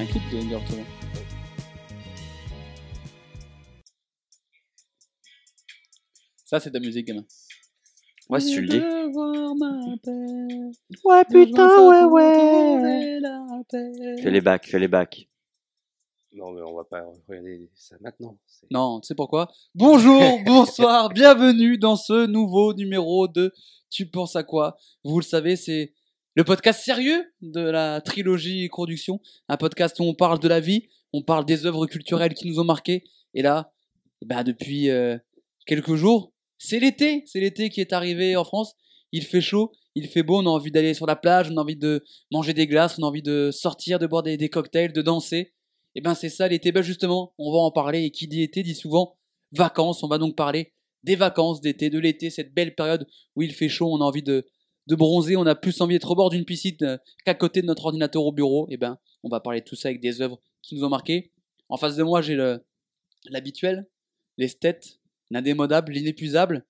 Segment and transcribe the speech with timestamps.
[0.00, 0.78] Un clip de Under Tour.
[6.46, 7.26] Ça, c'est de la musique, gamin.
[8.30, 8.78] Ouais, si tu le dis.
[11.04, 13.20] Ouais, putain, ouais, ouais.
[14.22, 15.28] Fais les bacs, fais les bacs.
[16.32, 18.38] Non, mais on va pas regarder ça maintenant.
[18.70, 19.52] Non, tu sais pourquoi?
[19.74, 23.52] Bonjour, bonsoir, bienvenue dans ce nouveau numéro de
[23.90, 24.78] Tu penses à quoi?
[25.04, 25.92] Vous le savez, c'est
[26.34, 29.20] le podcast sérieux de la trilogie production.
[29.48, 32.60] Un podcast où on parle de la vie, on parle des œuvres culturelles qui nous
[32.60, 33.04] ont marqués.
[33.34, 33.72] Et là,
[34.24, 35.18] ben, depuis euh,
[35.66, 37.24] quelques jours, c'est l'été.
[37.26, 38.74] C'est l'été qui est arrivé en France.
[39.12, 41.62] Il fait chaud, il fait beau, on a envie d'aller sur la plage, on a
[41.62, 44.92] envie de manger des glaces, on a envie de sortir, de boire des, des cocktails,
[44.92, 45.52] de danser.
[45.96, 46.70] Eh ben c'est ça l'été.
[46.70, 48.04] Ben justement, on va en parler.
[48.04, 49.18] Et qui dit été dit souvent
[49.50, 50.04] vacances.
[50.04, 53.68] On va donc parler des vacances d'été, de l'été, cette belle période où il fait
[53.68, 54.46] chaud, on a envie de,
[54.86, 57.66] de bronzer, on a plus envie d'être au bord d'une piscine euh, qu'à côté de
[57.66, 58.66] notre ordinateur au bureau.
[58.70, 61.32] Eh ben, on va parler de tout ça avec des œuvres qui nous ont marqué.
[61.68, 62.64] En face de moi, j'ai le
[63.26, 63.86] l'habituel,
[64.38, 64.98] l'esthète,
[65.30, 66.66] l'indémodable, l'inépuisable,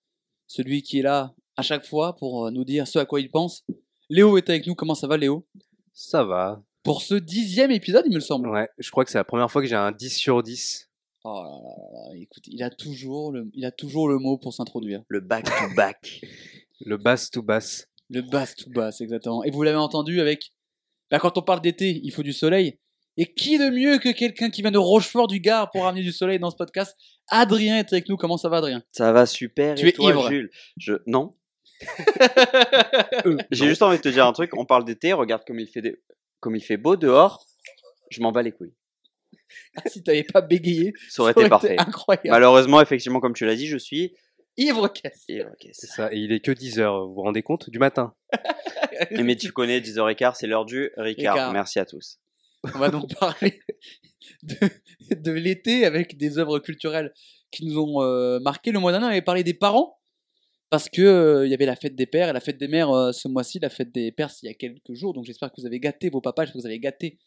[0.47, 3.31] celui qui est là à chaque fois pour euh, nous dire ce à quoi il
[3.31, 3.65] pense.
[4.09, 4.75] Léo est avec nous.
[4.75, 5.47] Comment ça va, Léo?
[5.93, 6.63] Ça va.
[6.83, 8.49] Pour ce dixième épisode, il me semble.
[8.49, 10.91] Ouais, je crois que c'est la première fois que j'ai un 10 sur 10.
[11.23, 14.55] Oh là là là, écoute, il a toujours le, il a toujours le mot pour
[14.55, 15.03] s'introduire.
[15.09, 16.21] Le back to back.
[16.83, 17.90] Le bass to bass.
[18.11, 19.45] Le bass tout bass, exactement.
[19.45, 20.53] Et vous l'avez entendu avec,
[21.11, 22.79] bah, quand on parle d'été, il faut du soleil.
[23.17, 26.13] Et qui de mieux que quelqu'un qui vient de Rochefort du Gard pour amener du
[26.13, 26.97] soleil dans ce podcast?
[27.29, 28.17] Adrien est avec nous.
[28.17, 28.83] Comment ça va, Adrien?
[28.93, 29.75] Ça va super.
[29.75, 30.29] Tu et es toi, ivre.
[30.29, 30.51] Jules?
[30.79, 31.33] Je non.
[33.51, 34.57] J'ai juste envie de te dire un truc.
[34.57, 35.13] On parle d'été.
[35.13, 36.01] Regarde comme il fait des...
[36.41, 37.45] comme il fait beau dehors.
[38.11, 38.75] Je m'en bats les couilles.
[39.77, 41.77] Ah, Si t'avais pas bégayé, Ça aurait été parfait.
[41.79, 42.31] incroyable.
[42.31, 44.15] Malheureusement, effectivement, comme tu l'as dit, je suis.
[44.61, 45.35] Ivre cassé.
[45.35, 46.13] Et, ok, C'est ça.
[46.13, 48.15] Et il est que 10 heures, vous vous rendez compte Du matin.
[49.11, 51.35] Mais tu connais 10h15, c'est l'heure du Ricard.
[51.35, 51.53] Ricard.
[51.53, 52.19] Merci à tous.
[52.75, 53.59] On va donc parler
[54.43, 54.57] de,
[55.15, 57.13] de l'été avec des œuvres culturelles
[57.51, 58.71] qui nous ont euh, marqué.
[58.71, 59.99] Le mois dernier, on avait parlé des parents
[60.69, 62.91] parce que euh, il y avait la fête des pères et la fête des mères
[62.91, 63.59] euh, ce mois-ci.
[63.61, 65.15] La fête des pères, il y a quelques jours.
[65.15, 67.19] Donc j'espère que vous avez gâté vos papas, j'espère que vous avez gâté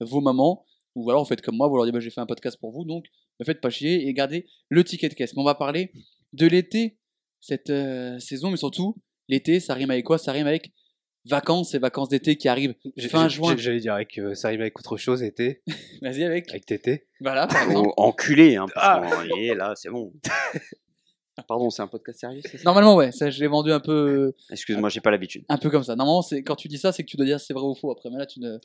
[0.00, 0.64] vos mamans.
[0.94, 2.72] Ou alors vous faites comme moi, vous leur dites bah, j'ai fait un podcast pour
[2.72, 3.04] vous, donc
[3.38, 5.34] ne faites pas chier et gardez le ticket de caisse.
[5.36, 5.92] Mais on va parler
[6.32, 6.98] de l'été,
[7.40, 8.96] cette euh, saison, mais surtout
[9.28, 10.18] l'été, ça rime avec quoi?
[10.18, 10.72] Ça rime avec
[11.24, 13.54] vacances et vacances d'été qui arrivent J'ai- fin juin.
[13.56, 15.62] J'allais dire avec euh, ça arrive avec autre chose, été,
[16.02, 16.48] Vas-y avec.
[16.50, 17.06] avec tété.
[17.20, 17.90] Voilà, par exemple.
[17.96, 18.66] Oh, enculé, hein.
[18.76, 19.00] Ah.
[19.02, 20.12] parce qu'on y est, là, c'est bon.
[21.46, 22.64] Pardon, c'est un podcast sérieux, c'est ça?
[22.64, 25.44] Normalement, ouais, ça je l'ai vendu un peu, Excuse-moi, j'ai pas l'habitude.
[25.48, 25.94] un peu comme ça.
[25.94, 27.92] Normalement, c'est quand tu dis ça, c'est que tu dois dire c'est vrai ou faux.
[27.92, 28.58] Après, mais là, tu ne,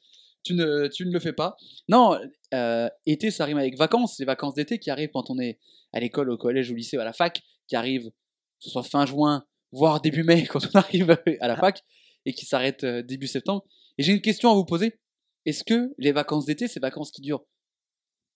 [0.43, 1.55] tu ne, tu ne le fais pas.
[1.87, 2.17] Non,
[2.53, 4.17] euh, été, ça rime avec vacances.
[4.17, 5.59] Les vacances d'été qui arrivent quand on est
[5.93, 8.15] à l'école, au collège, au lycée, ou à la fac, qui arrivent, que
[8.59, 11.83] ce soit fin juin, voire début mai, quand on arrive à la fac,
[12.25, 13.65] et qui s'arrêtent euh, début septembre.
[13.97, 14.99] Et j'ai une question à vous poser.
[15.45, 17.43] Est-ce que les vacances d'été, ces vacances qui durent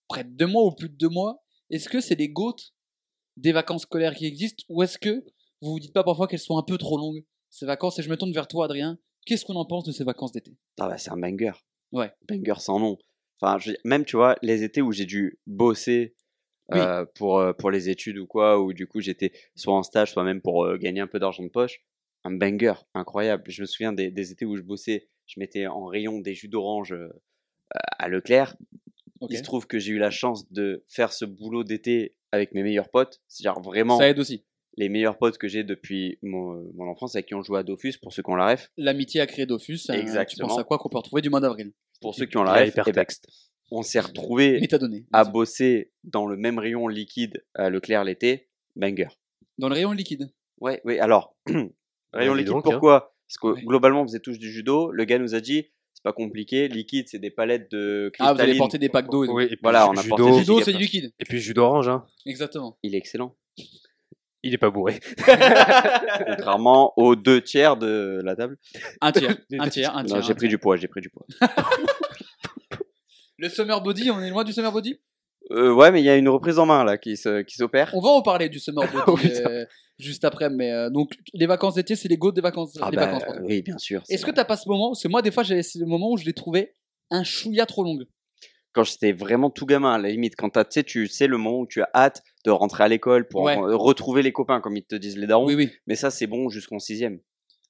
[0.08, 2.74] près de deux mois ou plus de deux mois, est-ce que c'est les gouttes
[3.38, 5.24] des vacances scolaires qui existent, ou est-ce que
[5.62, 8.09] vous vous dites pas parfois qu'elles sont un peu trop longues, ces vacances Et je
[8.09, 8.98] me tourne vers toi, Adrien.
[9.28, 10.58] Qu'est-ce qu'on en pense de ces vacances d'été?
[10.80, 11.52] Ah bah, c'est un banger.
[11.92, 12.12] Ouais.
[12.28, 12.98] Banger sans nom.
[13.40, 16.16] Enfin, je même, tu vois, les étés où j'ai dû bosser
[16.70, 16.80] Oui.
[16.80, 20.12] euh, pour, euh, pour les études ou quoi, ou du coup j'étais soit en stage,
[20.12, 21.82] soit même pour euh, gagner un peu d'argent de poche,
[22.26, 23.44] un banger incroyable.
[23.48, 26.50] Je me souviens des, des étés où je bossais, je mettais en rayon des jus
[26.50, 27.08] d'orange euh,
[28.00, 28.56] à Leclerc.
[29.30, 32.62] Il se trouve que j'ai eu la chance de faire ce boulot d'été avec mes
[32.64, 33.22] meilleurs potes.
[33.28, 34.44] C'est genre vraiment Ça aide aussi.
[34.75, 37.94] les meilleurs potes que j'ai depuis mon, mon enfance avec qui on joue à Dofus,
[38.02, 38.72] pour ceux qui ont la ref.
[38.78, 39.80] L'amitié a créé Dofus.
[39.90, 40.50] euh, Tu Exactement.
[40.50, 41.72] penses à quoi qu'on peut retrouver du mois d'avril?
[42.00, 43.28] Pour ceux qui ont la ref, eh ben, hypertexte.
[43.72, 45.06] On s'est retrouvés Métadonnées.
[45.14, 49.08] à bosser dans le même rayon liquide à Leclerc l'été, banger.
[49.58, 50.31] Dans le rayon liquide.
[50.62, 51.36] Ouais, oui, alors,
[52.14, 52.72] rayon liquide, donc, hein.
[52.72, 53.62] pourquoi Parce que Ouais.
[53.66, 54.92] globalement, on faisait tous du judo.
[54.92, 58.30] Le gars nous a dit, c'est pas compliqué, liquide, c'est des palettes de Ah, vous
[58.30, 58.58] allez cristalline.
[58.60, 59.25] porter des packs d'eau.
[59.34, 61.12] Oui, et puis Voilà, on a judo, porté Judo, c'est du liquide.
[61.20, 62.06] et puis jus d'orange, hein.
[62.25, 62.78] Exactement.
[62.84, 63.36] Il est excellent.
[64.44, 65.00] Il est pas bourré.
[66.25, 68.58] Contrairement aux deux tiers de la table.
[69.02, 69.31] Un tiers.
[69.60, 69.96] Un tiers.
[69.98, 70.16] Un tiers.
[70.16, 70.50] Non, j'ai pris tiers.
[70.50, 71.25] du poids, j'ai pris du poids.
[73.38, 75.00] Le summer body, on est loin du summer body?
[75.51, 77.92] Euh, ouais, mais il y a une reprise en main là qui se- qui s'opère.
[77.94, 79.66] On va en parler du summer body euh,
[79.98, 80.50] juste après.
[80.50, 82.78] Mais euh, donc, les vacances d'été, c'est les gouttes des vacances.
[82.81, 84.04] Ah des bah, vacances oui, bien sûr.
[84.10, 86.18] Est-ce que t'as pas ce moment Parce que moi, des fois, j'ai ce moment où
[86.18, 86.74] je l'ai trouvé
[87.12, 88.06] un chouïa trop longue.
[88.74, 91.38] quand j'étais vraiment tout gamin, à la limite, quand t'as, tu sais, tu sais le
[91.38, 93.56] moment où tu as hâte de rentrer à l'école pour Ouais.
[93.57, 95.45] retrouver les copains, comme ils te disent les darons.
[95.45, 95.72] Oui, oui.
[95.88, 97.19] Mais ça, c'est bon jusqu'en sixième.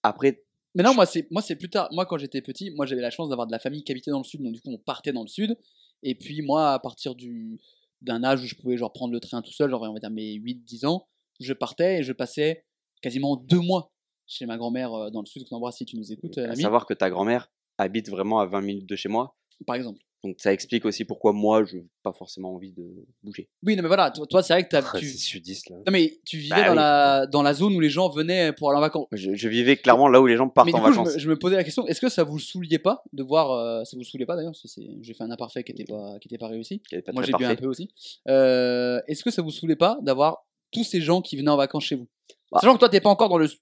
[0.04, 0.44] Après,
[0.78, 1.90] Mais non, moi, c'est moi c'est plus tard.
[1.92, 4.20] Moi, quand j'étais petit, moi, j'avais la chance d'avoir de la famille qui habitait dans
[4.20, 4.44] le sud.
[4.44, 5.58] Donc, du coup, on partait dans le sud.
[6.04, 7.60] Et puis, moi, à partir du
[8.02, 10.12] d'un âge où je pouvais genre prendre le train tout seul, genre on va dire
[10.12, 11.08] mes 8-10 ans,
[11.40, 12.64] je partais et je passais
[13.02, 13.92] quasiment deux mois
[14.28, 15.44] chez ma grand-mère euh, dans le sud.
[15.50, 18.46] On embrasse si tu nous écoutes, euh, à savoir que ta grand-mère habite vraiment à
[18.46, 19.36] 20 minutes de chez moi.
[19.66, 20.00] par exemple.
[20.24, 22.84] Donc ça explique aussi pourquoi moi, je n'ai pas forcément envie de
[23.22, 23.50] bouger.
[23.64, 25.06] Oui, non, mais voilà, toi, toi, c'est vrai que t'as- Ah, tu...
[25.06, 25.75] C'est sudiste là.
[25.78, 26.75] Non, mais tu vivais Bah dans, oui.
[26.78, 27.28] la...
[27.28, 29.06] dans la zone où les gens venaient pour aller en vacances.
[29.12, 31.14] Je, je vivais clairement là où les gens partent mais du en coup, je vacances.
[31.14, 33.84] me, je me posais la question, est-ce que ça vous saouliait pas de voir, euh,
[33.84, 36.18] ça vous saoulait pas d'ailleurs, parce que c'est- j'ai fait un imparfait qui était pas,
[36.19, 36.81] qui était pas réussi.
[37.06, 37.90] pas Moi j'ai bu un peu aussi.
[38.28, 41.84] Euh, est-ce que ça vous saoulait pas d'avoir tous ces gens qui venaient en vacances
[41.86, 42.08] chez vous?
[42.52, 42.60] Bah.
[42.60, 43.56] Sachant que toi t'es pas encore dans le, je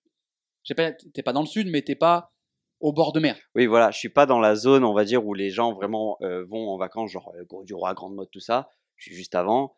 [0.64, 2.32] sais pas, t'es pas dans le sud, mais t'es pas
[2.80, 3.38] au bord de mer.
[3.56, 6.18] Oui, voilà, je suis pas dans la zone, on va dire, où les gens vraiment
[6.22, 8.70] euh, vont en vacances, genre euh, Gros du Roi, Grande Mode, tout ça.
[8.98, 9.78] Je suis juste avant.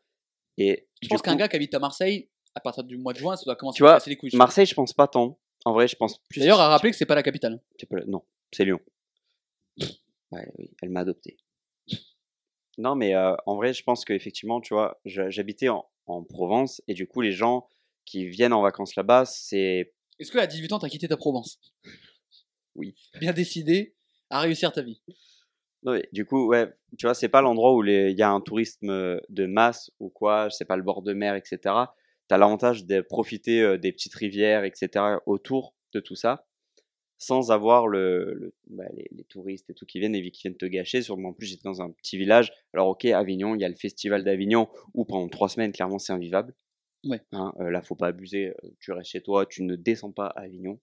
[0.57, 3.35] Et Je pense qu'un gars qui habite à Marseille, à partir du mois de juin,
[3.35, 4.31] ça doit commencer Tu à vois, les couilles.
[4.35, 5.39] Marseille, je pense pas tant.
[5.65, 6.39] En vrai, je pense plus.
[6.39, 7.61] D'ailleurs, à rappeler que c'est pas la capitale.
[7.79, 8.79] C'est pas le- Non, c'est Lyon.
[10.31, 11.37] Ouais, oui, elle m'a adopté.
[12.77, 16.81] Non, mais euh, en vrai, je pense qu'effectivement, tu vois, je- j'habitais en, en Provence
[16.87, 17.67] et du coup, les gens
[18.05, 19.93] qui viennent en vacances là-bas, c'est.
[20.19, 21.59] Est-ce que à 18 ans t'as quitté ta Provence?
[22.77, 22.95] Oui.
[23.19, 23.95] Bien décidé
[24.29, 25.01] à réussir ta vie.
[25.83, 28.41] Non, mais du coup, ouais, tu vois, c'est pas l'endroit où il y a un
[28.41, 31.57] tourisme euh, de masse ou quoi, c'est pas le bord de mer, etc.
[32.29, 35.19] Tu as l'avantage de profiter euh, des petites rivières, etc.
[35.25, 36.47] autour de tout ça,
[37.17, 40.57] sans avoir le, le- bah, les, les touristes et tout qui viennent et qui viennent
[40.57, 41.01] te gâcher.
[41.01, 42.51] Sur, en plus, j'étais dans un petit village.
[42.73, 46.13] Alors, ok, Avignon, il y a le festival d'Avignon où pendant trois semaines, clairement, c'est
[46.13, 46.53] invivable.
[47.05, 47.21] Ouais.
[47.31, 48.53] Hein, euh, là, faut pas abuser.
[48.79, 50.79] Tu restes chez toi, tu ne descends pas à Avignon.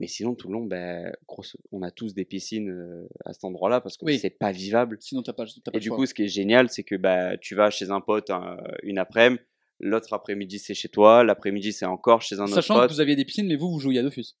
[0.00, 3.44] Mais sinon, tout le long, ben, grosse- on a tous des piscines euh, à cet
[3.44, 4.18] endroit-là parce que Oui.
[4.18, 4.96] c'est pas vivable.
[5.00, 5.96] Sinon t'as pas, t'as pas Et le du choix.
[5.96, 8.98] coup, ce qui est génial, c'est que bah, tu vas chez un pote un- une
[8.98, 9.42] après-midi,
[9.80, 12.92] l'autre après-midi c'est chez toi, l'après-midi c'est encore chez un autre Sachant que pote.
[12.92, 14.36] vous aviez des piscines, mais vous vous jouiez à Dofus.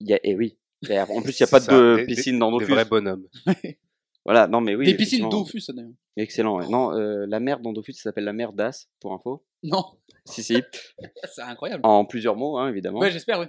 [0.00, 0.58] Il y a, et oui.
[0.90, 2.72] Et en plus, il n'y a pas ça, de des- piscine dans Des Dofus.
[2.72, 3.26] vrais bonhommes.
[4.26, 4.86] Voilà, non mais oui.
[4.86, 5.28] des piscines.
[5.28, 5.92] Dofus d'ailleurs.
[6.16, 6.58] Excellent.
[6.58, 6.68] ouais.
[6.68, 9.44] Non, euh, la mer dans Dofus, ça s'appelle la mer d'As, pour info.
[9.62, 9.84] Non,
[10.24, 10.62] Si, si.
[11.30, 11.82] c'est incroyable.
[11.84, 13.00] En plusieurs mots, hein, évidemment.
[13.00, 13.46] Ouais, j'espère, oui.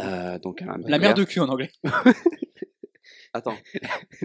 [0.00, 1.70] Euh, donc, un- La mer de cul en anglais.
[3.32, 3.56] Attends.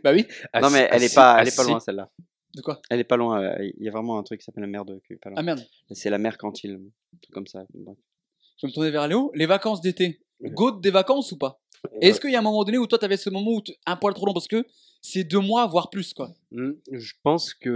[0.04, 0.26] bah oui.
[0.62, 2.10] non, mais elle est pas, elle est pas loin celle-là.
[2.56, 2.82] De quoi?
[2.90, 3.42] Elle est pas loin.
[3.42, 5.18] euh, Il y a vraiment un truc qui s'appelle la mer de cul.
[5.18, 5.40] Pas loin.
[5.40, 5.66] Ah merde.
[5.92, 7.66] C'est la mer Cantille, un truc comme ça.
[7.74, 9.32] Je vais me tourner vers Léo.
[9.36, 10.22] Les vacances d'été.
[10.42, 10.50] Ouais.
[10.52, 11.62] Go des vacances ou pas?
[12.00, 14.14] Est-ce qu'il y a un moment donné où toi t'avais ce moment où un poil
[14.14, 14.64] trop long parce que
[15.02, 16.32] c'est deux mois voire plus quoi?
[16.52, 17.74] Hmm, Je pense qu'il y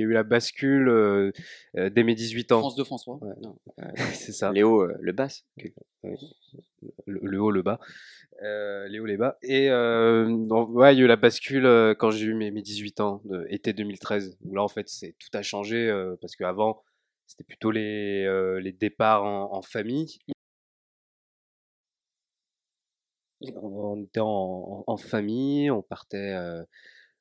[0.00, 1.32] a eu la bascule euh,
[1.76, 2.60] euh, dès mes 18 ans.
[2.60, 3.20] France de France 3.
[3.78, 4.52] Ouais, c'est ça.
[4.52, 5.44] Léo, euh, le basse.
[6.02, 7.78] le, le haut, le bas.
[8.42, 9.36] Euh, les bas.
[9.42, 12.50] Et euh, donc, ouais, il y a eu la bascule euh, quand j'ai eu mes,
[12.50, 16.34] mes 18 ans, été 2013, où là, en fait, c'est tout a changé euh, parce
[16.36, 16.82] qu'avant,
[17.26, 20.18] c'était plutôt les, euh, les départs en, en famille.
[23.62, 26.62] On était en, famille, on partait, euh,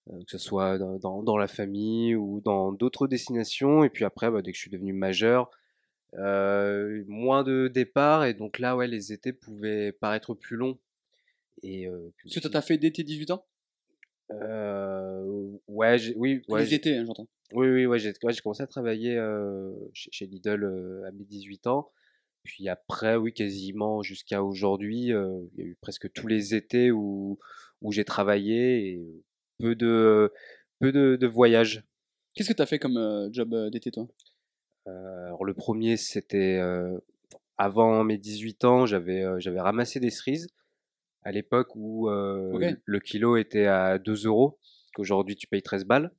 [0.10, 3.84] euh, que ce soit dans, dans, dans la famille ou dans d'autres destinations.
[3.84, 5.50] Et puis après, bah, dès que je suis devenu majeur,
[6.16, 8.26] euh, moins de départs.
[8.26, 10.78] Et donc là, ouais, les étés pouvaient paraître plus longs.
[11.64, 13.46] Et euh, puis Parce que t'as fait dès tes 18 ans
[15.68, 17.28] ouais, oui, ouais, Les étés, hein, j'entends.
[17.52, 19.20] oui, oui, ouais, j'ai ouais, commencé à travailler
[19.94, 21.92] chez, chez Lidl à mes 18 ans.
[22.44, 26.92] Puis après, oui, quasiment jusqu'à aujourd'hui, euh, il y a eu presque tous les étés
[26.92, 27.38] où,
[27.82, 29.24] où j'ai travaillé et
[29.60, 30.34] peu de,
[30.80, 31.84] peu de, de voyages.
[32.34, 34.08] Qu'est-ce que t'as fait comme euh, job d'été toi?
[34.88, 36.60] Euh, alors le premier, c'était
[37.58, 40.48] avant mes 18 ans, j'avais j'avais ramassé des cerises
[41.24, 44.58] à l'époque où le kilo était à 2 euros,
[44.96, 46.12] qu'aujourd'hui tu payes 13 balles.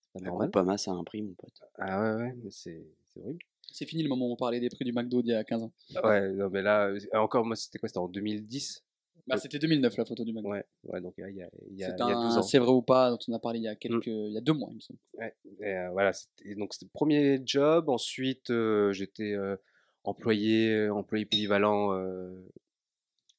[0.00, 0.48] C'est pas La normal.
[0.50, 1.60] Groupama, ça a un prix, mon pote.
[1.78, 3.38] Ah ouais, ouais, mais c'est c'est horrible.
[3.72, 5.62] C'est fini le moment où on parlait des prix du McDo d'il y a 15
[5.62, 5.72] ans.
[6.04, 7.88] Ouais, non, mais là, euh, encore, moi, c'était quoi?
[7.88, 8.84] C'était en 2010?
[9.26, 10.48] Bah c'était 2009 la photo du McDo.
[10.48, 12.40] Ouais, ouais, donc il y a, il y a, il y a C'est 12 un
[12.40, 12.42] ans.
[12.42, 13.76] c'est vrai ou pas dont on a parlé il y a Mm.
[13.78, 14.98] quelques il y a deux mois il me semble.
[15.14, 17.88] Ouais, et, euh, voilà, c'était, donc c'était le premier job.
[17.88, 19.56] Ensuite, euh, j'étais euh,
[20.02, 22.34] employé, euh, employé polyvalent euh,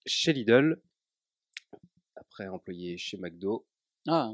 [0.06, 0.80] chez Lidl.
[2.16, 3.66] Après, employé chez McDo.
[4.08, 4.34] Ah,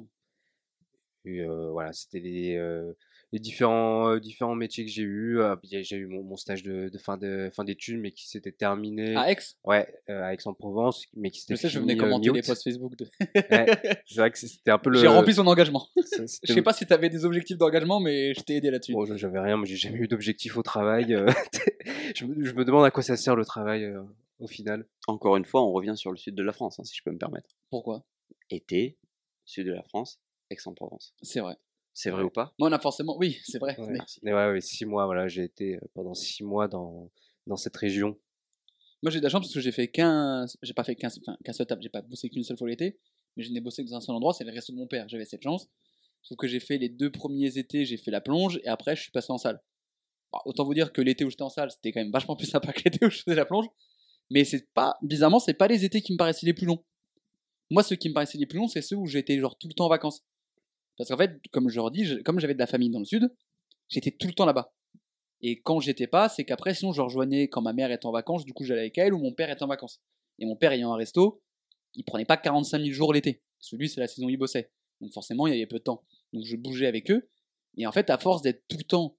[1.25, 2.93] Et euh, voilà, c'était les, euh,
[3.31, 5.39] les différents, euh, différents métiers que j'ai eu.
[5.39, 8.51] Euh, j'ai eu mon, mon stage de, de fin de fin d'études, mais qui s'était
[8.51, 9.15] terminé.
[9.15, 9.37] à Aix?
[9.63, 12.63] Ouais, euh, à Aix-en-Provence, mais qui s'était Je sais, je venais euh, commenter les posts
[12.63, 12.95] Facebook.
[12.95, 13.05] de-
[13.51, 14.99] Ouais, c'est vrai que c'était un peu le.
[14.99, 15.87] J'ai rempli son engagement.
[16.17, 18.93] Je sais pas si t'avais des objectifs d'engagement, mais je t'ai aidé là-dessus.
[18.93, 21.15] Bon, je- j'avais rien, moi j'ai jamais eu d'objectif au travail.
[22.15, 24.01] je, me, je me demande à quoi ça sert le travail euh,
[24.39, 24.85] au final.
[25.07, 27.11] Encore une fois, on revient sur le sud de la France, hein, si je peux
[27.11, 27.49] me permettre.
[27.69, 28.03] Pourquoi?
[28.49, 28.97] Été,
[29.45, 30.19] sud de la France,
[30.49, 31.13] Aix-en-Provence.
[31.21, 31.55] C'est vrai.
[32.01, 32.53] C'est vrai ou pas?
[32.57, 33.17] Moi, on a forcément.
[33.17, 33.77] Oui, c'est vrai.
[33.77, 37.11] Ouais, mais- ouais, ouais, six mois, voilà, j'ai été euh, pendant six mois dans,
[37.45, 38.17] dans cette région.
[39.03, 40.55] Moi, j'ai de la chance parce que j'ai fait 15.
[40.61, 41.19] J'ai pas fait 15.
[41.21, 41.81] Enfin, qu'un seul table.
[41.83, 42.97] J'ai pas bossé qu'une seule fois l'été.
[43.35, 44.31] Mais je n'ai bossé que dans un seul endroit.
[44.33, 45.09] C'est le resto de mon père.
[45.09, 45.67] J'avais cette chance.
[46.21, 47.83] Sauf que j'ai fait les deux premiers étés.
[47.83, 48.61] J'ai fait la plonge.
[48.63, 49.61] Et après, je suis passé en salle.
[50.31, 52.47] Bah, autant vous dire que l'été où j'étais en salle, c'était quand même vachement plus
[52.47, 53.65] sympa que l'été où je faisais la plonge.
[54.29, 54.95] Mais c'est pas.
[55.01, 56.81] Bizarrement, c'est pas les étés qui me paraissaient les plus longs.
[57.69, 59.73] Moi, ceux qui me paraissaient les plus longs, c'est ceux où j'étais genre tout le
[59.73, 60.23] temps en vacances.
[60.99, 63.05] Parce qu'en fait, comme je leur dis, je- comme j'avais de la famille dans le
[63.05, 63.33] sud,
[63.87, 64.73] j'étais tout le temps là-bas.
[65.41, 68.43] Et quand j'étais pas, c'est qu'après, sinon, je rejoignais quand ma mère était en vacances,
[68.43, 70.01] du coup, j'allais avec elle ou mon père était en vacances.
[70.37, 71.41] Et mon père ayant un resto,
[71.95, 73.41] il prenait pas 45 000 jours l'été.
[73.57, 74.71] Parce que lui, c'est la saison où il bossait.
[74.99, 76.03] Donc forcément, il y avait peu de temps.
[76.33, 77.29] Donc je bougeais avec eux.
[77.77, 79.17] Et en fait, à force d'être tout le temps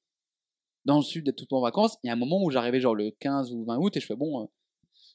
[0.84, 2.50] dans le sud, d'être tout le temps en vacances, il y a un moment où
[2.50, 4.46] j'arrivais genre le 15 ou 20 août et je fais bon, euh,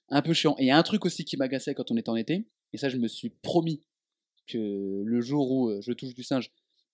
[0.10, 0.56] un peu chiant.
[0.58, 2.48] Et il y a un truc aussi qui m'agaçait quand on était en été.
[2.74, 3.84] Et ça, je me suis promis
[4.48, 6.52] que le jour où euh, je touche du singe,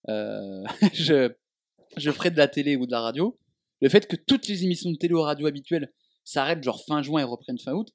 [0.10, 1.32] euh, je,
[1.98, 3.38] ferai de la télé ou de la radio.
[3.82, 5.92] Le fait que toutes les émissions de télé ou radio habituelles
[6.24, 7.90] s'arrêtent genre fin juin et reprennent fin août,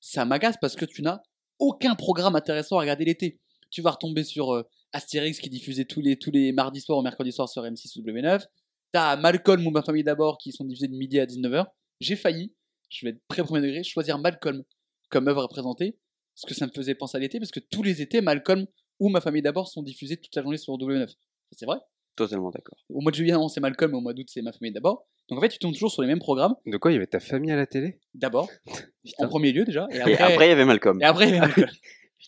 [0.00, 1.20] ça m'agace parce que tu n'as
[1.58, 3.38] aucun programme intéressant à regarder l'été.
[3.70, 7.02] Tu vas retomber sur euh, Astérix qui diffusait tous les, tous les mardis soirs ou
[7.02, 8.46] mercredis soirs sur M6 ou W9.
[8.92, 11.66] T'as Malcolm ou Ma famille d'abord qui sont diffusés de midi à 19h.
[12.00, 12.54] J'ai failli,
[12.88, 14.62] je vais être très premier degré, choisir Malcolm
[15.10, 15.96] comme œuvre à présenter
[16.36, 18.66] parce que ça me faisait penser à l'été parce que tous les étés, Malcolm
[18.98, 21.08] ou Ma famille d'abord sont diffusés toute la journée sur W9.
[21.08, 21.14] Ça,
[21.52, 21.78] C'est vrai
[22.16, 22.78] Totalement d'accord.
[22.88, 25.06] Au mois de juillet, c'est Malcolm, au mois d'août, c'est Ma famille d'abord.
[25.28, 26.54] Donc en fait, tu tombes toujours sur les mêmes programmes.
[26.64, 28.00] De quoi il y avait ta famille à la télé?
[28.14, 28.48] D'abord,
[29.18, 31.00] en premier lieu déjà, et Et après, il y avait Malcolm.
[31.02, 31.70] et après, il y avait Malcolm.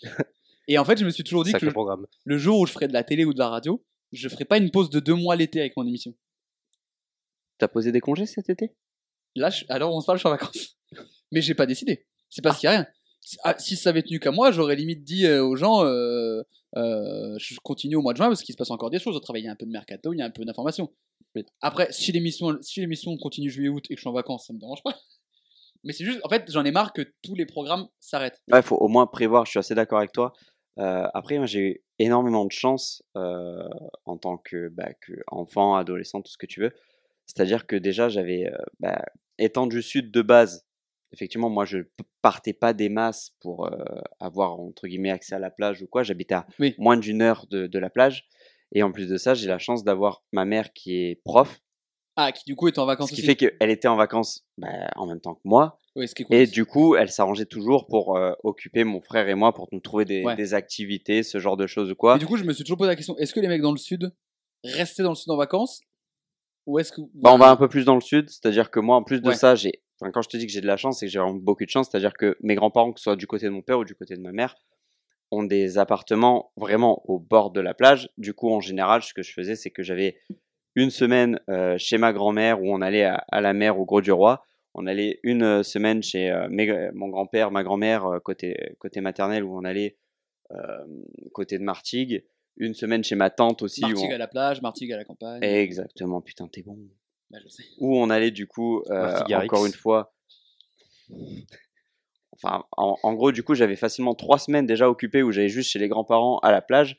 [0.71, 2.07] Et en fait, je me suis toujours dit que sacré le, programme.
[2.27, 3.83] le jour où je ferai de la télé ou de la radio,
[4.13, 6.15] je ferai pas une pause de deux mois l'été avec mon émission.
[7.57, 8.75] T'as posé des congés cet été?
[9.35, 10.77] Là, je- alors on se parle, je suis en vacances.
[11.33, 12.07] Mais j'ai pas décidé.
[12.29, 12.87] C'est parce qu'il y a rien.
[13.29, 16.43] Si- ah, si ça avait tenu qu'à moi, j'aurais limite dit euh, aux gens, euh,
[16.77, 19.15] euh, je continue au mois de juin parce qu'il se passe encore des choses.
[19.17, 20.91] Au travail, il y a un peu de mercato, il y a un peu d'informations.
[21.61, 24.59] Après, si l'émission, si l'émission continue juillet-août et que je suis en vacances, ça me
[24.59, 24.97] dérange pas.
[25.85, 28.41] Mais c'est juste, en fait, j'en ai marre que tous les programmes s'arrêtent.
[28.51, 30.33] Ouais, faut au moins prévoir, je suis assez d'accord avec toi.
[30.79, 36.23] Euh, après, moi, j'ai eu énormément de chance en tant que, bah, que enfant, adolescent,
[36.23, 36.73] tout ce que tu veux.
[37.27, 39.05] C'est-à-dire que déjà, j'avais, bah,
[39.37, 40.65] étant du sud de base,
[41.13, 41.79] effectivement, moi, je
[42.23, 43.71] partais pas des masses pour euh,
[44.21, 46.03] avoir, entre guillemets, accès à la plage ou quoi.
[46.03, 46.75] J'habitais à Oui.
[46.79, 48.27] moins d'une heure de, de la plage.
[48.73, 51.61] Et en plus de ça, j'ai la chance d'avoir ma mère qui est prof,
[52.17, 54.69] Ah, qui du coup est en vacances ce qui fait qu'elle était en vacances bah,
[54.97, 55.79] en même temps que moi.
[55.97, 59.01] Oui, ce qui est cool Et du coup, elle s'arrangeait toujours pour euh, occuper mon
[59.01, 60.37] frère et moi, pour nous trouver des, Ouais.
[60.37, 62.17] des activités, ce genre de choses ou quoi.
[62.17, 63.73] Et du coup, je me suis toujours posé la question est-ce que les mecs dans
[63.73, 64.13] le sud
[64.65, 65.81] restaient dans le sud en vacances
[66.67, 67.01] Ou est-ce que.
[67.15, 69.29] Bah, on va un peu plus dans le sud, c'est-à-dire que moi, en plus de
[69.31, 69.35] Ouais.
[69.35, 69.83] ça, j'ai.
[70.01, 71.65] Enfin, quand je te dis que j'ai de la chance, c'est que j'ai vraiment beaucoup
[71.65, 73.85] de chance, c'est-à-dire que mes grands-parents, que ce soit du côté de mon père ou
[73.85, 74.55] du côté de ma mère,
[75.31, 78.09] ont des appartements vraiment au bord de la plage.
[78.17, 80.19] Du coup, en général, ce que je faisais, c'est que j'avais
[80.75, 84.01] une semaine euh, chez ma grand-mère où on allait à, à la mer au Gros
[84.01, 84.45] du Roi.
[84.75, 89.01] On allait une euh, semaine chez euh, mes- mon grand-père, ma grand-mère, euh, côté, côté
[89.01, 89.97] maternel, où on allait
[91.33, 92.25] côté de Martigues.
[92.57, 93.83] Une semaine chez ma tante aussi.
[93.83, 95.43] Martigues on- à la plage, Martigues à la campagne.
[95.43, 96.79] Exactement, putain, t'es bon.
[97.31, 97.65] Bah, je sais.
[97.79, 100.15] Où on allait du coup, euh, encore une fois.
[102.33, 105.71] Enfin, en, en gros, du coup, j'avais facilement trois semaines déjà occupées où j'allais juste
[105.71, 106.97] chez les grands-parents à la plage.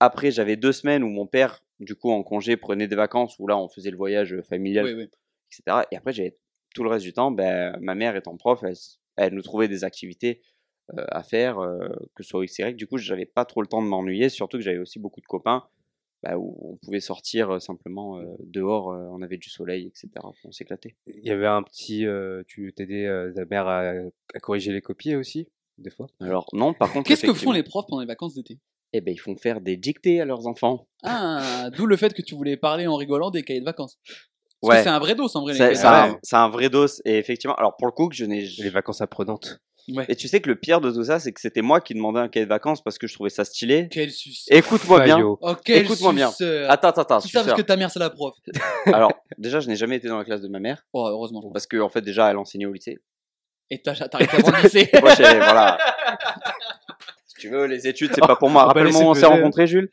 [0.00, 3.46] Après, j'avais deux semaines où mon père, du coup, en congé, prenait des vacances, où
[3.46, 5.10] là, on faisait le voyage familial, Oui, oui.
[5.50, 5.86] etc.
[5.90, 6.38] Et après, j'avais
[6.74, 8.74] tout le reste du temps, ben, ma mère étant prof, elle,
[9.16, 10.42] elle nous trouvait des activités
[10.96, 12.76] euh, à faire, euh, que ce soit X, Y.
[12.76, 15.26] Du coup, j'avais pas trop le temps de m'ennuyer, surtout que j'avais aussi beaucoup de
[15.26, 15.68] copains
[16.22, 20.08] bah, où on pouvait sortir euh, simplement euh, dehors, euh, on avait du soleil, etc.
[20.44, 20.96] On s'éclatait.
[21.06, 22.06] Il y avait un petit.
[22.06, 23.90] euh, tu t'aidais euh, ta mère à,
[24.34, 25.48] à corriger les copies aussi,
[25.78, 26.06] des fois?
[26.20, 27.08] Alors, non, par contre.
[27.08, 28.58] Qu'est-ce que font les profs pendant les vacances d'été?
[28.92, 30.86] Eh ben, ils font faire des dictées à leurs enfants.
[31.02, 33.98] Ah, d'où le fait que tu voulais parler en rigolant des cahiers de vacances.
[34.60, 34.82] Parce Ouais.
[34.84, 35.54] c'est un vrai dos en vrai.
[35.54, 36.86] les C'est un, un vrai dos.
[37.04, 38.46] Et effectivement, alors pour le coup, que je n'ai.
[38.58, 39.60] Les vacances apprenantes.
[39.88, 40.04] Ouais.
[40.08, 42.20] Et tu sais que le pire de tout ça, c'est que c'était moi qui demandais
[42.20, 43.88] un cahier de vacances parce que je trouvais ça stylé.
[43.90, 44.10] Quel.
[44.50, 45.18] Écoute-moi bien.
[45.20, 46.28] Oh, quel Écoute-moi bien.
[46.68, 47.20] Attends, attends, attends.
[47.20, 48.34] Tout ça parce que ta mère c'est la prof.
[48.86, 51.42] Alors, déjà, je n'ai jamais été dans la classe de ma mère Oh, heureusement.
[51.52, 52.98] parce que en fait, déjà, elle enseignait au lycée.
[53.70, 54.88] Et t'as t'as arrêté avant le lycée.
[55.00, 55.78] Moi, j'ai- voilà.
[57.26, 58.66] Si tu veux, les études, c'est pas pour moi.
[58.66, 59.90] Rappelle-moi on s'est rencontrés, Jules.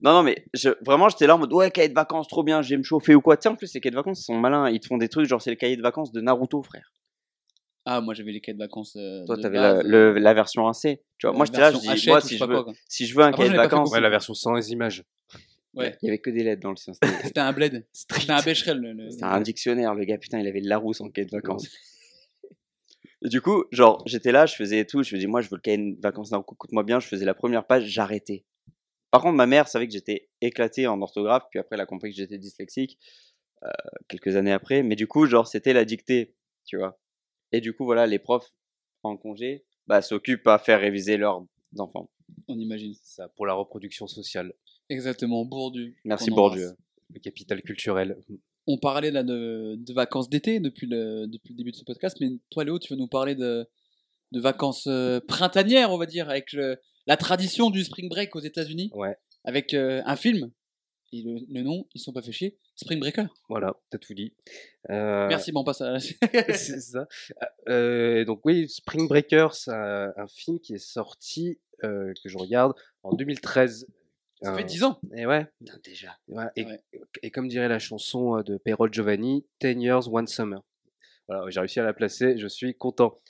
[0.00, 2.62] Non, non, mais je, vraiment, j'étais là en mode, ouais, cahier de vacances, trop bien,
[2.62, 3.36] je vais me chauffer ou quoi.
[3.36, 4.70] Tu sais, en plus, les cahiers de vacances, ils sont malins.
[4.70, 6.92] Ils te font des trucs, genre, c'est le cahier de vacances de Naruto, frère.
[7.84, 8.94] Ah, moi j'avais les cahiers de vacances.
[8.96, 11.00] euh, Toi, t'avais la, base, le- la version 1C.
[11.18, 13.22] Tu vois, moi, j'étais là, je dis, moi, si je veux, quoi, si je veux
[13.24, 13.90] un Après, cahier de vacances.
[13.90, 15.02] Ouais, la version sans les images.
[15.74, 15.96] Ouais.
[16.02, 16.92] il y avait que des lettres dans le sien.
[17.24, 17.86] C'était un bled.
[17.92, 18.40] C'était un.
[18.74, 21.30] Le, le- c'était un dictionnaire, le gars, putain, il avait le Larousse en cahier de
[21.32, 21.66] vacances.
[23.24, 25.56] Et du coup, genre, j'étais là, je faisais tout, je me dis, moi, je veux
[25.56, 28.44] le cahier de vacances Naruto, écoute-moi bien, je faisais la première page, j'arrêtais.
[29.12, 32.10] Par contre, ma mère savait que j'étais éclaté en orthographe, puis après, elle a compris
[32.10, 32.98] que j'étais dyslexique,
[33.62, 33.68] euh,
[34.08, 36.34] quelques années après, mais du coup, genre, c'était la dictée,
[36.64, 36.98] tu vois.
[37.52, 38.50] Et du coup, voilà, les profs
[39.02, 41.44] en congé, bah, s'occupent à faire réviser leurs
[41.78, 42.10] enfants.
[42.48, 42.94] On imagine.
[43.02, 44.52] Ça, pour la reproduction sociale,
[44.88, 45.94] Exactement, Bourdieu.
[46.04, 46.72] Merci Bourdieu.
[47.10, 48.16] le capital culturel.
[48.66, 52.16] On parlait là de, de vacances d'été depuis le, depuis le début de ce podcast,
[52.20, 53.66] mais toi Léo, tu veux nous parler de,
[54.32, 58.40] de vacances euh, printanières, on va dire, avec le, la tradition du spring break aux
[58.40, 58.90] États-Unis?
[58.94, 59.16] Ouais.
[59.44, 60.50] avec euh, un film?
[61.12, 62.58] Et le, le nom, ils sont pas fait chier.
[62.74, 63.26] Spring Breaker.
[63.48, 64.32] Voilà, t'as tout dit.
[64.90, 65.98] Euh, Merci, bon, on passe à.
[66.00, 67.06] c'est ça.
[67.68, 72.38] Euh, donc oui, Spring Breakers, c'est un, un film qui est sorti, euh, que je
[72.38, 73.86] regarde, en 2013.
[74.40, 74.98] Ça fait Euh, 10 ans.
[75.14, 76.16] Et ouais, Putain, déjà.
[76.56, 76.80] et, Ouais.
[77.22, 80.62] et comme dirait la chanson de Perol Giovanni, 10 Years, One Summer.
[81.28, 83.20] Voilà, j'ai réussi à la placer, je suis content.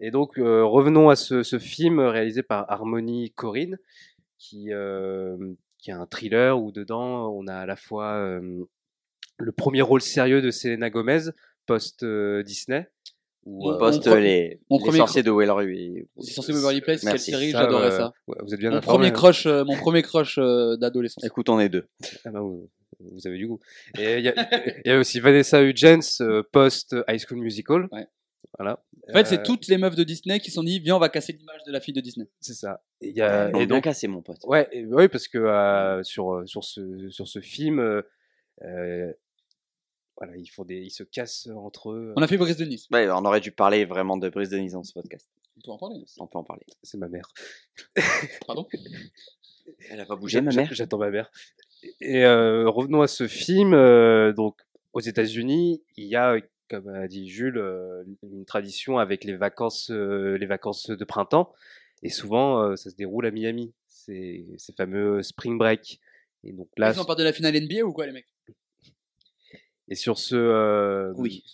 [0.00, 3.78] Et donc, euh, revenons à ce, ce film réalisé par Harmony Corinne,
[4.38, 5.36] qui, euh,
[5.86, 8.64] qui est un thriller où dedans, on a à la fois euh,
[9.38, 11.30] le premier rôle sérieux de Selena Gomez,
[11.66, 12.88] post-Disney.
[13.46, 16.08] Mon euh, Poste pre- les, mon les premier sorciers de Wellrue.
[16.18, 18.12] C'est censé Beverly Place, quelle série, ça, j'adorais euh, ça.
[18.26, 19.10] ouais, vous êtes bien Mon premier hein.
[19.12, 21.22] crush, euh, mon premier crush euh, d'adolescence.
[21.22, 21.86] Écoute, on est deux.
[22.24, 23.60] Ah bah, vous, vous avez du goût.
[23.96, 27.86] Et il y, y a aussi Vanessa Hudgens, euh, post High School Musical.
[27.92, 28.08] Ouais.
[28.58, 28.82] Voilà.
[29.08, 30.98] En fait, c'est Euh, toutes les meufs de Disney qui se sont dit, viens, on
[30.98, 32.28] va casser l'image de la fille de Disney.
[32.40, 32.82] C'est ça.
[33.00, 34.38] Et, y a, On et est bien donc, cassé, mon pote.
[34.44, 38.02] ouais, et- parce que euh, sur euh, sur ce sur ce film, euh,
[38.62, 39.12] euh,
[40.16, 42.14] voilà, ils font des, ils se cassent entre eux.
[42.16, 42.88] On a fait Brise de Nice.
[42.90, 45.28] Ouais, on aurait dû parler vraiment de Brise de Nice dans ce podcast.
[45.58, 46.04] On peut en parler.
[46.18, 46.64] On peut en parler.
[46.82, 47.28] C'est ma mère.
[48.46, 48.66] Pardon?
[49.90, 51.30] Elle a pas bougé, ma mère J'attends ma mère.
[52.00, 53.74] Et euh, revenons à ce film.
[53.74, 54.56] euh, donc,
[54.92, 56.36] aux États-Unis, il y a,
[56.68, 61.52] comme a dit Jules, euh, une tradition avec les vacances, euh, les vacances de printemps.
[62.02, 63.72] Et souvent, euh, ça se déroule à Miami.
[63.88, 66.00] C'est ces fameux spring break.
[66.44, 68.26] Et donc là, Ils ont parlé de la finale NBA ou quoi, les mecs?
[69.88, 71.44] Et sur ce, euh, Oui.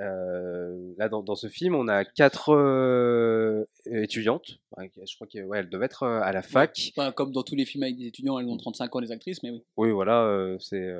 [0.00, 4.58] euh, là dans, dans ce film, on a quatre euh, étudiantes.
[4.78, 6.92] Je crois qu'elles ouais, devaient être à la fac.
[6.96, 9.42] Enfin, comme dans tous les films avec des étudiants, elles ont 35 ans, les actrices,
[9.42, 9.62] mais oui.
[9.76, 10.94] Oui, voilà, c'est.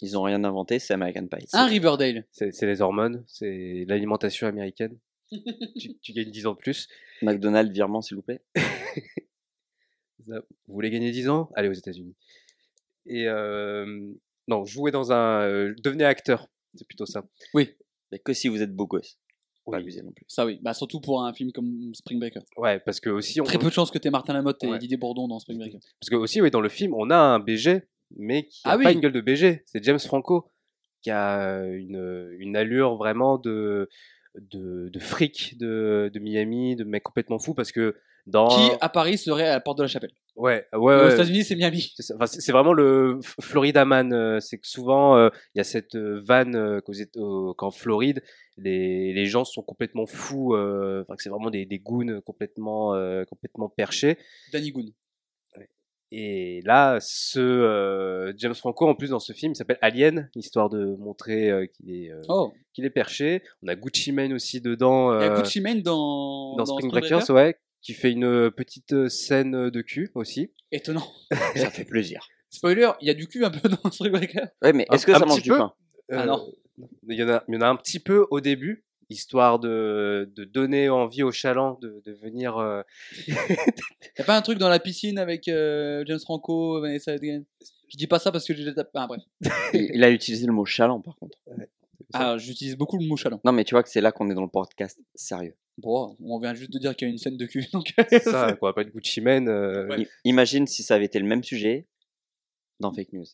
[0.00, 1.46] Ils ont rien inventé, c'est American Pie.
[1.52, 2.26] Un Riverdale.
[2.30, 4.98] C'est les hormones, c'est l'alimentation américaine.
[5.78, 6.88] tu, tu gagnes 10 ans de plus.
[7.22, 8.42] McDonald's, virement, s'il vous plaît.
[10.26, 10.40] Vous
[10.74, 11.50] voulez gagner 10 ans?
[11.54, 12.14] Allez aux États-Unis.
[13.06, 13.84] Et euh,
[14.48, 15.42] non, jouer dans un.
[15.42, 17.24] euh, devenez acteur, c'est plutôt ça.
[17.54, 17.76] Mais
[18.24, 19.18] que si vous êtes beau gosse.
[19.66, 19.78] Pas Oui.
[19.82, 20.24] abuser non plus.
[20.28, 22.40] Ça oui, bah surtout pour un film comme Spring Breaker.
[22.56, 24.78] Ouais, parce que aussi, on, Très peu de chance que t'aies Martin Lamotte et Ouais.
[24.78, 25.78] Didier Bourdon dans Spring Breaker.
[26.00, 27.82] parce que aussi, oui, dans le film, on a un BG,
[28.16, 28.92] mais qui a Ah pas oui.
[28.94, 29.62] une gueule de BG.
[29.66, 30.50] C'est James Franco
[31.02, 33.88] qui a une, une allure vraiment de
[34.36, 37.94] de, de fric de, de Miami, de mec complètement fou, parce que
[38.26, 40.10] dans Qui à Paris serait à la porte de la chapelle.
[40.34, 41.08] ouais ouais, Aux.
[41.10, 41.92] États-Unis, c'est Miami.
[41.94, 42.14] C'est.
[42.14, 44.12] Enfin, vraiment le Florida Man.
[44.14, 46.80] euh, C'est que souvent, euh, il y a cette euh, vanne euh,
[47.54, 48.22] qu'en Floride,
[48.56, 50.54] les, les gens sont complètement fous.
[50.54, 54.16] euh, Enfin, que c'est vraiment des, des goons complètement, euh, complètement perchés.
[54.54, 54.86] Danny Goon.
[56.16, 60.70] Et là, ce euh, James Franco, en plus, dans ce film, il s'appelle Alien, histoire
[60.70, 63.42] de montrer euh, qu'il est, euh, Oh, qu'il est perché.
[63.64, 65.12] On a Gucci Mane aussi dedans.
[65.18, 69.70] il y a Gucci Mane dans, dans Spring Breakers, ouais, qui fait une petite scène
[69.70, 70.52] de cul aussi.
[70.70, 71.04] Étonnant.
[71.56, 72.28] Ça fait plaisir.
[72.48, 74.44] Spoiler, il y a du cul un peu dans Spring Breaker.
[74.62, 75.58] Ouais, mais est-ce que un ça mange du peu.
[75.58, 75.74] pain?
[76.12, 76.46] Ah non.
[77.08, 80.30] Il y, en a, il y en a un petit peu au début, histoire de,
[80.34, 82.56] de donner envie aux chalands de, de venir.
[82.58, 82.82] euh,
[83.28, 83.32] Y
[84.20, 87.44] a pas un truc dans la piscine avec euh, James Franco, Vanessa Hudgens?
[87.88, 88.90] Je dis pas ça parce que j'ai tapé.
[88.94, 89.22] Ah, bref.
[89.74, 91.38] il, a utilisé le mot chaland, par contre.
[92.12, 93.40] Ah, j'utilise beaucoup le mot chaland.
[93.44, 95.54] Non, mais tu vois que c'est là qu'on est dans le podcast sérieux.
[95.78, 97.66] Bon, on vient juste de dire qu'il y a une scène de cul.
[97.72, 97.92] Donc...
[98.08, 99.48] C'est ça, qu'on va pas de Gucci Mane.
[99.48, 100.08] euh, Ouais.
[100.24, 101.86] Imagine si ça avait été le même sujet
[102.80, 103.24] dans Fake News.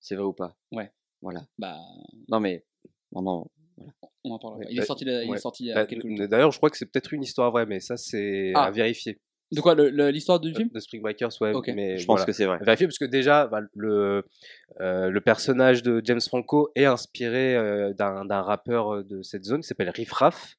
[0.00, 0.56] C'est vrai ou pas?
[0.72, 0.90] Ouais.
[1.20, 1.46] Voilà.
[1.58, 1.76] bah,
[2.28, 2.64] Non, mais.
[3.12, 3.46] Non, non.
[4.24, 4.60] On en parlera.
[4.70, 5.38] Il est bah, sorti, il est ouais.
[5.38, 6.28] sorti il y a bah, quelques jours.
[6.28, 8.64] D'ailleurs, je crois que c'est peut-être une histoire vraie, mais ça, c'est Ah.
[8.64, 9.18] à vérifier.
[9.50, 10.68] De quoi L'histoire du film?
[10.74, 11.54] De Spring Breakers, ouais.
[11.54, 11.70] Ok.
[11.74, 12.26] Mais Je pense voilà.
[12.26, 12.58] que c'est vrai.
[12.60, 14.26] Vérifier, parce que déjà, bah, le,
[14.80, 19.44] euh, le personnage de James Franco est inspiré euh, d'un d'un rappeur euh, de cette
[19.44, 20.56] zone qui s'appelle Riff Raff.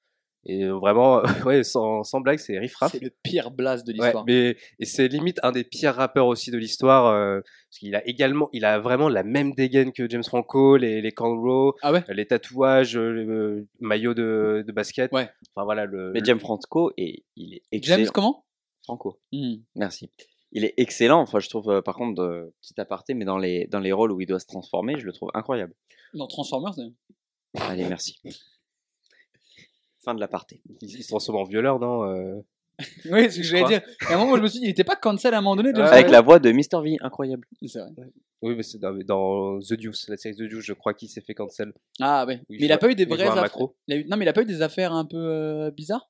[0.52, 2.92] Et euh, vraiment, ouais, sans, sans blague, c'est Riff Raff.
[2.94, 4.24] C'est le pire blast de Ouais, l'histoire.
[4.26, 8.08] mais et c'est limite un des pires rappeurs aussi de l'histoire euh, parce qu'il a
[8.08, 12.04] également il a vraiment la même dégaine que James Franco les les cornrows Ah ouais?
[12.10, 15.30] les tatouages euh, le maillot de, de basket Ouais.
[15.56, 17.98] enfin voilà le Mais James Franco, et il est excellent.
[17.98, 18.46] James, comment?
[18.86, 19.20] Franco.
[19.32, 19.56] Hmm.
[19.76, 20.10] Merci.
[20.52, 21.22] Il est excellent.
[21.22, 24.20] Enfin, je trouve, euh, par contre, petit aparté, mais dans les, dans les rôles où
[24.20, 25.76] il doit se transformer, je le trouve incroyable.
[26.16, 28.20] Dans Transformers c'est- Allez, merci.
[30.10, 30.62] Fin de l'aparté.
[30.82, 32.42] il, il se transforme en violeur non euh,
[33.12, 33.82] Oui, c'est ce que Je j'allais dire.
[34.10, 35.56] Et à un moment, je me suis dit, il était pas cancel à un moment
[35.58, 35.86] donné, James.
[35.86, 36.82] Avec la voix de Mr.
[36.84, 37.46] V, incroyable.
[37.68, 37.90] C'est vrai.
[38.42, 41.20] oui mais c'est dans, dans The Deuce la série The Deuce je crois qu'il s'est
[41.22, 42.42] fait cancel Ah ouais.
[42.50, 43.42] Oui, mais il a vois- pas eu des vraies affaires.
[43.42, 43.76] macro.
[43.88, 46.10] il a eu- Non, mais il a pas eu des affaires un peu euh, bizarres?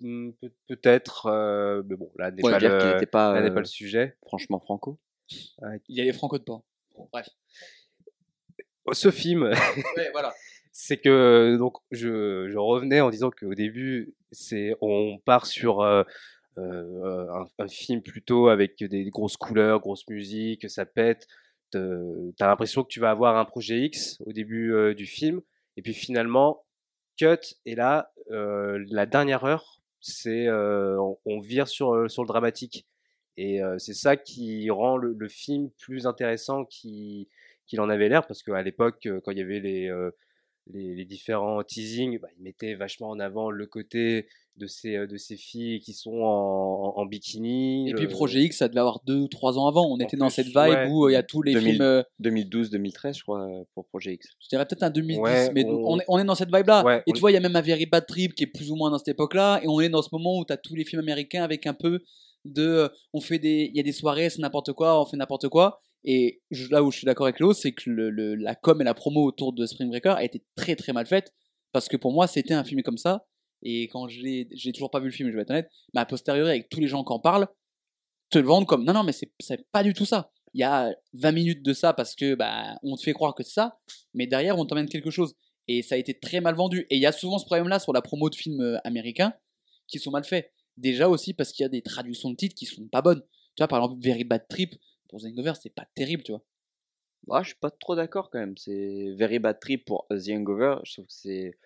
[0.00, 3.50] Hmm, peut- peut-être euh, mais bon là n'est Ouais, pas, le, n'était pas, là n'est
[3.50, 4.98] euh, pas le sujet franchement Franco.
[5.30, 6.44] Il y a les Franco de.
[6.44, 6.62] Bon,
[7.12, 7.28] bref.
[8.92, 9.44] ce film
[9.96, 10.32] Ouais, voilà.
[10.72, 16.02] c'est que donc je, je revenais en disant qu'au début c'est on part sur euh,
[16.58, 17.26] euh,
[17.58, 21.26] un, film plutôt avec des grosses couleurs, grosse musique, ça pète.
[21.70, 25.40] te- T'as l'impression que tu vas avoir un projet X au début euh, du film,
[25.76, 26.64] et puis finalement,
[27.18, 32.22] cut, et là, euh, la dernière heure, c'est euh, on, on vire sur, euh, sur
[32.22, 32.86] le dramatique.
[33.38, 37.26] Et euh, c'est ça qui rend le, le film plus intéressant qu'il
[37.78, 40.10] en avait l'air, parce qu'à l'époque, euh, quand il y avait les, euh,
[40.66, 44.26] les, les différents teasings, bah, ils mettaient vachement en avant le côté
[44.58, 47.88] de ces, euh, de ces filles qui sont en, en, en bikini.
[47.90, 49.86] Et puis Projet X, ça devait avoir deux ou trois ans avant.
[49.90, 50.88] On était dans cette vibe ouais.
[50.90, 51.70] où euh, il y a tous les 2000.
[51.72, 51.82] films.
[51.82, 54.28] euh, 2012-2013, je crois, euh, pour Projet X.
[54.40, 56.84] je dirais peut-être un 2010, Ouais, mais on- on, est, on est dans cette vibe-là.
[56.84, 58.46] Ouais, et on- tu vois, il y a même un Very Bad Trip qui est
[58.48, 59.60] plus ou moins dans cette époque-là.
[59.62, 61.74] Et on est dans ce moment où tu as tous les films américains avec un
[61.74, 62.00] peu
[62.44, 62.62] de.
[62.66, 63.70] euh, On fait des.
[63.72, 65.80] Il y a des soirées, c'est n'importe quoi, on fait n'importe quoi.
[66.04, 69.24] Et là où je suis d'accord avec Léo, c'est que la com et la promo
[69.24, 71.32] autour de Spring Breaker a été très très mal faite.
[71.72, 73.26] Parce que pour moi, c'était un film comme ça.
[73.62, 74.20] Et quand je.
[74.50, 75.70] J'ai toujours pas vu le film, je vais être honnête.
[75.94, 77.46] Mais a posteriori, avec tous les gens qui en parlent,
[78.30, 80.32] te le vendent comme non, non, mais c'est c'est pas du tout ça.
[80.54, 83.42] Il y a 20 minutes de ça parce que bah, on te fait croire que
[83.42, 83.78] c'est ça,
[84.12, 85.34] mais derrière, on t'emmène quelque chose.
[85.68, 86.86] Et ça a été très mal vendu.
[86.90, 89.32] Et il y a souvent ce problème-là sur la promo de films euh, américains
[89.86, 90.52] qui sont mal faits.
[90.76, 93.22] Déjà aussi parce qu'il y a des traductions de titres qui sont pas bonnes.
[93.56, 94.74] Tu vois, par exemple, Very Bad Trip,
[95.12, 96.42] pour The Hangover, c'est pas terrible, tu vois.
[97.30, 98.56] Ah, je suis pas trop d'accord quand même.
[98.56, 100.76] C'est Very Bad Trip pour The Hangover.
[100.84, 101.56] Je trouve que c'est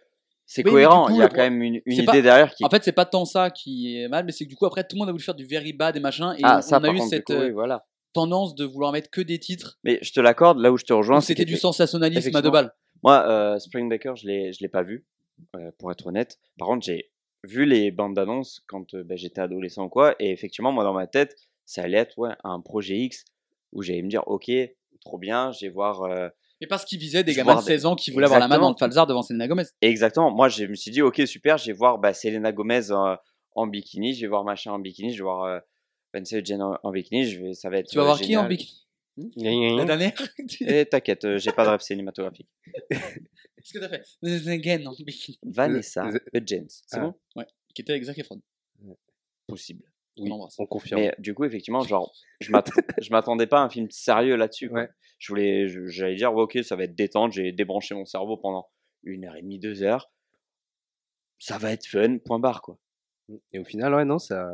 [0.45, 1.07] c'est Oui, cohérent.
[1.07, 2.65] coup, Il y a quand même une, idée pas- derrière qui.
[2.65, 4.83] En fait, c'est pas tant ça qui est mal, mais c'est que du coup, après,
[4.83, 6.35] tout le monde a voulu faire du Very Bad et machin.
[6.35, 7.87] Et ah, on, ça, on a eu contre, cette coup, euh, oui, voilà.
[8.13, 10.93] tendance de vouloir mettre que des titres Mais je te l'accorde, là où je te
[10.93, 12.75] rejoins, c'était du sensationnalisme à deux balles.
[13.03, 15.07] Moi, euh, Spring Breaker, je l'ai, je l'ai pas vu,
[15.55, 16.39] euh, pour être honnête.
[16.59, 17.13] Par contre, j'ai
[17.45, 20.95] vu les bandes d'annonces quand euh, bah, j'étais adolescent ou quoi, et effectivement, moi, dans
[20.95, 23.25] ma tête, ça allait être ouais, un projet X
[23.73, 24.51] où j'allais me dire, ok,
[25.01, 26.03] trop bien, je vais voir.
[26.03, 26.29] euh,
[26.61, 28.49] Mais parce qu'ils visaient des gamins de vois des- 16 ans qui voulaient avoir la
[28.49, 29.65] main dans le falzar devant Selena Gomez.
[29.83, 30.31] Exactement.
[30.31, 33.17] Moi, je me suis dit, ok, super, je vais voir bah, Selena Gomez en,
[33.53, 35.59] en bikini, je vais voir machin en bikini, je vais voir euh,
[36.15, 37.89] Vanessa Hudgens en, en bikini, je vais, ça va être.
[37.89, 38.83] Tu vas euh, voir qui en bikini?
[39.19, 39.77] Gna.
[39.77, 40.13] La dernière?
[40.61, 42.49] Eh, t'inquiète, euh, j'ai pas de rêve cinématographique.
[42.91, 44.03] Qu'est-ce que t'as fait?
[44.23, 45.39] The Again en bikini.
[45.43, 47.13] Vanessa the- Hudgens, c'est Ah.
[47.35, 47.45] bon?
[47.75, 48.41] Qui était avec Zac Efron.
[49.47, 49.85] Possible.
[50.19, 51.01] Oui, On confirme.
[51.01, 52.71] Mais du coup, effectivement, genre, je m'att-
[53.03, 54.69] je m'attendais pas à un film sérieux là-dessus.
[54.71, 54.89] Ouais.
[55.19, 57.33] Je voulais, j'allais dire, ouais, ok, ça va être détente.
[57.33, 58.69] J'ai débranché mon cerveau pendant
[59.03, 60.11] une heure et demie, deux heures.
[61.39, 62.79] Ça va être fun, point barre, quoi.
[63.53, 64.49] Et au final, ouais, non, ça,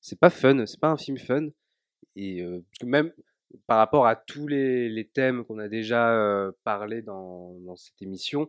[0.00, 1.48] c'est pas fun, c'est pas un film fun.
[2.16, 3.12] Et euh, parce que même
[3.66, 8.00] par rapport à tous les, les thèmes qu'on a déjà euh, parlé dans, dans cette
[8.02, 8.48] émission,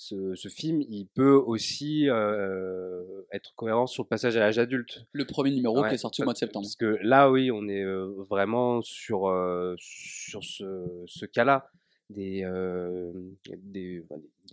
[0.00, 5.04] ce, ce film, il peut aussi euh, être cohérent sur le passage à l'âge adulte.
[5.10, 6.66] Le premier numéro Ouais, qui est sorti au mois de septembre.
[6.66, 7.84] Parce que là, oui, on est
[8.30, 11.68] vraiment sur, euh, sur ce, ce cas-là.
[12.10, 13.12] Des, euh,
[13.58, 14.04] des,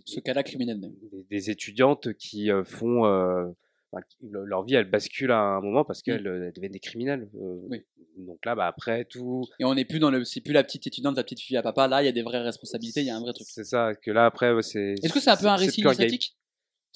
[0.04, 0.80] Ce cas-là criminel.
[0.80, 0.90] des,
[1.30, 3.46] des étudiantes qui font euh,
[3.92, 7.28] enfin, leur vie elle bascule à un moment parce qu'elles euh, elles deviennent des criminels
[7.34, 7.82] euh, Oui.
[8.16, 10.24] donc là bah après tout Et on n'est plus dans le.
[10.24, 11.88] C'est plus la petite étudiante, la petite fille à papa.
[11.88, 13.46] Là, il y a des vraies responsabilités, il y a un vrai truc.
[13.50, 16.36] c'est ça que là après c'est Est-ce que c'est un peu un récit initiatique?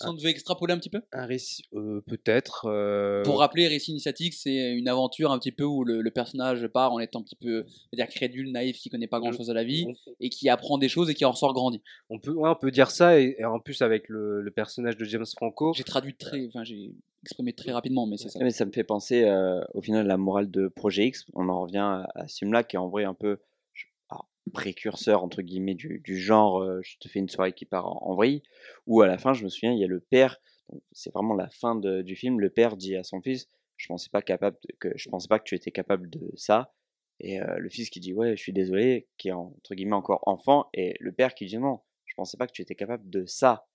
[0.01, 3.91] Si on devait extrapoler un petit peu un récit euh, peut-être euh, Pour rappeler, récit
[3.91, 7.23] initiatique, c'est une aventure un petit peu où le, le personnage part en étant un
[7.23, 9.87] petit peu on va dire crédule, naïf, qui connaît pas grand chose de la vie
[10.21, 11.83] et qui apprend des choses et qui en ressort grandi.
[12.09, 14.97] on peut ouais, on peut dire ça et, et en plus avec le, le personnage
[14.97, 16.47] de James Franco J'ai traduit très.
[16.47, 18.39] Enfin, j'ai exprimé très rapidement, mais c'est ça.
[18.43, 21.27] Mais ça me fait penser, euh, au final, la morale de Projet X.
[21.35, 23.39] On en revient à, à ce film-là, qui est en vrai un peu
[24.51, 28.15] précurseur, entre guillemets, du, genre euh, je te fais une soirée qui part en, en
[28.15, 28.43] vrille.
[28.87, 30.41] Où à la fin, je me souviens, il y a le père,
[30.93, 34.23] c'est vraiment la fin du film, le père dit à son fils Je pensais pas,
[34.23, 36.73] capable que, je pensais pas que tu étais capable de ça.
[37.21, 40.23] Et euh, le fils qui dit Ouais, je suis désolé, qui est entre guillemets encore
[40.27, 40.69] enfant.
[40.75, 43.67] Et le père qui dit Non, je pensais pas que tu étais capable de ça.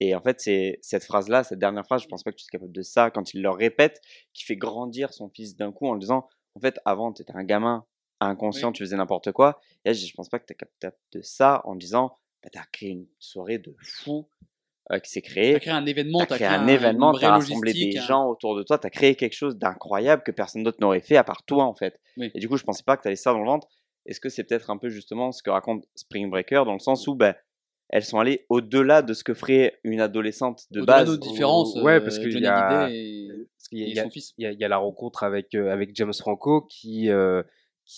[0.00, 2.50] Et en fait, c'est cette phrase-là, cette dernière phrase, je pense pas que tu es
[2.50, 4.00] capable de ça, quand il le répète,
[4.32, 7.36] qui fait grandir son fils d'un coup en lui disant, en fait, avant, tu étais
[7.36, 7.84] un gamin
[8.20, 8.74] inconscient, Oui.
[8.74, 9.60] tu faisais n'importe quoi.
[9.84, 12.50] Et là, je je pense pas que tu es capable de ça en disant, bah,
[12.52, 14.28] tu as créé une soirée de fou
[14.92, 15.52] euh, qui s'est créée.
[15.54, 18.26] T'as créé un événement, Tu t'as créé créé un événement, tu as rassemblé des gens
[18.28, 21.24] autour de toi, tu as créé quelque chose d'incroyable que personne d'autre n'aurait fait à
[21.24, 21.98] part toi, en fait.
[22.16, 22.30] Oui.
[22.34, 23.68] Et du coup, je pensais pas que tu avais ça dans le ventre.
[24.06, 27.06] Est-ce que c'est peut-être un peu justement ce que raconte Spring Breaker, dans le sens
[27.06, 27.34] où ben,
[27.90, 31.18] elles sont allées au-delà de ce que ferait une adolescente de Au-delà base de nos
[31.18, 34.32] différences, ouais, euh, parce qu'il a- et, a- son fils.
[34.38, 37.42] y, a, il y a la rencontre avec, euh, avec James Franco qui, euh,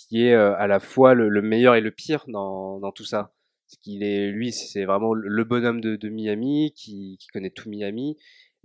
[0.09, 3.05] qui est euh, à la fois le, le meilleur et le pire dans, dans tout
[3.05, 3.33] ça.
[3.69, 7.69] Parce qu'il est, lui, c'est vraiment le- bonhomme de, de Miami qui, qui connaît tout
[7.69, 8.17] Miami,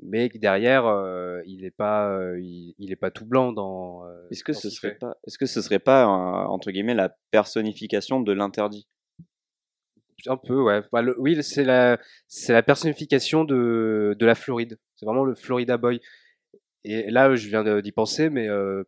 [0.01, 4.05] mais que derrière, euh, il n'est pas, euh, il, il est pas tout blanc dans.
[4.05, 4.99] euh, Est-ce que dans ce qu'il serait fait.
[4.99, 8.87] pas, est-ce que ce serait pas un- entre guillemets la personnification de l'interdit?
[10.25, 10.81] Un peu, ouais.
[10.91, 14.77] Bah, le- oui, c'est la, c'est la personnification de, de la Floride.
[14.95, 16.01] C'est vraiment le Florida Boy.
[16.83, 18.83] Et là, je viens d'y penser, mais euh,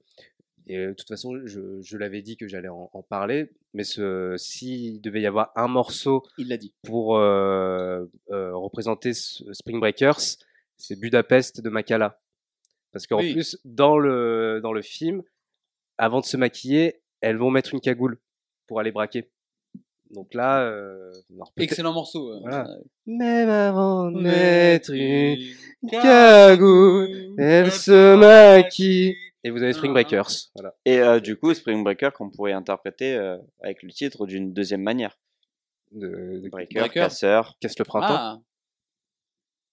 [0.70, 3.52] et, de toute façon, je, je l'avais dit que j'allais en, en parler.
[3.74, 6.74] Mais s'il devait y avoir un morceau Il dit.
[6.84, 10.20] pour euh, euh, représenter Spring Breakers,
[10.78, 12.20] c'est Budapest de Makala.
[12.92, 13.34] Parce qu'en Oui.
[13.34, 15.22] plus, dans le, dans le film,
[15.98, 18.18] avant de se maquiller, elles vont mettre une cagoule
[18.68, 19.30] pour aller braquer.
[20.12, 22.32] Donc là, euh, alors Excellent morceau.
[22.32, 22.68] euh, Voilà.
[23.06, 25.38] Même avant de mettre une
[25.92, 29.16] cagoule, elle se maquille.
[29.44, 30.30] Et vous avez Spring Breakers.
[30.56, 30.76] Voilà.
[30.86, 34.82] Et euh, du coup, Spring Breaker qu'on pourrait interpréter euh, avec le titre d'une deuxième
[34.82, 35.18] manière.
[35.92, 37.00] De, de Breaker, Breaker.
[37.00, 37.58] casseur.
[37.62, 38.08] Casse le printemps.
[38.10, 38.40] Ah.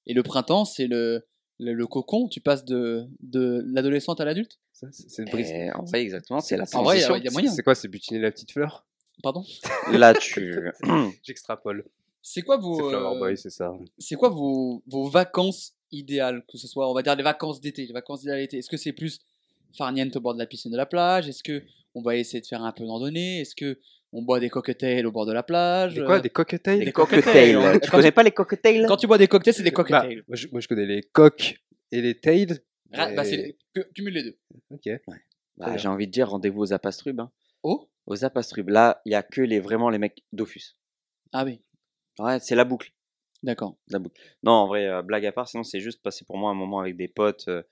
[0.07, 1.27] Et le printemps, c'est le,
[1.59, 2.29] le, le cocon.
[2.29, 4.59] Tu passes de, de l'adolescente à l'adulte?
[4.73, 5.51] Ça, c'est brise.
[5.51, 7.17] Et en vrai, exactement, c'est la En vrai, il y a- transition.
[7.17, 7.51] il y a moyen.
[7.51, 8.87] C'est quoi C'est butiner la petite fleur?
[9.23, 9.45] Pardon?
[9.91, 10.55] Là, tu.
[11.23, 11.85] J'extrapole.
[12.23, 13.73] C'est quoi C'est vos, Flower euh, Boy, c'est ça.
[13.99, 17.87] c'est quoi vos, vos vacances idéales Que ce soit, on va dire, les vacances d'été.
[17.87, 18.59] Les vacances idéales d'été.
[18.59, 19.21] Est-ce que c'est plus
[19.77, 21.29] farniente au bord de la piscine de la plage?
[21.29, 21.63] Est-ce que
[21.95, 23.79] on va essayer de faire un peu de randonnée Est-ce que
[24.13, 25.95] on boit des cocktails au bord de la plage?
[25.95, 26.85] Des quoi Des cocktails?
[26.85, 27.81] Des cocktails.
[27.83, 28.87] Tu connais pas les cocktails?
[28.87, 30.25] Quand tu bois des cocktails, c'est des Bah, cocktails.
[30.29, 31.61] moi, je, moi, je connais les coques
[31.93, 32.59] et les tails.
[32.93, 33.37] Ah, bah, Et-
[33.75, 34.39] les- cumule les deux.
[34.71, 34.89] Ok.
[35.59, 35.77] Bah.
[35.77, 37.21] J'ai envie de dire rendez-vous aux Apastrubes.
[37.21, 37.31] Hein.
[37.63, 38.69] Oh Aux Apastrubes.
[38.69, 40.77] Là, il y a que les vraiment les mecs Dofus.
[41.33, 41.61] Ah oui,
[42.19, 42.93] Ouais, c'est la boucle.
[43.43, 43.77] d'accord.
[43.89, 44.21] La boucle.
[44.43, 46.79] Non, en vrai, euh, blague à part, sinon c'est juste passer pour moi un moment
[46.81, 47.49] avec des potes.
[47.49, 47.63] euh,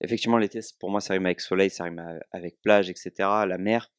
[0.00, 3.90] effectivement, l'été, pour moi, ça rime avec soleil, ça rime avec plage, etc., la mer.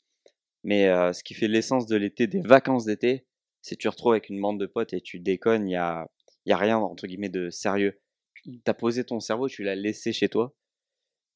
[0.63, 3.25] Mais euh, ce qui fait l'essence de l'été, des vacances d'été,
[3.61, 6.07] c'est tu te retrouves avec une bande de potes et tu déconnes, il y a,
[6.45, 7.99] y a rien, entre guillemets, de sérieux.
[8.43, 10.53] Tu as posé ton cerveau, tu l'as laissé chez toi.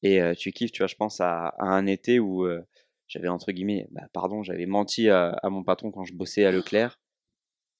[0.02, 2.62] Et euh, tu kiffes, tu vois, je pense à, un été où euh,
[3.08, 6.98] j'avais, entre guillemets, bah, pardon, j'avais menti à mon patron quand je bossais à Leclerc.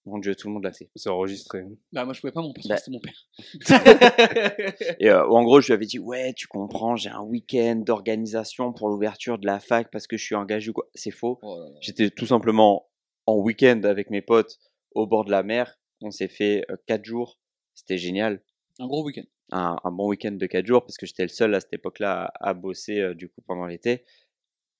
[0.06, 0.90] Mon Dieu, tout le monde l'a fait.
[0.96, 1.64] C'est enregistré.
[1.92, 2.76] Bah, moi, je pouvais pas, mon que Bah.
[2.76, 3.26] c'était mon père.
[5.00, 8.72] Et euh, en gros, je lui avais dit, ouais, tu comprends, j'ai un week-end d'organisation
[8.72, 10.88] pour l'ouverture de la fac parce que je suis engagé ou quoi.
[10.94, 11.38] C'est faux.
[11.42, 11.68] Oh.
[11.80, 12.88] J'étais tout simplement
[13.26, 14.58] en week-end avec mes potes
[14.94, 15.78] au bord de la mer.
[16.02, 17.38] On s'est fait euh, quatre jours.
[17.74, 18.42] C'était génial.
[18.78, 19.24] Un gros week-end.
[19.52, 22.30] Un, un bon week-end de quatre jours parce que j'étais le seul à cette époque-là
[22.40, 24.04] à, à bosser euh, du coup pendant l'été.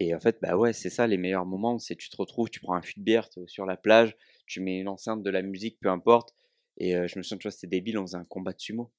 [0.00, 1.78] Et en fait, bah ouais, c'est ça les meilleurs moments.
[1.78, 4.78] C'est tu te retrouves, tu prends un fût de bière sur la plage, tu mets
[4.78, 6.35] une enceinte de la musique, peu importe.
[6.76, 8.92] Et euh, je me souviens, tu vois, c'était débile, on faisait un combat de sumo.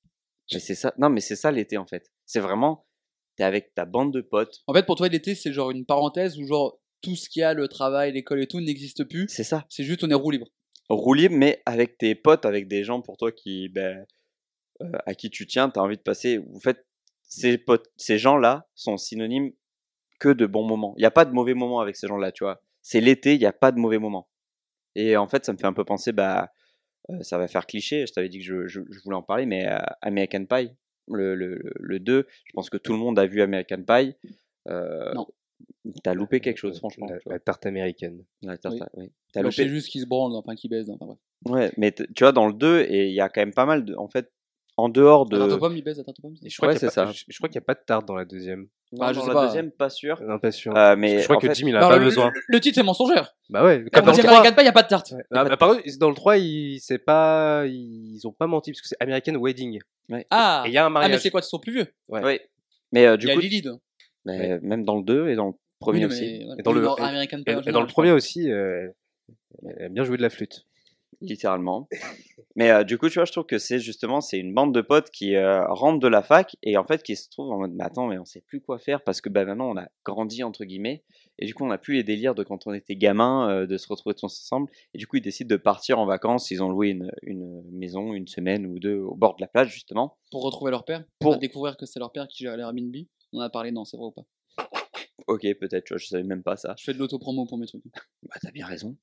[0.54, 2.12] Mais c'est ça, non, mais c'est ça l'été en fait.
[2.26, 2.86] C'est vraiment,
[3.36, 6.38] t'es avec ta bande de potes, En fait, pour toi, l'été, c'est genre une parenthèse
[6.38, 9.28] où genre tout ce qu'il y a, le travail, l'école et tout, n'existe plus.
[9.30, 9.66] c'est ça.
[9.70, 10.48] C'est juste on est roue libre.
[10.90, 14.06] Roue libre, mais avec tes potes, avec des gens pour toi qui, ben,
[14.82, 16.40] euh, à qui tu tiens, t'as envie de passer.
[16.54, 16.86] En fait,
[17.28, 19.52] ces potes, ces gens-là sont synonymes
[20.20, 20.94] que de bons moments.
[20.98, 22.62] Il n'y a pas de mauvais moments avec ces gens-là, tu vois.
[22.82, 24.30] C'est l'été, il n'y a pas de mauvais moments.
[24.96, 26.52] Et en fait, ça me fait un peu penser, bah,
[27.10, 29.46] euh, ça va faire cliché, je t'avais dit que je, je- je voulais en parler,
[29.46, 30.72] mais euh, American Pie,
[31.08, 34.16] le, le, le 2, je pense que tout le monde a vu American Pie.
[34.68, 35.28] Euh, Non.
[36.04, 37.06] T'as loupé quelque chose, franchement.
[37.08, 38.24] La, la tarte américaine.
[38.44, 38.80] Ouais, t'as- Oui.
[38.96, 39.12] oui.
[39.32, 39.68] T'as loupé.
[39.70, 40.90] juste qu'ils se branlent, enfin qu'ils baisent.
[40.90, 41.18] Enfin bref.
[41.48, 43.86] Ouais, mais tu vois, dans le 2, et il y a quand même pas mal
[43.86, 43.96] de.
[43.96, 44.32] En fait,
[44.78, 45.38] en dehors de.
[45.38, 46.36] La tarte aux pommes, ils baisent, la tarte aux pommes.
[46.44, 47.12] Et je crois Ouais, qu'il y a c'est pas- ça.
[47.14, 48.68] Je, je crois qu'il n'y a pas de tarte dans la deuxième.
[48.92, 49.46] Non, Bah, je dans sais la pas.
[49.48, 50.22] deuxième, pas sûr.
[50.22, 50.76] Non, pas sûr.
[50.76, 52.32] Euh, mais je crois que fait- Jim, il a Alors, pas le, besoin.
[52.34, 53.36] le- le titre est mensongère.
[53.50, 53.86] Bah ouais.
[53.94, 54.32] Quand dans le dit 3.
[54.32, 55.14] American Pie, il n'y a pas de tarte.
[55.32, 58.82] Ah, bah, par contre, dans le 3, ils, c'est pas, ils ont pas menti parce
[58.82, 59.80] que c'est American Wedding.
[60.30, 61.22] Ah, Et il y a un ah mais mariage.
[61.22, 61.88] c'est quoi Ils sont plus vieux.
[62.10, 62.22] Ouais.
[62.24, 62.40] Oui.
[62.92, 63.62] Mais euh, Il du y a coup, Lily.
[63.62, 63.80] dedans.
[64.26, 66.26] mais même dans le 2 et dans le premier aussi.
[66.58, 68.88] Et dans le- premier aussi, euh,
[69.78, 70.66] elle a bien joué de la flûte.
[71.22, 71.88] Littéralement.
[72.56, 74.82] Mais euh, du coup, tu vois, je trouve que c'est justement c'est une bande de
[74.82, 77.74] potes qui euh, rentrent de la fac et en fait qui se trouvent en mode
[77.74, 80.44] mais attends mais on sait plus quoi faire parce que bah maintenant on a grandi
[80.44, 81.04] entre guillemets
[81.40, 83.78] et du coup on n'a plus les délires de quand on était gamin euh, de
[83.78, 86.52] se retrouver tous ensemble et du coup ils décident de partir en vacances.
[86.52, 89.74] Ils ont loué une, une maison une semaine ou deux au bord de la plage
[89.74, 90.18] justement.
[90.32, 91.04] Pour retrouver leur père.
[91.20, 92.96] Pour- découvrir que c'est leur père qui gère l'Airbnb.
[93.34, 94.26] On en a parlé, non, c'est vrai ou pas?
[95.28, 96.76] Ok peut-être, tu vois, je savais même pas ça.
[96.78, 97.84] Je fais de l'autopromo pour mes trucs.
[98.24, 98.96] Bah t'as bien raison.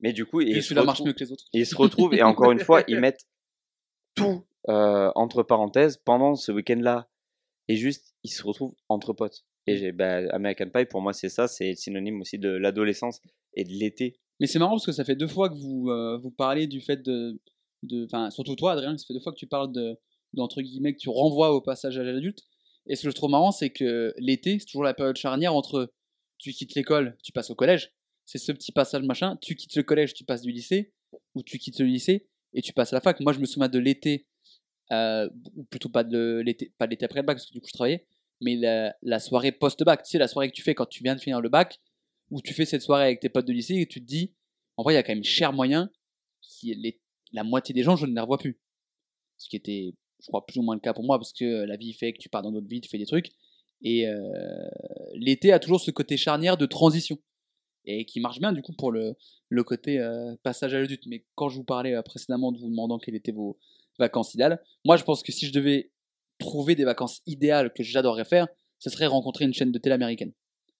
[0.00, 1.44] Mais du coup Et ils se marche retrouvent- mieux que les autres.
[1.54, 3.26] Et ils se retrouvent, et encore une fois, ils mettent
[4.14, 7.08] tout euh, entre parenthèses pendant ce week-end-là.
[7.68, 9.44] Et juste, ils se retrouvent entre potes.
[9.66, 13.20] Et j'ai, bah, American Pie, pour moi, c'est ça, c'est synonyme aussi de l'adolescence
[13.54, 14.18] et de l'été.
[14.38, 16.80] Mais c'est marrant parce que ça fait deux fois que vous, euh, vous parlez du
[16.80, 17.40] fait de.
[17.82, 19.96] de- Enfin, surtout toi, Adrien, ça fait deux fois que tu parles de.
[20.34, 22.40] d'entre guillemets, que tu renvoies au passage à l'adulte.
[22.86, 25.92] Et ce que je trouve marrant, c'est que l'été, c'est toujours la période charnière entre
[26.38, 27.92] tu quittes l'école, tu passes au collège.
[28.26, 29.38] C'est ce petit passage machin.
[29.40, 30.92] Tu quittes le collège, tu passes du lycée.
[31.34, 33.20] Ou tu quittes le lycée et tu passes à la fac.
[33.20, 34.26] Moi, je me souviens de l'été.
[34.92, 37.68] euh, ou plutôt pas de l'été, pas l'été après le bac, parce que du coup,
[37.68, 38.06] je travaillais.
[38.40, 38.56] Mais
[39.02, 41.40] la, soirée post-bac, tu sais, la soirée que tu fais quand tu viens de finir
[41.40, 41.80] le bac,
[42.30, 44.34] où tu fais cette soirée avec tes potes de lycée et tu te dis,
[44.76, 45.90] en vrai, il y a quand même cher moyen.
[46.42, 47.00] Qui les,
[47.32, 48.60] la moitié des gens, je ne les revois plus.
[49.38, 51.76] Ce qui était, je crois, plus ou moins le cas pour moi, parce que la
[51.76, 53.32] vie fait que tu pars dans d'autres vies, tu fais des trucs.
[53.82, 54.68] Et euh,
[55.14, 57.18] l'été a toujours ce côté charnière de transition.
[57.86, 59.14] Et qui marche bien, du coup, pour le,
[59.48, 61.04] le côté euh, passage à l'adulte.
[61.06, 63.58] Mais quand je vous parlais euh, précédemment de vous demandant quelles étaient vos
[63.98, 65.90] vacances idéales, moi, je pense que si je devais
[66.38, 70.32] trouver des vacances idéales que j'adorerais faire, ce serait rencontrer une chaîne de télé américaine.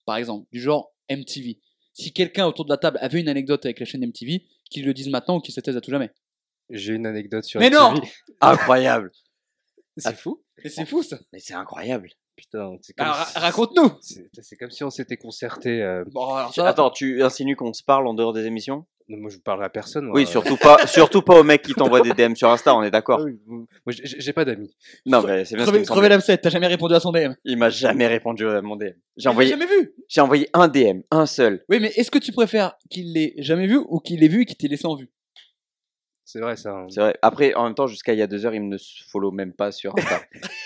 [0.04, 1.60] Par exemple, du genre MTV.
[1.92, 4.92] Si quelqu'un autour de la table avait une anecdote avec la chaîne MTV, qu'il le
[4.92, 6.10] dise maintenant ou qu'il se taise à tout jamais.
[6.68, 7.80] J'ai une anecdote sur Mais MTV.
[7.80, 8.00] non
[8.40, 9.12] Incroyable.
[9.96, 10.42] C'est fou.
[10.62, 12.10] Et c'est fou ça Mais c'est incroyable.
[12.36, 15.82] Putain, c'est comme, Alors, si- ra- raconte-nous c'est- c'est comme si on s'était concerté.
[15.82, 18.84] euh, Bon, alors ça, Attends, tu insinues qu'on se parle en dehors des émissions?
[19.08, 20.04] Moi, je parlerai à personne.
[20.06, 20.14] moi.
[20.16, 22.88] Oui, surtout pas, surtout pas aux mecs qui t'envoient des DM sur Insta, on est
[22.88, 23.20] Ah d'accord.
[23.24, 24.74] oui, vous- Moi, j'ai j'ai pas d'amis.
[25.06, 26.08] Non, mais c'est bien ce qui crever, me crever semblait.
[26.08, 27.34] l'abcès, t'as jamais répondu à son DM.
[27.44, 28.88] Il m'a jamais répondu à mon DM.
[28.88, 31.64] J'ai J'ai envoyé, jamais vu j'ai envoyé un DM, un seul.
[31.68, 34.44] Oui, mais est-ce que tu préfères qu'il l'ait jamais vu ou qu'il l'ait vu et
[34.44, 35.08] qu'il t'ait laissé en vue?
[36.24, 36.70] C'est vrai, ça.
[36.72, 36.86] hein.
[36.90, 37.16] C'est vrai.
[37.22, 39.52] Après, en même temps, jusqu'à il y a deux heures, il me ne follow même
[39.52, 40.20] pas sur Insta.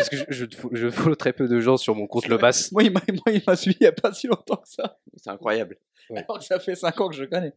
[0.00, 2.70] Parce que je, je, je follow très peu de gens sur mon compte Le Bass.
[2.72, 2.92] Moi, il
[3.46, 4.98] m'a suivi il y a pas si longtemps que ça.
[5.16, 5.76] c'est incroyable.
[6.10, 7.52] Alors que ça fait 5 ans que je connais.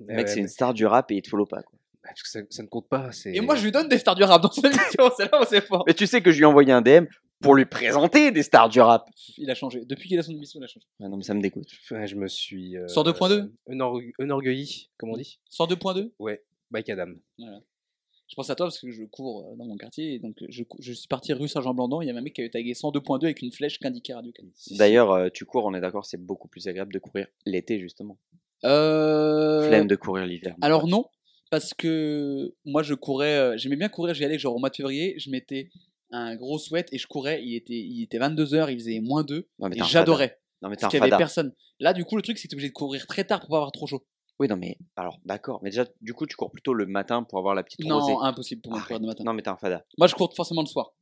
[0.00, 1.62] Le mec, c'est une star du rap et il te follow pas.
[1.62, 1.78] Quoi.
[2.02, 3.10] Parce que ça, ça ne compte pas.
[3.26, 5.44] Et moi, je lui donne des stars du rap dans son émission, c'est là où
[5.48, 5.84] c'est fort.
[5.86, 7.06] Mais tu sais que je lui ai envoyé un DM
[7.40, 9.08] pour lui présenter des stars du rap.
[9.36, 9.84] Il a changé.
[9.84, 10.86] Depuis qu'il a son émission, il a changé.
[11.02, 11.68] Ah non, mais ça me dégoûte.
[11.90, 12.76] Je me suis.
[12.76, 13.50] Euh, 102.2?
[13.70, 15.38] enorgue- Enorgueilli, comme on dit?
[15.50, 17.12] 102.2 Ouais, Mike Adam.
[18.28, 20.62] Je pense à toi parce que je cours euh, dans mon quartier et donc je,
[20.62, 22.02] cou- je suis parti rue Saint-Jean-Blandon.
[22.02, 24.54] Il y avait un mec qui avait tagué 102.2 avec une flèche qu'indiquait Radio Canada.
[24.72, 28.18] D'ailleurs, euh, tu cours, on est d'accord, c'est beaucoup plus agréable de courir l'été, justement.
[28.64, 29.66] Euh...
[29.68, 30.54] Flemme de courir l'hiver.
[30.60, 31.06] Alors non,
[31.50, 34.76] parce que moi je courais, euh, j'aimais bien courir, j'y allais genre au mois de
[34.76, 35.70] février, je mettais
[36.10, 39.48] un gros sweat et je courais, il était, il était 22h, il faisait moins 2
[39.58, 40.38] Non, mais et t'es un j'adorais.
[40.62, 41.52] Non, mais Parce qu'il avait personne.
[41.80, 43.56] Là du coup le truc c'est que t'es obligé de courir très tard pour pas
[43.56, 44.04] avoir trop chaud.
[44.40, 45.60] Oui, non, mais alors, d'accord.
[45.62, 48.12] Mais déjà, du coup, tu cours plutôt le matin pour avoir la petite rosée.
[48.12, 49.24] Non, impossible pour moi de courir de matin.
[49.24, 49.84] Non, mais t'es un fada.
[49.98, 50.92] Moi je cours forcément le soir.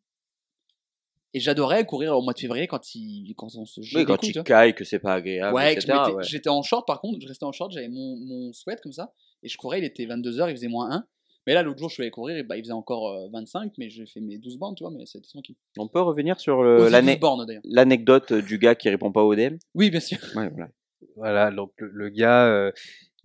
[1.35, 4.15] Et j'adorais courir au mois de février quand, il, quand on se jetait Oui, quand
[4.15, 5.77] des coups, tu cailles, que c'est pas agréable, Ouais,
[6.23, 9.13] j'étais en short par contre, je restais en short, j'avais mon, mon sweat comme ça,
[9.43, 11.07] et je courais, il était 22h, il faisait moins 1.
[11.47, 13.73] Mais là, l'autre jour, je suis allé courir, et bah, il faisait encore euh, 25,
[13.79, 15.57] mais j'ai fait mes 12 bornes, tu vois, mais c'était tranquille.
[15.79, 17.63] On peut revenir sur Aussi le- 12 l'ane- bornes d'ailleurs.
[17.67, 20.19] l'anecdote du gars qui répond pas au DM Oui, bien sûr.
[20.35, 20.71] Ouais, voilà.
[21.17, 22.73] Voilà, donc le, le gars, euh,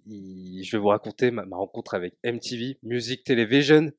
[0.08, 3.92] il- je vais vous raconter ma, ma rencontre avec MTV, Music Television,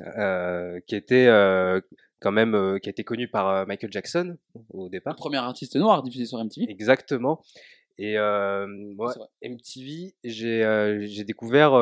[0.00, 1.80] euh, qui était euh,
[2.20, 4.36] quand même, euh, qui a été connu par euh, Michael Jackson
[4.70, 5.16] au départ.
[5.16, 6.70] Premier artiste noir diffusé sur MTV.
[6.70, 7.42] Exactement.
[7.98, 8.16] Et
[8.94, 9.10] moi.
[9.42, 11.72] MTV, j'ai découvert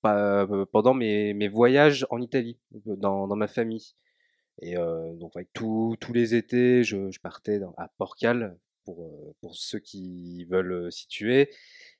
[0.00, 3.94] pas- pendant mes, mes voyages en Italie, dans, dans ma famille.
[4.60, 9.08] Et donc, tous tous les étés, je, je partais dans- à Porcal, pour,
[9.40, 11.48] pour ceux qui veulent situer.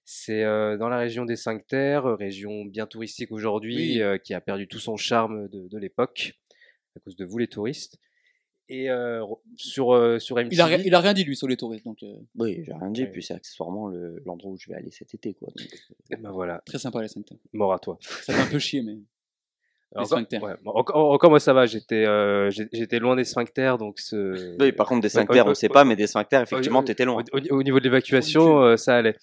[0.04, 4.02] C'est euh, dans la région des Cinq Terres, euh, région bien touristique aujourd'hui, Oui.
[4.02, 6.34] euh, qui a perdu tout son charme de, de l'époque,
[6.96, 7.98] à cause de vous les touristes.
[8.68, 9.24] Et euh,
[9.56, 10.54] sur, euh, sur MTV...
[10.54, 12.72] Il a, ri- il a rien dit lui sur les touristes, donc euh, Oui, j'ai
[12.72, 13.02] rien dit.
[13.02, 13.10] Ouais.
[13.10, 15.48] Puis c'est accessoirement le- l'endroit où je vais aller cet été, quoi.
[15.56, 17.36] Donc, euh, Eh ben voilà, très sympa les sphincters.
[17.52, 17.98] mort à toi.
[18.00, 18.96] Ça fait un peu chier, mais.
[20.06, 20.42] Sphincters.
[20.42, 24.56] ouais, bon, encore, encore moi ça va, j'étais euh, j'étais loin des sphincters donc ce...
[24.58, 27.02] Oui, par contre, des sphincters, ouais, on sait ouais, pas, mais des sphincters, effectivement, t'étais
[27.02, 27.22] au, loin.
[27.30, 29.16] au- au niveau de l'évacuation euh, ça allait.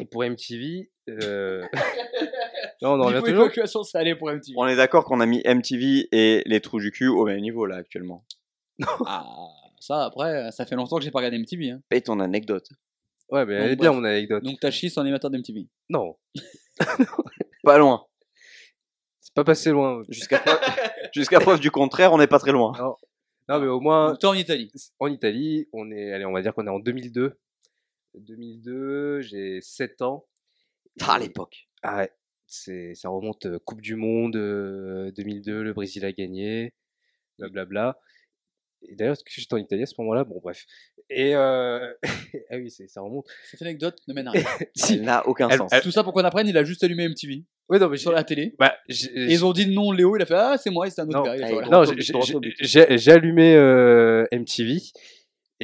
[0.00, 1.64] Et pour MTV, euh...
[2.82, 3.44] non, on en revient toujours.
[3.44, 4.54] évacuation, ça allait pour MTV.
[4.56, 7.66] On est d'accord qu'on a mis MTV et les trous du cul au même niveau,
[7.66, 8.24] là, actuellement.
[9.06, 9.24] Ah,
[9.80, 11.70] ça après, ça fait longtemps que j'ai pas regardé MTV.
[11.70, 11.82] Hein.
[11.90, 12.68] Et ton anecdote.
[13.30, 14.42] Ouais, mais elle est bien mon anecdote.
[14.42, 15.66] Donc t'as chié sur l'animateur d'MTV.
[15.88, 16.16] Non,
[17.64, 18.04] Pas loin.
[19.20, 20.02] c'est pas passé loin.
[20.08, 20.58] Jusqu'à preuve,
[21.14, 22.72] jusqu'à preuve du contraire, on n'est pas très loin.
[23.48, 24.70] Non, mais au moins Donc t'es en Italie.
[24.98, 27.38] en Italie, on est, allez, on va dire qu'on est en 2002.
[28.20, 30.26] 2002, j'ai 7 ans.
[31.00, 31.68] Ah, à l'époque.
[31.82, 32.12] Ah ouais,
[32.46, 36.74] c'est, ça remonte euh, Coupe du Monde euh, 2002, le Brésil a gagné,
[37.38, 37.98] blablabla.
[38.82, 40.66] Et d'ailleurs, est-ce que j'étais en Italie à ce moment-là Bon, bref.
[41.08, 41.92] Et euh...
[42.50, 43.26] ah oui, c'est, ça remonte.
[43.50, 44.44] Cette anecdote ne mène à rien.
[44.74, 44.94] Si.
[44.94, 45.70] Elle n'a aucun Elle- sens.
[45.82, 48.16] Tout ça pour qu'on apprenne, il a juste allumé MTV Ouais, non, mais sur j'ai-
[48.16, 48.54] la télé.
[48.58, 50.90] bah, j'ai- Et ils ont dit nom Léo, il a fait Ah, c'est moi, et
[50.90, 51.36] c'est un autre Non, gars.
[51.36, 51.68] Eh, voilà.
[51.68, 54.78] non, j'ai, allumé euh, MTV.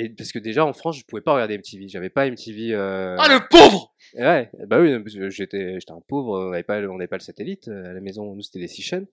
[0.00, 1.88] Et parce que déjà en France, je pouvais pas regarder MTV.
[1.88, 2.72] J'avais pas MTV.
[2.72, 3.16] Euh...
[3.18, 4.96] Ah, le pauvre Et Ouais, bah oui,
[5.30, 8.34] j'étais, j'étais un pauvre, on n'avait pas, on pas le satellite euh, à la maison,
[8.34, 9.06] nous c'était des six chaînes.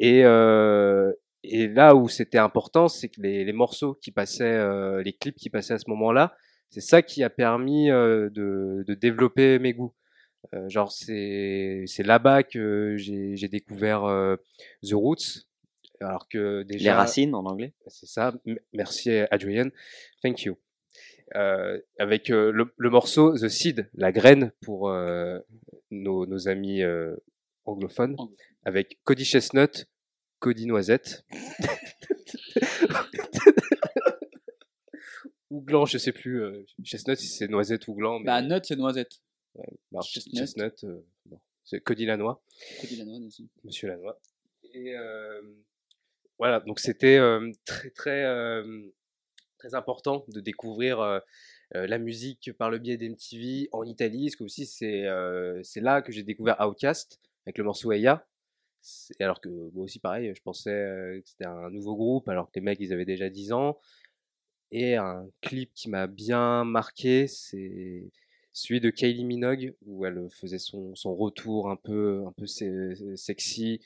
[0.00, 1.12] Et, euh,
[1.44, 5.36] et là où c'était important, c'est que les, les morceaux qui passaient, euh, les clips
[5.36, 6.36] qui passaient à ce moment-là,
[6.70, 9.94] c'est ça qui a permis euh, de, de développer mes goûts.
[10.54, 14.34] Euh, genre c'est, c'est là-bas que j'ai, j'ai découvert euh,
[14.82, 15.46] The Roots,
[16.02, 17.72] alors que déjà Les racines, en anglais?
[17.88, 18.34] c'est ça.
[18.72, 19.68] Merci Adrian.
[20.22, 20.56] Thank you.
[21.34, 25.38] Euh, avec euh, le, le morceau The Seed, la graine pour euh,
[25.90, 26.82] nos, nos amis
[27.64, 28.36] anglophones, Anglo.
[28.64, 29.86] avec Cody Chestnut,
[30.40, 31.24] Cody Noisette.
[35.50, 36.42] gland, je sais plus.
[36.84, 38.18] chestnut, si c'est noisette ou gland.
[38.20, 39.20] Mais, Bah, nut, c'est noisette.
[39.90, 40.36] bah, chestnut.
[40.38, 40.84] chestnut,
[41.26, 42.42] bon, c'est Cody Lanois.
[42.80, 43.18] Cody Lanois.
[43.64, 44.18] Monsieur Lanois.
[44.74, 44.94] Et
[46.42, 47.18] voilà, donc c'était
[47.64, 48.24] très très
[49.58, 51.20] très important de découvrir
[51.72, 54.26] la musique par le biais d'MTV en Italie.
[54.26, 57.92] Parce que aussi c'est là que j'ai découvert Outkast avec le morceau.
[58.80, 62.52] C'est- Alors que moi aussi pareil, je pensais que c'était un nouveau groupe alors que
[62.56, 63.78] les mecs ils avaient déjà 10 ans.
[64.72, 68.10] Et un clip qui m'a bien marqué, c'est
[68.54, 73.14] celui de Kylie Minogue où elle faisait son, son retour un peu un peu se-
[73.16, 73.80] sexy.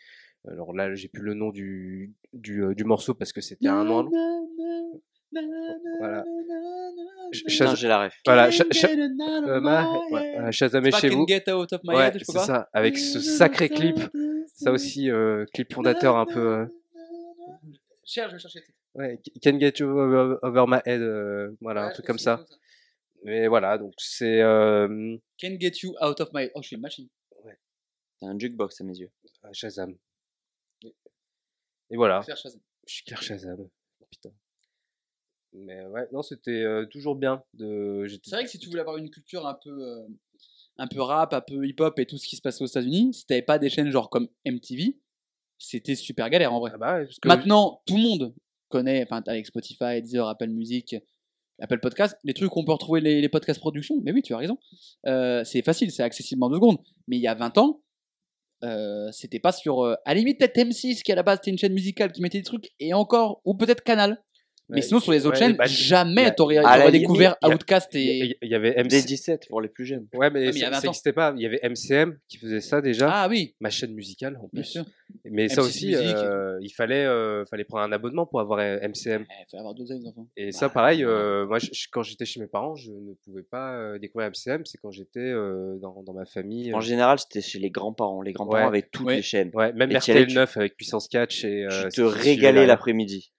[0.50, 4.08] Alors là, j'ai plus le nom du, du, euh, morceau parce que c'était un an.
[5.98, 6.24] Voilà.
[7.48, 8.14] Shaz- j'ai la ref.
[8.24, 11.26] Voilà, Sha- Sha- euh, ma- ouais, euh, Shazamé Pas chez vous.
[11.26, 13.96] Get Out of My Ouais, Head, c'est ça, avec ce sacré clip.
[14.54, 16.38] Ça aussi, euh, clip fondateur un peu.
[16.46, 16.66] euh,
[18.04, 18.60] Cherche, je vais chercher.
[18.94, 22.44] ouais, Can Get You Over, My Head, euh, voilà, Ouais, un truc comme ça.
[23.24, 24.40] Mais voilà, donc c'est.
[24.42, 26.52] euh, Can Get You Out of My Head.
[26.54, 27.08] Oh, je suis une machine.
[28.18, 29.10] C'est un jukebox à mes yeux.
[29.42, 29.94] ah, Shazam.
[31.90, 32.60] Et voilà, Shazam.
[32.86, 33.56] je suis Claire Shazam.
[33.60, 34.30] Oh, putain.
[35.52, 37.42] Mais ouais, non, c'était euh, toujours bien.
[37.54, 38.06] De...
[38.22, 40.06] C'est vrai que si tu voulais avoir une culture un peu, euh,
[40.78, 43.26] un peu rap, un peu hip-hop et tout ce qui se passait aux États-Unis, si
[43.26, 44.98] t'avais pas des chaînes genre comme MTV,
[45.58, 46.72] c'était super galère en vrai.
[46.74, 48.34] Ah bah Maintenant, tout le monde
[48.68, 50.96] connaît, enfin, avec Spotify, Deezer, Apple Music,
[51.60, 54.00] Apple Podcast, les trucs où on peut retrouver les, les podcasts production.
[54.02, 54.58] Mais oui, tu as raison.
[55.06, 56.78] Euh, c'est facile, c'est accessible en deux secondes.
[57.08, 57.82] Mais il y a 20 ans,
[58.64, 59.84] euh, c'était pas sur.
[59.84, 62.22] euh, à la limite, peut-être M6 qui à la base c'était une chaîne musicale qui
[62.22, 64.22] mettait des trucs, et encore, ou peut-être Canal.
[64.68, 68.08] Mais Ouais, sinon, sur les autres ouais, chaînes, bah, jamais t'aurais découvert Outcast il y,
[68.32, 68.38] et.
[68.42, 69.06] il y avait Des MC.
[69.06, 70.08] 17 pour les plus jeunes.
[70.14, 70.82] Ouais, mais, ça 20 ça ans.
[70.90, 71.32] n'existait pas.
[71.36, 73.08] Il y avait MCM qui faisait ça déjà.
[73.10, 74.64] Ah oui, Ma chaîne musicale en bien plus.
[74.64, 74.84] sûr.
[75.24, 78.78] Mais ça M6 aussi, euh, il fallait, euh, fallait prendre un abonnement pour avoir euh,
[78.82, 79.24] MCM.
[79.30, 80.26] Il faut avoir deux ans, les enfants.
[80.36, 81.58] Et ça, Bah, pareil, euh, moi,
[81.92, 84.62] quand j'étais chez mes parents, je ne pouvais pas euh, découvrir MCM.
[84.66, 86.74] C'est quand j'étais euh, dans, dans ma famille.
[86.74, 88.20] En euh, général, c'était chez les grands-parents.
[88.20, 88.66] Les grands-parents Ouais.
[88.68, 89.16] avaient toutes Ouais.
[89.16, 89.50] les chaînes.
[89.54, 91.44] ouais, même RTL allais, tu- 9 avec Puissance Catch.
[91.44, 93.32] Et, euh, tu te régalais l'après-midi.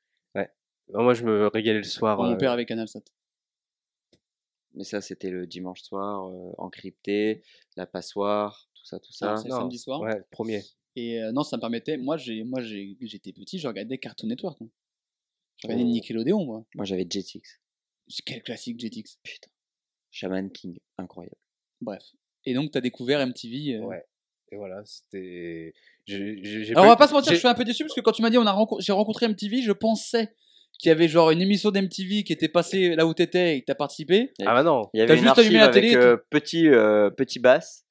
[0.93, 2.17] Non, Moi, je me régalais le soir.
[2.17, 2.87] Mon euh, père avait Canal.
[4.73, 7.43] Mais ça, c'était le dimanche soir, euh, encrypté,
[7.75, 9.33] la passoire, tout ça, tout ça.
[9.33, 10.01] Ah, c'est samedi soir.
[10.01, 10.61] Ouais, premier.
[10.95, 11.97] Et euh, non, ça me permettait.
[11.97, 14.59] Moi, j'ai, moi, j'ai, j'étais petit, je regardais Cartoon Network.
[14.61, 14.69] moi.
[15.57, 15.91] Je regardais Oh.
[15.91, 16.65] Nickelodeon, moi.
[16.75, 17.59] Moi, j'avais Jetix.
[18.25, 19.17] Quel classique Jetix?
[19.23, 19.49] Putain.
[20.11, 21.35] Shaman King, incroyable.
[21.81, 22.03] Bref.
[22.45, 23.75] Et donc, t'as découvert MTV.
[23.75, 23.81] euh.
[23.81, 24.05] Ouais.
[24.51, 25.73] Et voilà, c'était.
[26.05, 27.83] j'ai- j'ai- j'ai Alors, on va pas se mentir, j'ai- je suis un peu déçu
[27.83, 30.33] parce que quand tu m'as dit on a rencontré, j'ai rencontré MTV, je pensais
[30.79, 33.65] qu'il y avait genre une émission d'MTV qui était passée là où t'étais et que
[33.65, 34.31] t'as participé.
[34.45, 36.67] Ah bah non, Il y T'as avait une juste allumé la télé avec euh, petit,
[36.69, 37.83] euh, petit bass,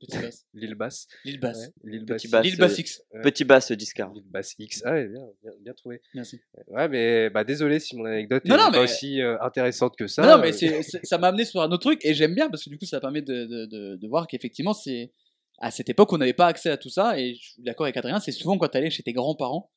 [0.00, 0.46] Petit basse.
[0.54, 1.06] Lille Basse.
[1.24, 1.58] Lille Basse.
[1.84, 2.30] Ouais, Lille Petit Basse.
[2.30, 2.44] basse.
[2.46, 3.02] Lille Basse X.
[3.12, 3.20] Ouais.
[3.20, 4.10] petit bass discard.
[4.14, 4.82] Lille Basse X.
[4.86, 6.00] Ah ouais, bien, bien, bien trouvé.
[6.14, 6.40] Merci.
[6.68, 10.22] Ouais, mais bah désolé si mon anecdote n'est pas mais- aussi euh, intéressante que ça.
[10.22, 12.34] non, non, mais euh, c'est, c'est- ça m'a amené sur un autre truc et j'aime
[12.34, 15.12] bien parce que du coup, ça permet de, de, de, de voir qu'effectivement, c'est
[15.58, 17.96] à cette époque, on n'avait pas accès à tout ça et je suis d'accord avec
[17.98, 19.70] Adrien, c'est souvent quand t'allais chez tes grands-parents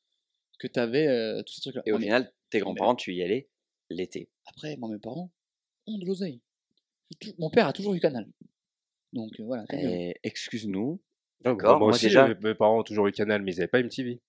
[0.58, 1.82] que t'avais euh, tous ces trucs-là.
[1.84, 3.48] Et au final, tes grands-parents, tu y allais
[3.90, 4.28] l'été.
[4.46, 5.30] Après, moi, mes parents
[5.86, 6.40] ont de l'oseille.
[7.38, 8.26] Mon père a toujours eu Canal.
[9.12, 9.62] Donc euh, voilà.
[9.70, 9.78] hein.
[9.78, 11.00] Et excuse-nous,
[11.42, 13.78] d'accord, moi moi, aussi, déjà- mes parents ont toujours eu Canal, mais ils avaient pas
[13.80, 14.20] MTV.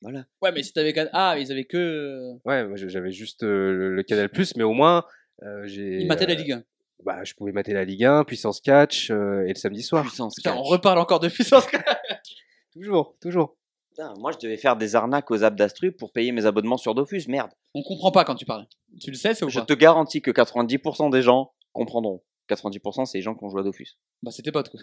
[0.00, 0.26] voilà.
[0.42, 1.10] Ouais, mais si t'avais Canal.
[1.12, 1.76] Ah, ils avaient que.
[1.76, 5.04] euh, Ouais, moi j'avais juste euh, le, le Canal Plus, mais au moins
[5.42, 6.00] euh, j'ai.
[6.00, 6.64] Ils mataient la Ligue 1.
[7.04, 10.02] Bah, je pouvais mater la Ligue 1, Puissance Catch euh, et le samedi soir.
[10.02, 10.70] Puissance Putain, on catch.
[10.72, 11.64] reparle encore de puissance.
[12.72, 13.56] Toujours, toujours.
[13.96, 17.22] Putain, moi, je devais faire des arnaques aux Abdastru pour payer mes abonnements sur Dofus.
[17.28, 17.50] Merde.
[17.72, 18.66] on comprend pas quand tu parles.
[19.00, 22.22] Tu le sais, c'est ou Je pas te garantis que 90% des gens comprendront.
[22.50, 23.96] 90% c'est les gens qui ont joué à Dofus.
[24.22, 24.80] Bah, c'était potes quoi.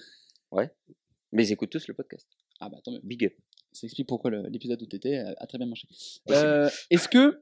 [1.31, 2.27] Mais ils écoutent tous le podcast.
[2.59, 3.01] Ah, bah, tant mieux.
[3.03, 3.33] Big up.
[3.71, 5.87] Ça explique pourquoi le- l'épisode où t'étais a très bien marché.
[6.31, 7.41] Euh, Est-ce que.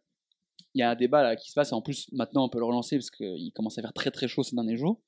[0.74, 2.60] Il y a un débat là qui se passe et en plus maintenant on peut
[2.60, 5.02] le relancer parce qu'il commence à faire très très chaud ces derniers jours.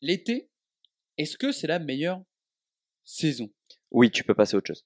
[0.00, 0.50] L'été,
[1.18, 2.22] est-ce que c'est la meilleure
[3.04, 3.50] saison?
[3.90, 4.84] Oui, tu peux passer à autre chose.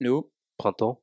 [0.00, 1.00] Léo Printemps.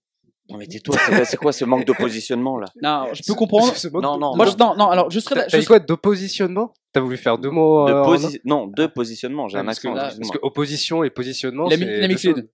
[0.50, 2.68] Non, mais tais-toi, c'est c'est quoi ce manque de positionnement là?
[2.82, 3.74] Non, je peux comprendre.
[3.78, 5.48] Ce mot Non, de- non, Moi, je, non, non, alors je serais.
[5.48, 6.74] T'as je quoi D'oppositionnement?
[6.92, 9.48] T'as voulu faire deux mots de euh, Non, de positionnement.
[9.48, 9.96] J'ai Ouais, un parce que, accent.
[9.96, 10.40] là- parce excuse-moi.
[10.42, 12.44] que opposition et positionnement, Il a, mis- c'est il a deux mixé les choses.
[12.44, 12.50] deux.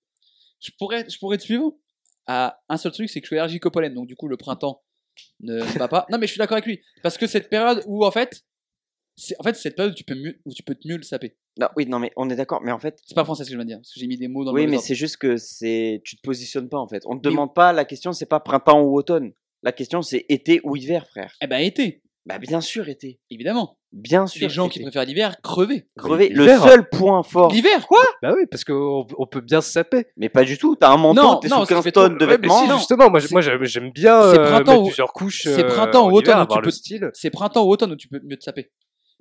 [0.62, 1.72] Je pourrais, je pourrais te suivre
[2.28, 4.38] à un seul truc, c'est que je suis allergique au pollen, donc du coup le
[4.38, 4.84] printemps
[5.40, 6.06] ne va pas.
[6.12, 8.44] Non mais je suis d'accord avec lui, parce que cette période où en fait,
[9.16, 11.04] c'est en fait c'est cette période où tu peux mieux, où tu peux mieux le
[11.04, 11.38] saper.
[11.60, 12.62] Non, oui, non, mais on est d'accord.
[12.64, 14.08] Mais en fait, C'est pas français ce que je viens de dire, parce que j'ai
[14.08, 16.78] mis des mots dans le oui, mais c'est juste que c'est, tu te positionnes pas
[16.78, 17.04] en fait.
[17.06, 17.74] On te Mais- demande pas.
[17.74, 19.32] La question, c'est pas printemps ou automne.
[19.62, 21.34] La question, c'est été ou hiver, frère.
[21.42, 22.02] Eh ben été.
[22.26, 23.20] Bah bien sûr, été.
[23.30, 23.78] Évidemment.
[23.92, 24.48] Bien sûr.
[24.48, 25.88] Les gens qui préfèrent l'hiver, crever.
[25.98, 26.30] crever.
[26.30, 26.62] Le L'hiver.
[26.64, 27.52] seul point fort.
[27.52, 28.04] L'hiver, quoi?
[28.22, 30.06] Bah oui, parce qu'on on peut bien se saper.
[30.16, 30.76] Mais pas du tout.
[30.76, 32.48] T'as un manteau, Non, t'es sous parce qu'il 15 fait trop- tonnes de Ouais, mais
[32.48, 32.62] vêtements.
[32.62, 32.78] si, non.
[32.78, 35.42] justement, moi, j'aime bien c'est euh, printemps mettre ou- plusieurs couches.
[35.44, 37.10] c'est euh, printemps ou hiver, automne où tu peux- style.
[37.14, 38.72] C'est printemps ou automne où tu peux mieux te saper.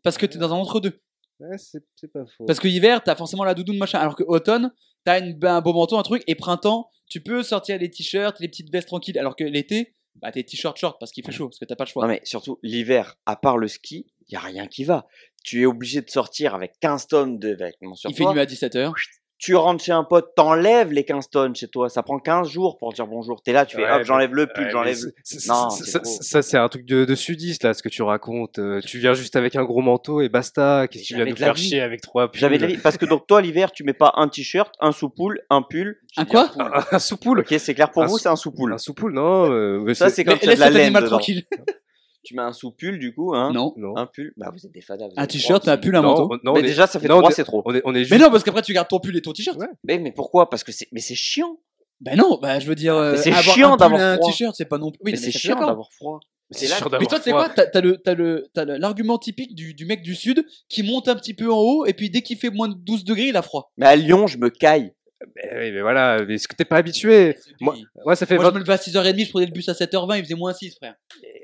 [0.05, 1.01] Parce que t'es dans un entre-deux.
[1.41, 2.45] Ouais, c'est pas faux.
[2.47, 3.99] Parce que hiver, t'as forcément la doudoune, machin.
[3.99, 4.73] Alors que automne,
[5.05, 6.23] t'as une, ben, un beau manteau, un truc.
[6.27, 9.19] Et printemps, tu peux sortir les t-shirts, les petites vestes tranquilles.
[9.19, 11.85] Alors que l'été, bah, t'es t-shirt short parce qu'il fait chaud, parce que t'as pas
[11.85, 12.03] le choix.
[12.03, 15.07] Non mais surtout l'hiver, à part le ski, y a rien qui va.
[15.45, 18.47] Tu es obligé de sortir avec 15 tonnes de vêtements sur Il fait nuit à
[18.47, 18.93] 17h.
[19.39, 21.89] Tu rentres chez un pote, t'enlèves les 15 tonnes chez toi.
[21.89, 23.41] Ça prend 15 jours pour dire bonjour.
[23.41, 24.97] T'es là, tu fais Ouais, hop, j'enlève le pull, Ouais, j'enlève.
[25.01, 25.13] le-
[25.49, 28.59] Non, ça, ça, c'est un truc de, de sudiste là, ce que tu racontes.
[28.59, 30.89] Euh, tu viens juste avec un gros manteau et basta.
[30.89, 31.69] Qu'est-ce que tu viens nous de faire vie.
[31.69, 32.79] chier avec trois pulls J'avais de la vie.
[32.79, 36.01] Parce que donc toi l'hiver, tu mets pas un t-shirt, un sous-poule, un pull.
[36.17, 36.51] Un quoi?
[36.91, 37.41] Un, sous-poule.
[37.41, 38.73] Ok, c'est clair pour Un vous, c'est un sous-poule.
[38.73, 39.53] Un sous-poule, non.
[39.53, 41.45] euh, mais Ça c'est comme laisse de la laine tranquille.
[42.29, 43.53] Tu mets un sous-pull du coup, hein?
[43.55, 43.73] Non.
[43.79, 43.97] Non.
[43.97, 44.35] Un pull?
[44.37, 45.07] Bah vous êtes des fadas.
[45.07, 46.29] vous Un êtes t-shirt, trois, un pull, un non, manteau.
[46.29, 47.63] non, Mais on est- déjà ça fait non, on trois, est- c'est trop.
[47.65, 48.11] On est, on est juste.
[48.11, 49.57] Mais non, parce qu'après, tu gardes ton pull et ton t-shirt.
[49.59, 49.67] Ouais.
[49.85, 50.51] Mais, mais pourquoi?
[50.51, 51.59] Parce que c'est mais c'est chiant.
[52.03, 54.05] Bah non, bah je veux dire, euh, Mais c'est avoir chiant un pull d'avoir et
[54.05, 54.29] un froid.
[54.31, 54.99] t-shirt, c'est pas non plus.
[55.03, 55.69] Oui, mais non, c'est ça, je suis chiant d'accord.
[55.71, 56.21] d'avoir froid.
[56.51, 57.45] C'est là- sûr Mais d'avoir toi, c'est froid.
[57.47, 57.55] quoi?
[57.55, 60.83] T'as t'as le, t'as le, t'as le- l'argument typique du, du mec du sud qui
[60.83, 63.29] monte un petit peu en haut et puis dès qu'il fait moins de 12 degrés,
[63.29, 63.71] il a froid.
[63.79, 64.93] Mais à Lyon, je me caille.
[65.35, 66.25] Mais oui, mais voilà.
[66.27, 67.37] Mais est-ce que t'es pas habitué?
[67.61, 69.69] Moi, Ouais, ça fait Moi, 20 je me levais à 6h30, je prenais le bus
[69.69, 70.95] à 7h20, il faisait moins 6, frère.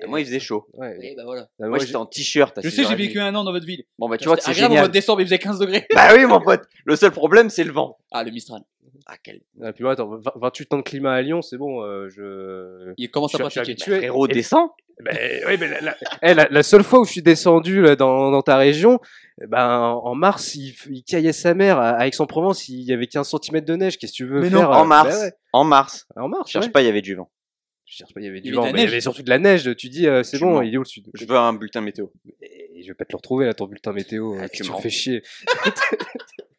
[0.07, 0.67] Moi, il faisait chaud.
[0.75, 0.97] Ouais.
[1.03, 1.49] Et bah voilà.
[1.59, 2.57] Moi, moi, j'étais en t-shirt.
[2.57, 2.97] à Je sais, j'ai 6h30.
[2.97, 3.83] vécu un an dans votre ville.
[3.99, 4.89] Bon, bah, tu vois c'est C'était agréable, au mois génial.
[4.89, 5.87] de décembre, il faisait 15 degrés.
[5.95, 6.63] Bah oui, mon pote.
[6.85, 7.99] Le seul problème, c'est le vent.
[8.13, 8.61] Ah, le Mistral.
[9.07, 11.83] Ah, quel Ah, puis moi, attends, 20 28 ans de climat à Lyon, c'est bon.
[11.83, 12.93] euh, je.
[12.97, 13.73] Il commence à Je je pratiquer.
[13.73, 13.97] habitué.
[13.99, 14.71] frérot Et- descend.
[15.03, 15.17] Ben,
[15.49, 18.43] oui, la, la- eh, la- la seule fois où je suis descendu là, dans, dans
[18.43, 19.01] ta région,
[19.43, 23.29] eh ben, en mars, il, il caillait sa mère à, Aix-en-Provence, il y avait 15
[23.29, 25.09] cm de neige, qu'est-ce que tu veux Mais non, faire En euh, mars.
[25.19, 25.33] ben ouais.
[25.53, 26.07] En mars.
[26.15, 26.71] En mars, Cherche ouais.
[26.71, 27.29] pas, il y avait du vent.
[27.87, 29.39] Je cherche pas, il y avait du vent, mais il y avait surtout de la
[29.41, 29.69] neige.
[29.77, 31.07] Tu dis, euh, c'est bon, il est où le sud?
[31.13, 32.07] Je veux un bulletin météo.
[32.41, 34.37] Et je vais pas te le retrouver là, ton bulletin météo.
[34.39, 35.23] Ah, euh, tu me fais chier.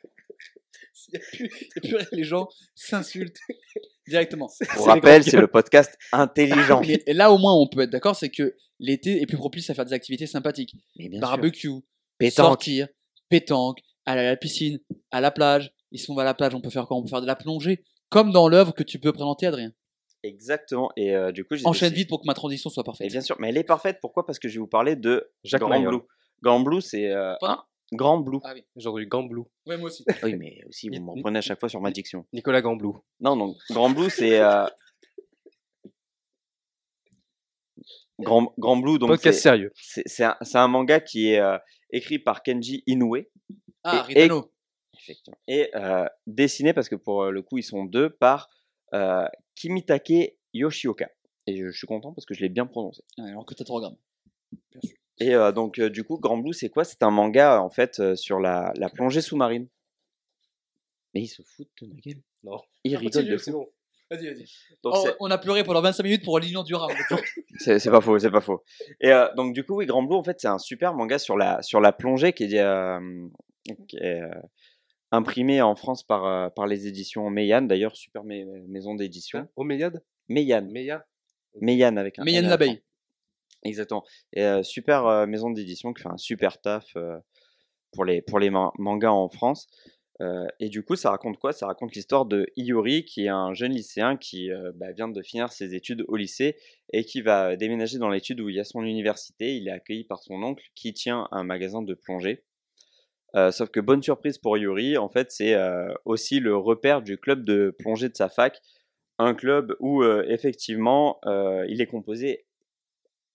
[1.77, 3.39] A plus- les gens s'insultent
[4.07, 4.49] directement.
[4.75, 6.81] Pour rappel, c'est le podcast intelligent.
[6.81, 9.73] Mais là, au moins, on peut être d'accord, c'est que l'été est plus propice à
[9.73, 10.73] faire des activités sympathiques.
[11.19, 11.69] Barbecue,
[12.17, 12.45] Pétanque.
[12.45, 12.87] sortir,
[13.29, 14.79] pétanque, aller à la piscine,
[15.11, 15.71] à la plage.
[15.91, 16.97] Ils sont à la plage, on peut faire quoi?
[16.97, 17.83] On peut faire de la plongée.
[18.09, 19.71] Comme dans l'œuvre que tu peux présenter, Adrien.
[20.23, 20.89] Exactement.
[20.97, 23.11] Et euh, du coup, Enchaîne décidé- vite pour que ma transition soit Et parfaite.
[23.11, 23.99] bien sûr, mais elle est parfaite.
[24.01, 24.25] Pourquoi?
[24.25, 25.79] Parce que je vais vous parler de Jacques Grand.
[25.81, 25.99] Blue.
[26.41, 27.63] Grand Blue, c'est euh, un
[27.93, 28.39] Grand Blue.
[28.43, 28.63] Ah oui.
[28.75, 29.47] Du Gamblou.
[29.67, 30.03] Ouais, moi aussi.
[30.23, 32.25] Oui, mais aussi, vous me reprenez à chaque fois sur ma diction.
[32.33, 32.97] Nicolas Gamblou.
[33.19, 34.65] Non, donc Grand Blue, c'est euh,
[38.19, 38.97] Grand, Grand Blue.
[38.97, 39.71] Donc Podcast c'est- sérieux.
[39.75, 41.57] c'est c'est un, c'est un manga qui est euh,
[41.91, 43.17] écrit par Kenji Inoue.
[43.83, 44.51] Ah, Et- Ritano.
[44.97, 45.37] Effectivement.
[45.47, 48.49] Et euh, dessiné, parce que pour euh, le coup, ils sont deux, par
[48.93, 51.09] euh, Kimitake Yoshioka.
[51.47, 53.03] Et je, je suis content parce que je l'ai bien prononcé.
[53.19, 53.97] Ouais, alors que t'as trois grammes.
[55.19, 56.83] Et euh, donc, euh, du coup, Grand Blue, c'est quoi?
[56.83, 59.67] C'est un manga, en fait, euh, sur la, la plongée sous-marine.
[61.13, 62.21] Mais ils se foutent de ma gueule.
[62.43, 62.59] Non.
[62.83, 63.59] Ils rigolent de c'est fou.
[63.59, 63.67] bon.
[64.11, 64.45] Vas-y, vas-y.
[64.83, 66.93] Donc, Oh, on a pleuré pendant 25 minutes pour l'union durable.
[67.57, 68.63] C'est c'est pas faux, c'est pas faux.
[68.99, 71.37] Et euh, donc du coup, oui, Grand Blue, en fait, c'est un super manga sur
[71.37, 72.99] la sur la plongée qui est, euh,
[73.87, 74.29] qui est, euh,
[75.11, 77.61] imprimé en France par euh, par les éditions Meian.
[77.61, 79.47] D'ailleurs, super mai- maison d'édition.
[79.55, 81.05] Oméyade Meian, Meya
[81.61, 82.25] Meian avec un.
[82.25, 82.65] Mais il y a N une à la fin.
[82.65, 82.83] l'abeille.
[83.65, 84.03] Exactement.
[84.63, 86.95] Super maison d'édition qui fait un super taf
[87.91, 89.67] pour les pour les man- mangas en France.
[90.61, 91.51] Et du coup, ça raconte quoi?
[91.51, 95.51] Ça raconte l'histoire de Iori, qui est un jeune lycéen qui bah, vient de finir
[95.51, 96.55] ses études au lycée
[96.93, 99.57] et qui va déménager dans l'étude où il y a son université.
[99.57, 102.45] Il est accueilli par son oncle qui tient un magasin de plongée.
[103.51, 105.57] Sauf que bonne surprise pour Iori, en fait, c'est
[106.05, 108.61] aussi le repère du club de plongée de sa fac,
[109.17, 111.19] un club où effectivement
[111.67, 112.44] il est composé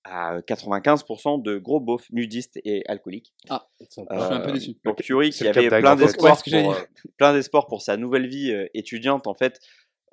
[0.04, 3.34] à 95% de gros beaufs nudistes et alcooliques.
[3.80, 4.74] Je suis un peu Euh, déçu.
[4.84, 6.80] Donc Yuri C'est qui avait Cap plein d'espoir pour, euh,
[7.18, 9.60] plein d'espoir pour sa nouvelle vie euh, étudiante en fait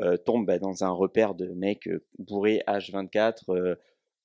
[0.01, 3.75] euh, tombe bah, dans un repère de mecs euh, bourrés H24 euh,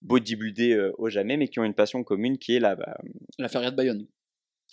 [0.02, 2.96] bodybuildés euh, au jamais mais qui ont une passion commune qui est la bah,
[3.38, 4.06] La feria de Bayonne.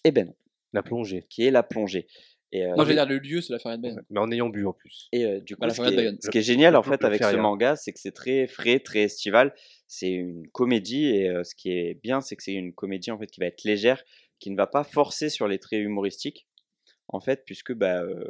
[0.03, 0.35] eh ben non,
[0.73, 1.23] La plongée.
[1.29, 2.07] qui est la plongée.
[2.51, 4.03] Et, euh, Non, j'allais dire le lieu, c'est la feria de Bayonne.
[4.09, 5.07] Mais en ayant bu en plus.
[5.11, 6.17] Et euh, du coup, Bah, la ce, qui est, Bayonne.
[6.19, 9.01] ce qui est génial en fait avec ce manga, c'est que c'est très frais, très
[9.03, 9.53] estival.
[9.87, 13.19] C'est une comédie et euh, ce qui est bien, c'est que c'est une comédie en
[13.19, 14.03] fait qui va être légère,
[14.39, 16.47] qui ne va pas forcer sur les traits humoristiques,
[17.07, 18.23] en fait, puisque bah, euh,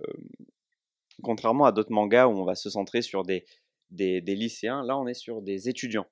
[1.21, 3.45] contrairement à d'autres mangas où on va se centrer sur des,
[3.89, 6.07] des, des lycéens, là on est sur des étudiants.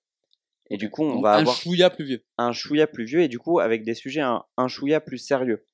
[0.69, 2.23] Et du coup, on Donc, va un avoir chouïa plus vieux.
[2.37, 5.65] un chouïa plus vieux et du coup avec des sujets un, un chouïa plus sérieux.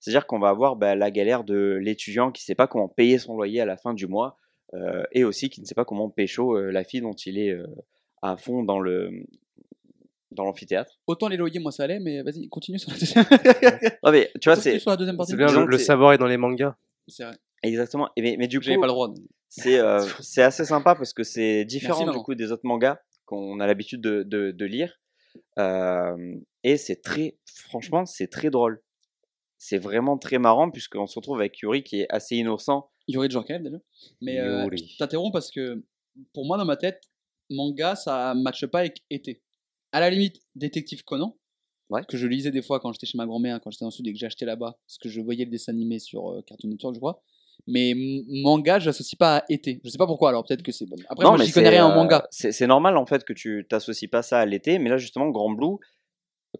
[0.00, 3.18] C'est-à-dire qu'on va avoir bah, la galère de l'étudiant qui ne sait pas comment payer
[3.18, 4.36] son loyer à la fin du mois
[4.74, 7.50] euh, et aussi qui ne sait pas comment pécho euh, la fille dont il est
[7.50, 7.66] euh,
[8.22, 9.10] à fond dans le
[10.32, 10.98] dans l'amphithéâtre.
[11.06, 13.24] Autant les loyers, moi ça allait, mais vas-y, continue sur la deuxième.
[14.04, 15.32] Non mais tu vois, c'est sur la deuxième partie.
[15.32, 16.76] C'est bien, le, le c'est- savoir est dans les mangas.
[17.08, 17.34] C'est vrai.
[17.62, 18.10] exactement.
[18.16, 19.14] Et mais, mais du coup, pas le droit.
[19.48, 23.58] c'est euh, c'est assez sympa parce que c'est différent du coup des autres mangas qu'on
[23.60, 25.00] a l'habitude de, de, de lire.
[25.58, 28.82] Euh, et c'est très, franchement, c'est très drôle.
[29.58, 32.90] C'est vraiment très marrant puisqu'on se retrouve avec Yuri qui est assez innocent.
[33.08, 33.78] Yuri de Jean-Claude déjà.
[34.20, 35.82] Mais euh, je t'interromps parce que
[36.34, 37.02] pour moi, dans ma tête,
[37.50, 39.42] manga, ça matche pas avec été.
[39.92, 41.36] À la limite, Détective Conan,
[41.88, 42.02] Ouais.
[42.08, 44.06] que je lisais des fois quand j'étais chez ma grand-mère, quand j'étais dans le sud
[44.08, 46.94] et que j'achetais là-bas, parce que je voyais le dessin animé sur euh, Cartoon Network,
[46.94, 47.22] je crois.
[47.68, 47.94] Mais
[48.42, 49.80] manga, j'associe pas à été.
[49.84, 50.96] Je sais pas pourquoi, alors peut-être que c'est bon.
[51.08, 52.26] Après, Non, moi, j'y connais rien en euh, manga.
[52.30, 55.28] C'est c'est normal en fait que tu t'associes pas ça à l'été, mais là justement,
[55.30, 55.76] Grand Blue,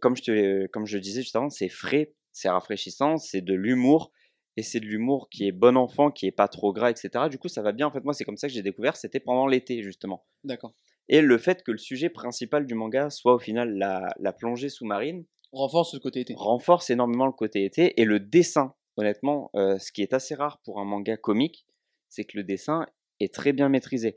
[0.01, 4.13] comme je, te, comme je disais juste avant, c'est frais, c'est rafraîchissant, c'est de l'humour,
[4.59, 7.29] et c'est de l'humour qui est bon enfant, qui est pas trop gras, etc.
[7.31, 7.87] Du coup, ça va bien.
[7.87, 10.27] En fait, moi, c'est comme ça que j'ai découvert, c'était pendant l'été justement.
[10.45, 10.75] D'accord.
[11.09, 14.69] Et le fait que le sujet principal du manga soit au final la, la plongée
[14.69, 16.35] sous-marine Renforce ce côté été.
[16.37, 18.75] renforce énormément le côté été et le dessin.
[18.99, 21.67] Honnêtement, euh, ce qui est assez rare pour un manga comique,
[22.11, 22.87] c'est que le dessin
[23.21, 24.17] est très bien maîtrisé.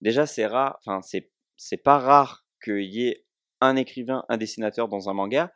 [0.00, 3.26] Déjà, c'est rare, enfin, c'est, c'est pas rare qu'il y ait
[3.60, 5.52] un écrivain, un dessinateur dans un manga,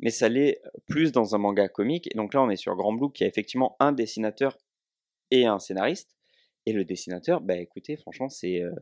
[0.00, 2.08] mais ça l'est plus dans un manga comique.
[2.12, 4.58] Et donc là, on est sur Grand Blue qui a effectivement un dessinateur
[5.30, 6.14] et un scénariste.
[6.66, 8.72] Et le dessinateur, bah écoutez, franchement, c'est euh,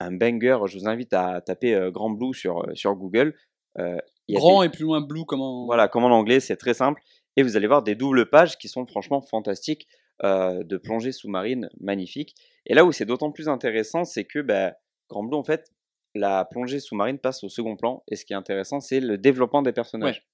[0.00, 0.58] un banger.
[0.66, 3.34] Je vous invite à taper euh, Grand Blue sur, euh, sur Google.
[3.78, 3.96] Euh,
[4.28, 5.64] il y a Grand des- et plus loin blue, comment.
[5.66, 7.02] voilà, comme en anglais, c'est très simple.
[7.36, 9.86] Et vous allez voir des doubles pages qui sont franchement fantastiques,
[10.22, 12.34] de plongée sous-marine magnifiques.
[12.66, 14.74] Et là où c'est d'autant plus intéressant, c'est que bah,
[15.08, 15.72] Grand Blue, en fait,
[16.14, 18.02] la plongée sous-marine passe au second plan.
[18.08, 20.26] Et ce qui est intéressant, c'est le développement des personnages.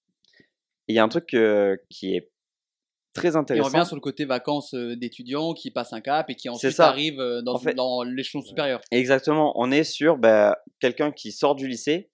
[0.88, 2.30] Il y a un truc euh, qui est
[3.12, 3.68] très Et on intéressant.
[3.70, 7.18] revient sur le côté vacances euh, d'étudiants qui passent un cap et qui ensuite arrivent
[7.20, 8.80] euh, dans, En fait- dans l'échelon supérieur.
[8.90, 12.10] Exactement, on est sur bah, quelqu'un qui sort du lycée.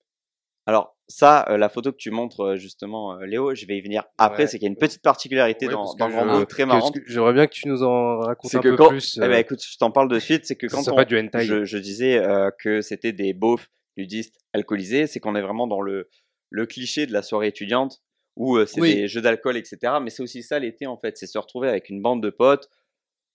[0.67, 3.81] Alors ça, euh, la photo que tu montres euh, justement, euh, Léo, je vais y
[3.83, 4.47] venir après, Ouais.
[4.47, 6.09] c'est qu'il y a une petite particularité Ouais, dans, dans
[6.41, 6.97] je- très marrante.
[7.07, 9.19] J'aimerais bien que tu nous en racontes un que peu quand, plus.
[9.19, 11.45] eh ben, écoute, je t'en parle de suite, c'est que quand on- pas du hentai.
[11.45, 15.81] je, je disais euh, que c'était des beaufs nudistes alcoolisés, c'est qu'on est vraiment dans
[15.83, 16.09] le,
[16.51, 18.01] le cliché de la soirée étudiante
[18.37, 18.95] où euh, c'est Oui.
[18.95, 19.95] des jeux d'alcool, etc.
[20.01, 22.71] Mais c'est aussi ça l'été en fait, c'est se retrouver avec une bande de potes,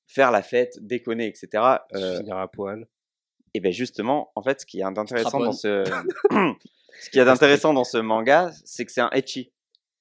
[0.08, 1.50] faire la fête, déconner, etc.
[1.94, 2.88] Euh, finir à poil.
[3.54, 5.84] et bien justement, en fait, ce qui est intéressant dans ce,
[7.02, 9.52] ce qui est intéressant dans ce manga, c'est que c'est un etchi.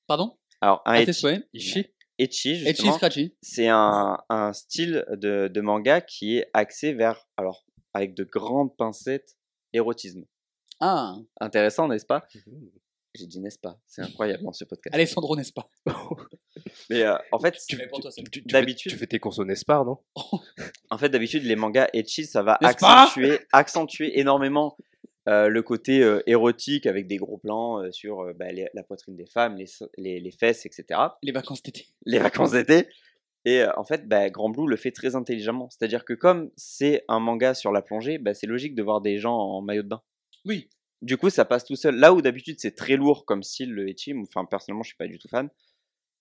[0.07, 0.37] Pardon?
[0.61, 1.27] Alors un tes etchi.
[1.53, 1.79] Ishi.
[2.19, 3.37] etchi, Etchi justement, Scratchy.
[3.43, 8.75] c'est un, un style de, de manga qui est axé vers, alors avec de grandes
[8.77, 9.37] pincettes,
[9.73, 10.25] érotisme.
[10.81, 12.27] Ah, Intéressant, n'est-ce pas?
[13.15, 13.79] J'ai dit n'est-ce pas?
[13.87, 14.95] C'est incroyable dans ce podcast.
[14.95, 15.71] Alessandro, n'est-ce pas?
[16.91, 19.99] Mais euh, en fait, Tu, d'habitude- fais, tu fais tes consos Nespar, non?
[20.91, 23.03] En fait, d'habitude, les mangas etchi, ça va N'est-ce pas?
[23.05, 24.77] accentuer, accentuer énormément
[25.29, 29.17] euh, le côté euh, érotique avec des gros plans euh, sur bah, les- la poitrine
[29.17, 29.67] des femmes, les,
[29.99, 31.01] les, les fesses, etc.
[31.23, 31.87] Les vacances d'été.
[32.07, 32.89] Les vacances d'été.
[33.45, 35.69] Et en fait, bah, Grand Blue le fait très intelligemment.
[35.71, 39.19] C'est-à-dire que comme c'est un manga sur la plongée, bah, c'est logique de voir des
[39.19, 40.03] gens en maillot de bain.
[40.45, 40.69] Oui.
[41.03, 41.95] Du coup, ça passe tout seul.
[41.97, 45.07] Là où d'habitude c'est très lourd comme style le etchi, enfin personnellement je suis pas
[45.07, 45.49] du tout fan,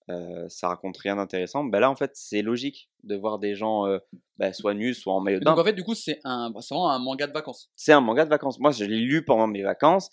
[0.09, 1.63] euh, ça raconte rien d'intéressant.
[1.63, 3.97] Bah là en fait c'est logique de voir des gens euh,
[4.37, 5.61] bah, soit nus, soit en maillot de Donc bain.
[5.61, 7.71] en fait, du coup, c'est un, c'est vraiment un manga de vacances.
[7.75, 8.59] C'est un manga de vacances.
[8.59, 10.11] Moi je l'ai lu pendant mes vacances.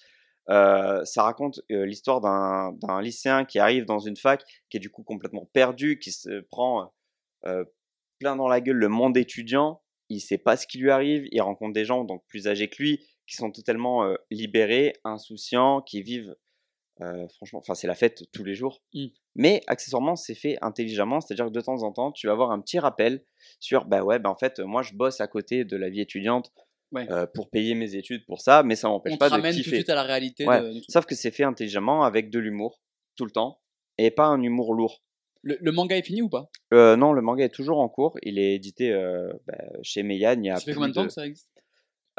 [0.48, 5.02] Euh, ça raconte l'histoire d'un lycéen qui arrive dans une fac, qui est du coup
[5.02, 6.92] complètement perdu, qui se prend
[8.18, 9.82] plein dans la gueule le monde étudiant.
[10.08, 11.26] Il sait pas ce qui lui arrive.
[11.30, 16.02] Il rencontre des gens donc plus âgés que lui, qui sont totalement libérés, insouciants, qui
[16.02, 16.34] vivent
[17.02, 18.82] euh, franchement, enfin c'est la fête tous les jours.
[18.94, 19.06] Mm.
[19.34, 22.60] Mais accessoirement c'est fait intelligemment, c'est-à-dire que de temps en temps tu vas avoir un
[22.60, 23.24] petit rappel
[23.60, 26.52] sur bah ouais bah en fait moi je bosse à côté de la vie étudiante
[26.92, 27.10] Ouais.
[27.10, 29.52] euh, pour payer mes études pour ça, mais ça m'empêche On te pas de ramène
[29.52, 29.76] tout de kiffer.
[29.76, 30.46] suite à la réalité.
[30.46, 30.60] Ouais.
[30.60, 30.80] de-.
[30.90, 32.82] Sauf que c'est fait intelligemment avec de l'humour
[33.16, 33.62] tout le temps
[33.96, 35.02] et pas un humour lourd.
[35.40, 36.50] Le, le manga est fini ou pas?
[36.74, 38.18] Euh, non, le manga est toujours en cours.
[38.22, 38.92] Il est édité
[39.46, 40.36] bah, chez Meian.
[40.38, 41.48] Il y a Ça fait combien de temps que ça existe?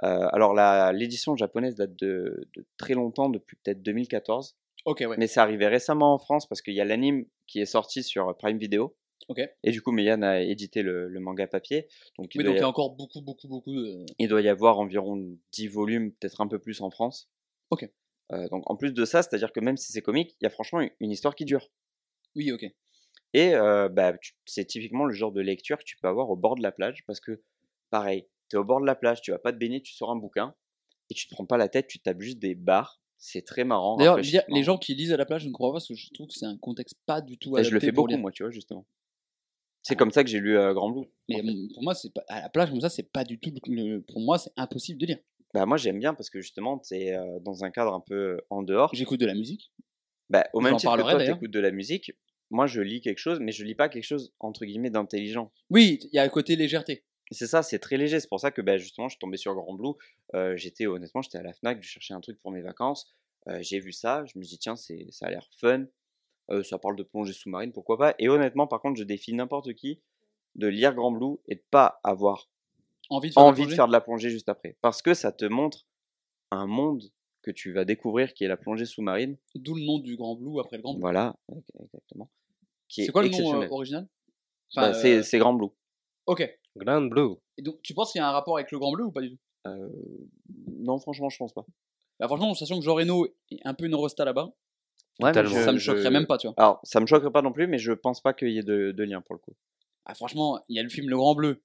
[0.04, 0.56] Euh, alors
[0.92, 4.58] l'édition japonaise date de, de très longtemps, depuis peut-être 2014.
[4.86, 5.16] Ouais.
[5.18, 8.36] Mais c'est arrivé récemment en France parce qu'il y a l'anime qui est sorti sur
[8.38, 8.96] Prime Video.
[9.64, 11.88] Et du coup, Meian a édité le, le manga papier.
[12.18, 14.06] Donc, il, Oui, donc il y y a encore beaucoup, beaucoup, beaucoup de.
[14.20, 17.30] il doit y avoir environ 10 volumes, peut-être un peu plus en France.
[17.70, 17.90] Ok.
[18.34, 20.50] Euh, donc, en plus de ça, c'est-à-dire que même si c'est comique, il y a
[20.50, 21.70] franchement une- histoire qui dure.
[22.36, 22.66] Oui, ok.
[23.34, 24.14] Et euh, bah,
[24.46, 27.04] c'est typiquement le genre de lecture que tu peux avoir au bord de la plage
[27.08, 27.42] parce que,
[27.90, 30.12] pareil, tu es au bord de la plage, tu vas pas te baigner, tu sors
[30.12, 30.54] un bouquin
[31.10, 33.02] et tu te prends pas la tête, tu tapes juste des barres.
[33.26, 33.96] C'est très marrant.
[33.96, 34.20] D'ailleurs,
[34.50, 36.28] les gens qui lisent à la plage, je ne crois pas parce que je trouve
[36.28, 38.20] que c'est un contexte pas du tout Et adapté je le fais beaucoup, lire.
[38.20, 38.86] moi, tu vois, justement.
[39.82, 41.08] C'est comme ça que j'ai lu euh, Grand Blue.
[41.30, 41.42] Mais
[41.74, 44.20] pour moi, c'est pas à la plage comme ça, c'est pas du tout le- pour
[44.20, 45.20] moi, c'est impossible de lire.
[45.54, 48.62] Bah, moi, j'aime bien parce que justement, tu es dans un cadre un peu en
[48.62, 48.90] dehors.
[48.94, 49.72] J'écoute de la musique.
[50.30, 52.12] Bah, au même titre que toi, t'écoutes de la musique,
[52.50, 55.50] moi, je lis quelque chose, mais je lis pas quelque chose, entre guillemets, d'intelligent.
[55.70, 57.06] Oui, il y a le côté légèreté.
[57.34, 58.20] C'est ça, c'est très léger.
[58.20, 59.94] C'est pour ça que bah, justement, je suis tombé sur Grand Blue.
[60.36, 63.08] Euh, j'étais honnêtement, j'étais à la Fnac, je cherchais un truc pour mes vacances.
[63.48, 65.86] Euh, j'ai vu ça, je me dis tiens, c'est, ça a l'air fun.
[66.50, 68.16] Euh, ça parle de plongée sous-marine, pourquoi pas.
[68.20, 70.02] Et honnêtement, par contre, je défie n'importe qui
[70.56, 72.50] de lire Grand Blue et de pas avoir
[73.10, 75.44] Envie de faire, envie de faire de la plongée juste après, parce que ça te
[75.44, 75.86] montre
[76.52, 77.04] un monde
[77.42, 79.38] que tu vas découvrir qui est la plongée sous-marine.
[79.56, 81.02] D'où le nom du Grand Blue après le Grand Blue.
[81.02, 81.36] Voilà,
[81.82, 82.30] exactement.
[82.88, 84.08] Qui est C'est quoi le nom original?
[84.76, 85.68] Bah, c'est, c'est Grand Blue.
[86.26, 86.50] Ok.
[86.76, 87.36] Grand Blue.
[87.58, 89.22] Et donc, tu penses qu'il y a un rapport avec le Grand Bleu ou pas
[89.22, 89.38] du tout?
[89.68, 89.90] Euh,
[90.80, 91.66] non, franchement, je pense pas.
[92.20, 94.52] bah, Franchement, sachant que Jean Reno est un peu une rosta là-bas,
[95.20, 96.56] Ouais, ça me je- choquerait même pas, tu vois.
[96.58, 98.92] Alors, ça me choquerait pas non plus, mais je pense pas qu'il y ait de,
[98.92, 99.54] de lien pour le coup.
[100.06, 101.62] Ah, franchement, il y a le film Le Grand Bleu,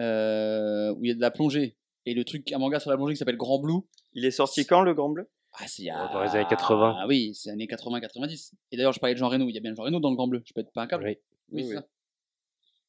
[0.00, 2.96] euh, où il y a de la plongée, et le truc, un manga sur la
[2.96, 3.80] plongée qui s'appelle Grand Blue.
[4.14, 5.28] Il est sorti quand le Grand Bleu?
[5.52, 6.08] Ah, c'est a...
[6.12, 6.96] Dans les années 80.
[6.98, 8.52] Ah oui, c'est années 80-90.
[8.72, 10.16] Et d'ailleurs, je parlais de Jean Reno, il y a bien Jean Reno dans le
[10.16, 11.04] Grand Bleu, je pète pas un câble.
[11.04, 11.18] Oui.
[11.52, 11.82] Oui, Oui, c'est oui.
[11.82, 11.86] ça.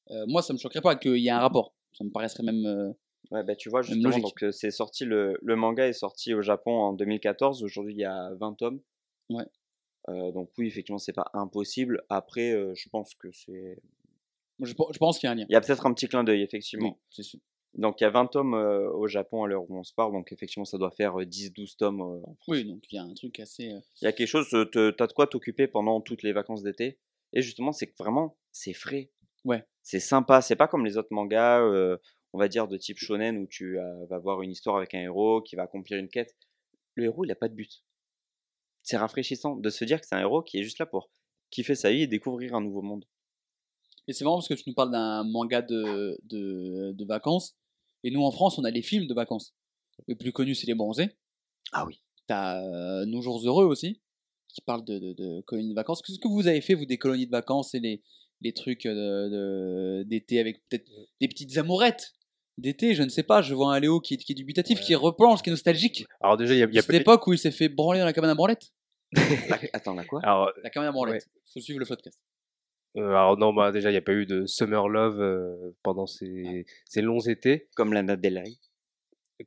[0.10, 1.74] Euh, moi, ça me choquerait pas qu'il y ait un rapport.
[1.94, 2.66] Ça me paraîtrait même.
[2.66, 2.92] euh,
[3.30, 6.42] Ouais, bah tu vois, justement, donc euh, c'est sorti, le, le manga est sorti au
[6.42, 7.64] Japon en 2014.
[7.64, 8.82] Aujourd'hui, il y a 20 tomes.
[9.30, 9.46] Ouais.
[10.10, 12.04] Euh, donc oui, effectivement, c'est pas impossible.
[12.10, 13.80] Après, euh, je pense que c'est...
[14.60, 15.46] je, je pense qu'il y a un lien.
[15.48, 16.88] Il y a peut-être un petit clin d'œil, effectivement.
[16.90, 17.40] Oui, c'est sûr.
[17.76, 20.12] Donc il y a 20 tomes au Japon à l'heure où on se parle.
[20.12, 22.36] Donc effectivement, ça doit faire euh, 10-12 tomes en.
[22.50, 23.64] Oui, donc il y a un truc assez.
[24.02, 27.00] Il y a quelque chose, te- t'as de quoi t'occuper pendant toutes les vacances d'été.
[27.32, 29.10] Et justement, c'est que vraiment, c'est frais.
[29.46, 29.64] Ouais.
[29.84, 30.42] C'est sympa.
[30.42, 31.98] C'est pas comme les autres mangas, euh,
[32.34, 35.02] on va dire, de type shonen où tu euh, vas voir une histoire avec un
[35.02, 36.36] héros qui va accomplir une quête.
[36.96, 37.84] Le héros, il a pas de but.
[38.84, 41.10] C'est rafraîchissant de se dire que c'est un héros qui est juste là pour
[41.52, 43.06] kiffer sa vie et découvrir un nouveau monde.
[44.08, 47.56] Et c'est marrant parce que tu nous parles d'un manga de, de, de vacances.
[48.04, 49.54] Et nous, en France, on a les films de vacances.
[50.08, 51.10] Le plus connu, c'est Les Bronzés.
[51.72, 52.02] Ah oui.
[52.28, 54.02] T'as euh, Nos Jours Heureux aussi,
[54.48, 56.02] qui parle de, de, de colonies de vacances.
[56.02, 58.02] Qu'est-ce que vous avez fait, vous, des colonies de vacances et les,
[58.42, 60.90] les trucs euh, de- d'été avec peut-être
[61.20, 62.14] des petites amourettes
[62.58, 63.42] d'été Je ne sais pas.
[63.42, 64.86] Je vois un Léo qui, est- qui est dubitatif, Ouais.
[64.86, 66.06] qui replonge, qui est nostalgique.
[66.20, 68.06] Alors déjà, il y a, y a Cette époque où il s'est fait branler dans
[68.06, 68.72] la cabane à branlette.
[69.50, 70.22] La- Attends, la quoi?
[70.24, 71.28] Alors, La cabane à branlette.
[71.54, 72.18] Faut suivre le podcast.
[72.98, 76.06] euh, alors non, bah déjà, il n'y a pas eu de summer love euh, pendant
[76.08, 77.68] ces, ces longs étés.
[77.76, 78.54] Comme Lana Del Rey.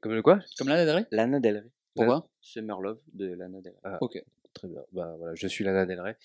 [0.00, 0.40] Comme le quoi?
[0.58, 1.06] Comme là, Del Rey?
[1.12, 1.70] Lana Del Rey.
[1.94, 2.28] Pourquoi?
[2.40, 3.92] Summer Love de Lana Del Rey.
[4.00, 4.22] Ok.
[4.54, 4.82] Très bien.
[4.92, 6.16] Bah voilà, je suis Lana Del Rey.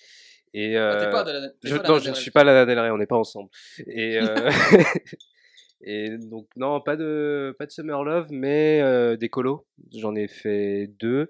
[0.53, 2.65] Et Ah, euh, pas de la- je, pas non, Lana je ne suis pas Lana
[2.65, 3.49] Del Rey, on n'est pas ensemble.
[3.87, 4.49] Et, euh,
[5.81, 9.65] et donc, non, pas de, pas de Summer Love, mais euh, des colos.
[9.95, 11.29] J'en ai fait deux.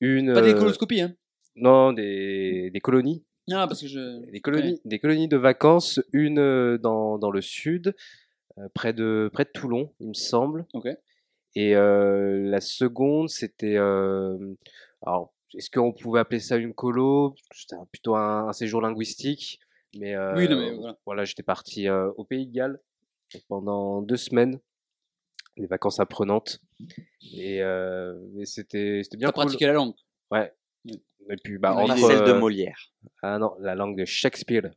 [0.00, 0.32] Une.
[0.32, 1.14] Pas des coloscopies, hein
[1.56, 3.24] Non, des, des colonies.
[3.48, 4.30] Non, parce que je.
[4.30, 6.00] Des colonies, des colonies de vacances.
[6.12, 7.94] Une dans, dans le sud,
[8.74, 10.66] près, de, près de Toulon, il me semble.
[10.74, 10.86] Ok.
[11.54, 13.76] Et euh, la seconde, c'était.
[13.76, 14.36] euh,
[15.04, 17.34] alors, est-ce qu'on pouvait appeler ça une colo?
[17.54, 19.58] C'était plutôt un, un séjour linguistique.
[19.96, 20.98] Mais, euh, Oui, non, mais voilà.
[21.06, 22.80] voilà, j'étais parti euh, au Pays de Galles
[23.48, 24.58] pendant deux semaines,
[25.56, 26.60] des vacances apprenantes.
[27.34, 29.44] Et, euh, et c'était c'était bien T'as cool.
[29.44, 29.94] pratiqué la langue?
[30.30, 30.52] Ouais.
[30.84, 31.02] Oui.
[31.30, 32.92] Et puis, bah, entre, celle de euh, Molière.
[33.22, 34.70] ah non, la langue de Shakespeare.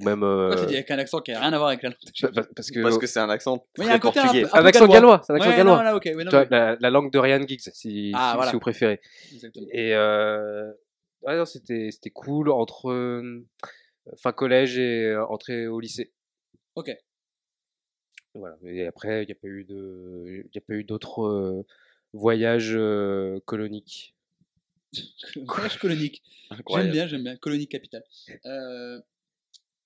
[0.00, 0.20] Ou même.
[0.20, 1.98] Pourquoi t'as euh, dit avec un accent qui n'a rien à voir avec la langue
[2.20, 2.80] pa- pa- parce que.
[2.82, 4.42] Parce que c'est un accent Oui, il y très a un côté un portugais.
[4.44, 5.22] peu- un accent gallois.
[5.26, 5.76] c'est un accent Ouais, gallois.
[5.78, 8.12] non, là, ok, oui, non, Tu vois, mais- la, la langue de Ryan Giggs, si,
[8.14, 8.50] Ah, si- voilà.
[8.50, 9.00] si vous préférez.
[9.32, 9.66] Exactement.
[9.72, 10.70] Et euh,
[11.22, 13.44] ouais, c'était c'était cool entre euh,
[14.16, 16.12] fin collège et euh, entrée au lycée.
[16.74, 16.90] Ok.
[18.34, 18.56] Voilà.
[18.64, 21.66] Et après, il n'y a pas eu de, il y a pas eu d'autres euh,
[22.12, 24.14] voyages euh, coloniques.
[25.36, 26.22] Voyage colonique.
[26.70, 27.36] J'aime bien, j'aime bien.
[27.36, 28.04] Colonie capitale.
[28.46, 28.98] Euh,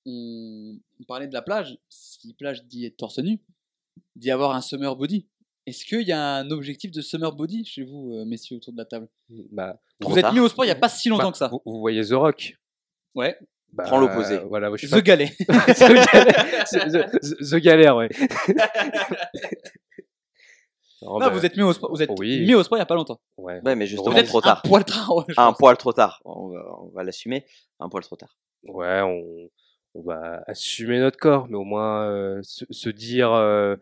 [0.07, 1.78] on, on parlait de la plage.
[1.88, 3.40] Si plage dit être torse nu,
[4.16, 5.26] dit avoir un summer body.
[5.66, 8.78] Est-ce qu'il y a un objectif de summer body chez vous, euh, messieurs, autour de
[8.78, 9.09] la table?
[9.53, 10.32] Bah, Trop Vous êtes tard.
[10.34, 11.48] mis au sport il n'y a pas si longtemps bah, que ça.
[11.48, 12.57] Vous, vous voyez The Rock.
[13.14, 13.38] Ouais.
[13.72, 14.38] Bah, Prends l'opposé.
[14.48, 15.30] Voilà, moi, je suis The Galet.
[15.46, 15.78] pas- The
[16.12, 18.09] Galère, The- The- The Galère, ouais.
[21.03, 21.90] Non, Non, bah, vous êtes mis au sport.
[21.90, 22.40] Vous êtes oui.
[22.46, 23.20] mis au sport il n'y a pas longtemps.
[23.38, 23.61] ouais.
[23.64, 24.62] Ouais, mais justement, Peut-être trop un tard.
[24.62, 25.14] poil tard.
[25.16, 25.59] ouais, Un pense.
[25.59, 26.20] poil trop tard.
[26.24, 27.44] On va, on va l'assumer.
[27.80, 28.36] Un poil trop tard.
[28.64, 29.48] Ouais, on,
[29.95, 33.76] on va assumer notre corps, mais au moins euh, se, se dire euh,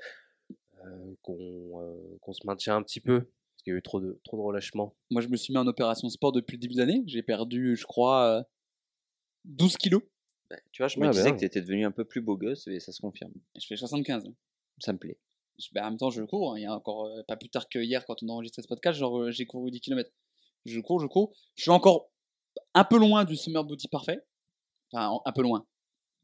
[0.85, 4.01] euh, qu'on euh, qu'on se maintient un petit peu, parce qu'il y a eu trop
[4.01, 4.97] de, trop de relâchement.
[5.11, 7.03] Moi, je me suis mis en opération sport depuis le début de l'année.
[7.07, 8.43] J'ai perdu, je crois, euh,
[9.45, 10.03] 12 kilos.
[10.51, 11.33] Bah, tu vois, je me Ouais, disais bah.
[11.33, 13.33] que tu étais devenu un peu plus beau gosse et ça se confirme.
[13.61, 14.25] Je fais 75.
[14.79, 15.19] Ça me plaît.
[15.59, 16.53] Je- ben, en même temps, je cours.
[16.55, 16.59] hein.
[16.59, 18.67] Il y a encore euh, pas plus tard que hier, quand on a enregistré ce
[18.69, 20.11] podcast, genre, euh, j'ai couru 10 km.
[20.65, 21.33] Je cours, je cours.
[21.55, 22.11] Je suis encore
[22.75, 24.19] un peu loin du summer body parfait.
[24.93, 25.65] Enfin, en- un peu loin.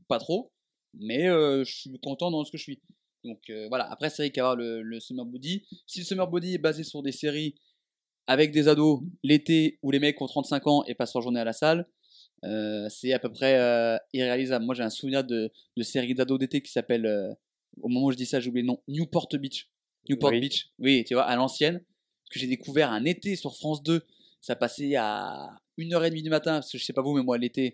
[0.08, 0.52] Pas trop.
[0.94, 2.80] Mais euh, je suis content dans ce que je suis.
[3.24, 5.64] Donc euh, voilà, après c'est vrai qu'il y a le, le Summer Body.
[5.86, 7.54] Si le Summer Body est basé sur des séries
[8.26, 11.44] avec des ados l'été où les mecs ont 35 ans et passent leur journée à
[11.44, 11.88] la salle,
[12.44, 14.64] euh, c'est à peu près irréalisable.
[14.64, 17.36] Moi j'ai un souvenir de, de série d'ados d'été qui s'appelle,
[17.80, 19.68] au moment où je dis ça j'ai oublié le nom, Newport Beach.
[20.08, 20.40] Newport Oui.
[20.40, 21.82] Beach, oui, tu vois, à l'ancienne,
[22.30, 24.02] que j'ai découvert un été sur France 2.
[24.40, 27.72] Ça passait à 1h30 du matin, parce que je sais pas vous, mais moi l'été,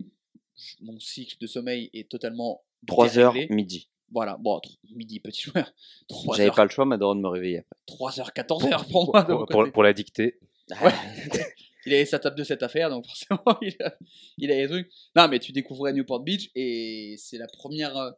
[0.81, 3.89] mon cycle de sommeil est totalement 3 heures midi.
[4.11, 4.61] Voilà, bon,
[4.95, 5.73] midi, petit joueur.
[6.09, 7.77] 3 J'avais pas le choix, ma daronne me réveillait après.
[7.87, 9.25] 3 heures, 14 heures pour moi.
[9.25, 9.71] pour, pour- côté.
[9.71, 10.39] pour la dictée.
[10.83, 10.93] Ouais.
[11.87, 13.97] il avait sa table de cette affaire, donc forcément, il a,
[14.39, 14.91] il a les trucs.
[15.17, 18.11] Non, mais tu découvrais Newport Beach, et c'est la première euh,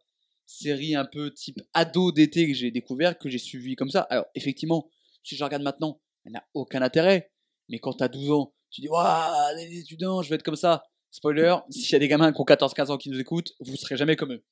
[0.47, 4.01] série un peu type ado d'été que j'ai découvert, que j'ai suivi comme ça.
[4.11, 4.91] Alors, effectivement,
[5.23, 7.31] si je regarde maintenant, elle n'a aucun intérêt.
[7.69, 10.85] Mais quand t'as 12 ans, tu dis, waouh, les étudiants, je vais être comme ça.
[11.15, 13.97] Spoiler, s'il y a des gamins qui ont 14-15 ans qui nous écoutent, vous serez
[13.97, 14.43] jamais comme eux.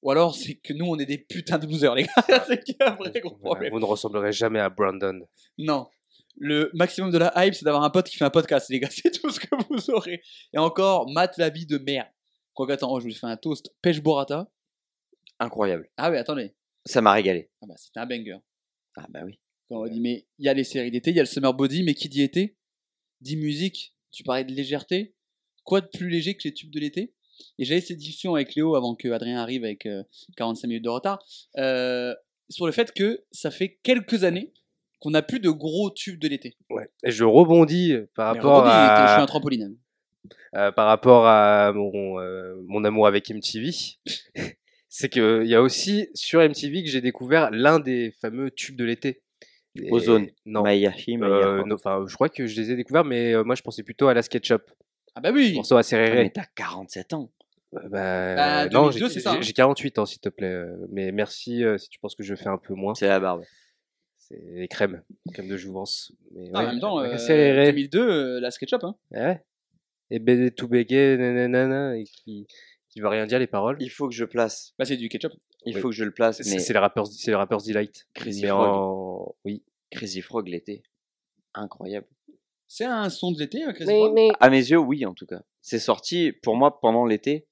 [0.00, 2.12] Ou alors, c'est que nous, on est des putains de losers, les gars.
[2.46, 3.70] c'est qu'il y a un vrai gros problème.
[3.70, 5.20] vous ne ressemblerez jamais à Brandon.
[5.58, 5.90] Non.
[6.38, 8.88] Le maximum de la hype, c'est d'avoir un pote qui fait un podcast, les gars.
[8.90, 10.22] C'est tout ce que vous aurez.
[10.54, 12.08] Et encore, mate la vie de merde.
[12.54, 14.50] Quoi attends, oh, je vous fais un toast pêche burrata.
[15.40, 15.90] Incroyable.
[15.98, 16.54] Ah oui, attendez.
[16.86, 17.50] Ça m'a régalé.
[17.60, 18.38] Ah bah, c'était un banger.
[18.96, 19.38] Ah bah oui.
[19.68, 21.52] Quand on dit, mais il y a les séries d'été, il y a le summer
[21.52, 22.56] body, mais qui dit été?
[23.20, 23.94] Dit musique.
[24.10, 25.14] Tu parlais de légèreté.
[25.64, 27.12] Quoi de plus léger que les tubes de l'été
[27.58, 30.02] Et j'avais cette discussion avec Léo avant que Adrien arrive avec euh,
[30.36, 31.18] 45 minutes de retard.
[31.58, 32.14] euh,
[32.50, 34.52] sur le fait que ça fait quelques années
[35.00, 36.56] qu'on n'a plus de gros tubes de l'été.
[36.70, 36.88] Ouais.
[37.02, 39.76] Et je rebondis par Mais rapport rebondis, à, Je suis un trampoline.
[40.56, 43.70] euh, par rapport à mon, euh, mon amour avec MTV.
[44.88, 48.76] c'est que il y a aussi sur MTV que j'ai découvert l'un des fameux tubes
[48.76, 49.22] de l'été.
[49.90, 50.28] Ozone.
[50.44, 50.62] Non.
[50.66, 54.08] Euh, enfin, je crois que je les ai découverts, mais euh, moi je pensais plutôt
[54.08, 54.60] à la SketchUp.
[55.14, 57.30] Ah bah oui Morceau à Ah, mais t'as 47 ans.
[57.74, 59.40] Euh, bah, Bah, non, 2002, j'ai c'est ça, hein.
[59.40, 60.46] j'ai 48 ans, s'il te plaît.
[60.46, 62.94] euh, Mais merci euh, si tu penses que je fais un peu moins.
[62.94, 63.42] C'est la barbe.
[64.18, 65.02] C'est les crèmes,
[65.32, 66.12] crèmes de jouvence.
[66.32, 67.66] Mais Ah, ouais, en même temps, ouais, euh, serré.
[67.66, 68.82] 2002, euh, la SketchUp.
[68.84, 68.96] Hein.
[69.10, 69.42] Ouais.
[70.10, 72.46] Et BD tout bégué, nanana, et qui,
[72.88, 73.76] qui veut rien dire les paroles.
[73.80, 74.74] Il faut que je place.
[74.78, 75.32] Bah, c'est du ketchup.
[75.64, 75.80] Il Oui.
[75.80, 76.40] faut que je le place.
[76.42, 78.06] C'est Mais c'est les rappeurs, c'est les rappeurs Delight.
[78.14, 78.68] Crazy mais Frog.
[78.68, 79.62] en, oui.
[79.90, 80.82] Crazy Frog l'été.
[81.54, 82.06] Incroyable.
[82.74, 85.42] C'est un son de l'été, euh, Crazy Frog À mes yeux, oui, en tout cas.
[85.60, 87.46] C'est sorti, pour moi, pendant l'été,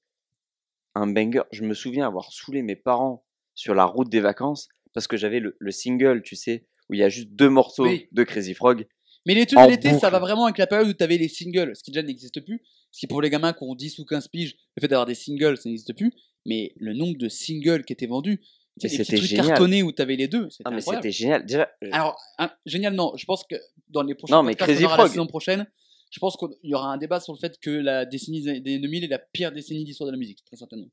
[0.95, 1.43] un banger.
[1.51, 5.39] Je me souviens avoir saoulé mes parents sur la route des vacances parce que j'avais
[5.39, 8.07] le, le single, tu sais, où il y a juste deux morceaux Oui.
[8.11, 8.87] de Crazy Frog.
[9.27, 11.27] Mais les tubes de l'été, ça va vraiment avec la période où tu avais les
[11.27, 12.63] singles, ce qui déjà n'existe plus.
[12.89, 15.13] Ce qui pour les gamins qui ont 10 ou 15 piges, le fait d'avoir des
[15.13, 16.11] singles, ça n'existe plus.
[16.47, 18.41] Mais le nombre de singles qui étaient vendus,
[18.79, 19.47] tu sais, c'était génial.
[19.47, 21.45] cartonnés où tu avais les deux, c'était Ah, mais c'était génial.
[21.45, 23.13] Déjà, euh, Alors, hein, génial, non.
[23.17, 23.55] Je pense que
[23.89, 25.11] dans les prochains Non, mais podcasts Crazy qu'on aura la Frog.
[25.11, 25.67] saison prochaine,
[26.11, 29.03] je pense qu'il y aura un débat sur le fait que la décennie des 2000
[29.03, 30.87] est la pire décennie d'histoire de la musique, très certainement.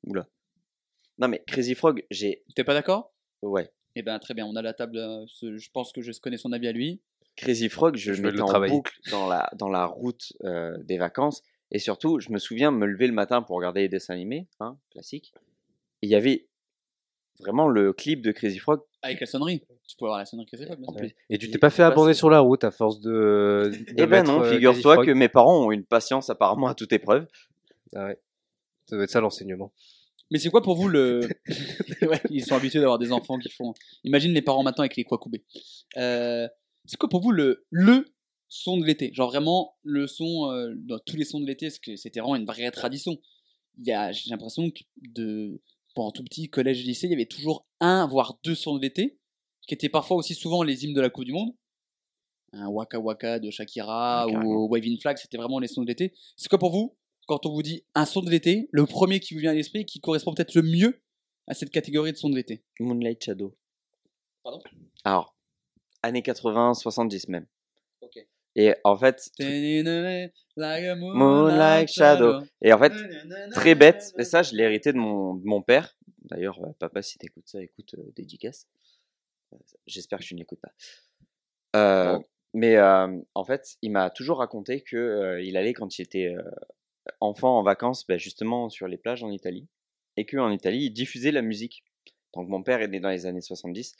[1.18, 2.44] non, mais Crazy Frog, j'ai.
[2.54, 3.12] T'es pas d'accord?
[3.42, 3.70] Ouais.
[3.96, 4.98] Eh ben très bien, on a la table.
[4.98, 7.00] euh, je pense que je connais son avis à lui.
[7.36, 8.72] Crazy Frog, je, Je le en travailler.
[8.74, 11.42] boucle dans la, dans la route euh, des vacances.
[11.70, 14.78] Et surtout, je me souviens me lever le matin pour regarder les dessins animés, hein,
[14.90, 15.32] classique.
[16.02, 16.48] Et il y avait
[17.40, 18.80] vraiment le clip de Crazy Frog.
[19.02, 19.62] Avec la sonnerie.
[19.86, 21.14] Tu peux avoir la sonnerie Crazy Frog, En plus.
[21.30, 23.70] Et tu t'es pas fait abandonner sur la route à force de.
[23.88, 26.92] de Eh ben non, euh, figure-toi que mes parents ont une patience apparemment à toute
[26.92, 27.26] épreuve.
[27.94, 28.20] Ah ouais.
[28.86, 29.72] Ça doit être ça l'enseignement.
[30.30, 31.20] Mais c'est quoi pour vous le.
[32.02, 33.74] ouais, ils sont habitués d'avoir des enfants qui font.
[34.04, 35.44] Imagine les parents maintenant avec les Kwakubé.
[35.96, 36.48] Euh,
[36.84, 38.06] c'est quoi pour vous le, le
[38.48, 39.12] son de l'été?
[39.14, 42.36] Genre vraiment le son, euh, dans tous les sons de l'été, parce que c'était vraiment
[42.36, 43.18] une vraie tradition.
[43.78, 45.60] Il y a, j'ai l'impression que de,
[45.98, 49.18] pendant tout petit, collège, lycée, il y avait toujours un, voire deux sons de l'été,
[49.66, 51.50] qui étaient parfois aussi souvent les hymnes de la Coupe du Monde.
[52.52, 54.48] Un Waka Waka de Shakira carrément.
[54.48, 56.14] ou Waving Flag, c'était vraiment les sons de l'été.
[56.36, 56.96] C'est quoi pour vous
[57.26, 59.84] quand on vous dit un son de l'été, le premier qui vous vient à l'esprit,
[59.84, 61.02] qui correspond peut-être le mieux
[61.48, 63.56] à cette catégorie de son de l'été Moonlight Shadow.
[64.44, 64.62] Pardon?
[65.02, 65.34] Alors,
[66.04, 67.46] années 80, 70 même.
[68.02, 68.24] Ok.
[68.60, 69.30] Et en fait,
[71.14, 72.40] Moonlight Shadow.
[72.60, 72.92] Et en fait,
[73.52, 75.96] très bête, mais ça, je l'ai hérité de mon, de mon père.
[76.22, 78.66] D'ailleurs, euh, papa, si t'écoutes ça, écoute, euh, dédicace.
[79.52, 80.72] Euh, J'espère que tu ne l'écoutes pas.
[81.76, 82.18] Euh.
[82.52, 86.34] Mais euh, en fait, il m'a toujours raconté que euh, il allait quand il était
[87.20, 89.68] enfant en vacances, bah, justement sur les plages en Italie,
[90.16, 91.84] et qu'en Italie, il diffusait la musique.
[92.34, 93.94] Donc mon père est né dans les années 70.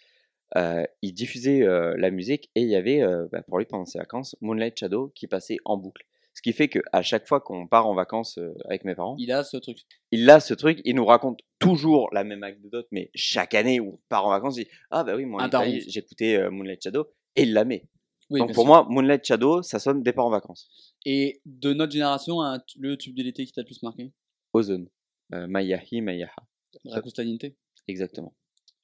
[0.56, 3.84] Euh, il diffusait euh, la musique et il y avait euh, bah, pour lui pendant
[3.84, 6.04] ses vacances Moonlight Shadow qui passait en boucle.
[6.34, 9.32] Ce qui fait que à chaque fois qu'on part en vacances avec mes parents, Il
[9.32, 9.78] a ce truc.
[10.12, 13.94] il a ce truc, il nous raconte toujours la même anecdote, mais chaque année où
[13.94, 15.90] on part en vacances, il dit Ah bah oui, moi en Italie, Interrompt.
[15.90, 17.88] j'écoutais euh, Moonlight Shadow, et il la met.
[18.30, 18.68] Oui, Donc bien pour sûr.
[18.72, 20.94] moi, Moonlight Shadow, ça sonne départ en vacances.
[21.04, 24.12] Et de notre génération, un- le tube de l'été qui t'a le plus marqué?
[24.52, 24.86] Ozone.
[25.34, 26.36] Euh, Mayahi, Mayaha.
[26.84, 27.46] Rakustaninte.
[27.88, 28.32] Exactement.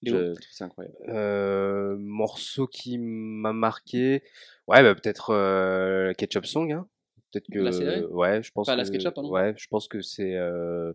[0.05, 0.97] Léo incroyable.
[1.09, 4.23] Euh, morceau qui m'a marqué.
[4.67, 6.73] Ouais, bah, peut-être euh, Ketchup Song.
[6.73, 6.89] Hein.
[7.33, 7.59] Peut-être que.
[7.59, 8.73] La ouais, je pense que.
[8.73, 9.31] la SketchUp, pardon.
[9.31, 10.35] ouais, je pense que c'est.
[10.37, 10.93] euh,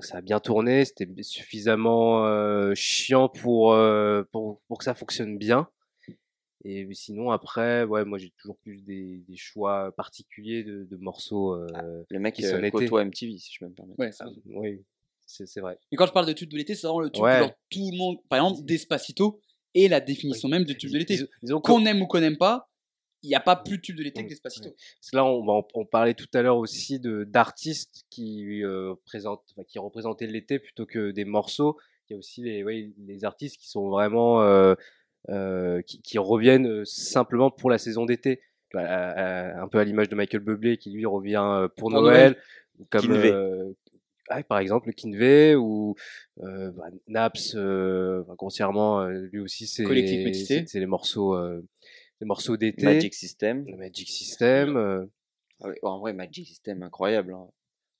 [0.00, 0.84] ça a bien tourné.
[0.84, 5.68] C'était suffisamment euh, chiant pour, euh, pour pour que ça fonctionne bien.
[6.64, 11.54] Et sinon après, ouais, moi j'ai toujours plus des, des choix particuliers de, de morceaux.
[11.54, 12.70] euh, Le mec sonne été.
[12.72, 13.98] côtoie MTV, si je peux me permettre.
[14.00, 14.84] Ouais, ah, oui,
[15.28, 15.78] c'est vrai.
[15.92, 17.38] Et quand je parle de tube de l'été, c'est vraiment le tube Ouais.
[17.38, 18.16] genre, tout le monde.
[18.28, 19.40] Par exemple, Despacito
[19.74, 21.18] est la définition même de tube de l'été.
[21.62, 22.70] Qu'on aime ou qu'on n'aime pas,
[23.22, 24.70] il n'y a pas plus de tube de l'été que Despacito.
[24.70, 29.44] Parce que là, on, on, on parlait tout à l'heure aussi d'artistes qui euh, présentent,
[29.52, 31.76] enfin, qui représentaient l'été plutôt que des morceaux.
[32.08, 34.74] Il y a aussi les, ouais, les artistes qui sont vraiment euh,
[35.28, 38.40] euh, qui, qui reviennent simplement pour la saison d'été.
[38.72, 42.36] Voilà, un peu à l'image de Michael Bublé qui lui revient pour, Pour Noël,
[42.78, 43.12] ou comme
[44.48, 45.94] Par exemple Kinvey ou
[46.42, 49.84] euh, bah, Naps euh, grossièrement euh, lui aussi c'est
[50.66, 51.64] c'est les morceaux euh,
[52.20, 53.64] les morceaux d'été Magic System.
[53.68, 55.04] le Magic System euh,
[55.62, 57.32] Ah ouais, en vrai, Magic System, incroyable.
[57.32, 57.46] hein.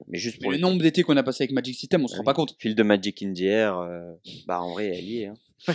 [0.07, 2.09] Mais juste Mais pour le les nombre d'étés qu'on a passé avec Magic System, on
[2.09, 2.27] se Ah rend oui.
[2.27, 2.55] pas compte.
[2.59, 4.13] Fil de Magic in the Air, euh,
[4.47, 5.27] bah en vrai, elle y est.
[5.27, 5.35] hein.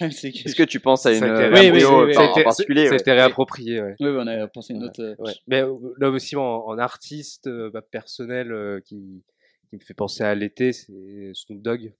[0.00, 2.16] Est-ce que tu penses à une euh, Oui, oui, oui, oui, oui.
[2.16, 2.96] en particulier ouais.
[2.96, 3.94] été réapproprié, ouais.
[4.00, 5.14] Oui, oui, on a pensé à une autre.
[5.18, 5.32] Ouais.
[5.46, 5.62] Mais
[5.98, 9.22] là aussi, en, en artiste bah, personnel euh, qui,
[9.78, 11.92] qui me fait penser à l'été, c'est Snoop Dogg.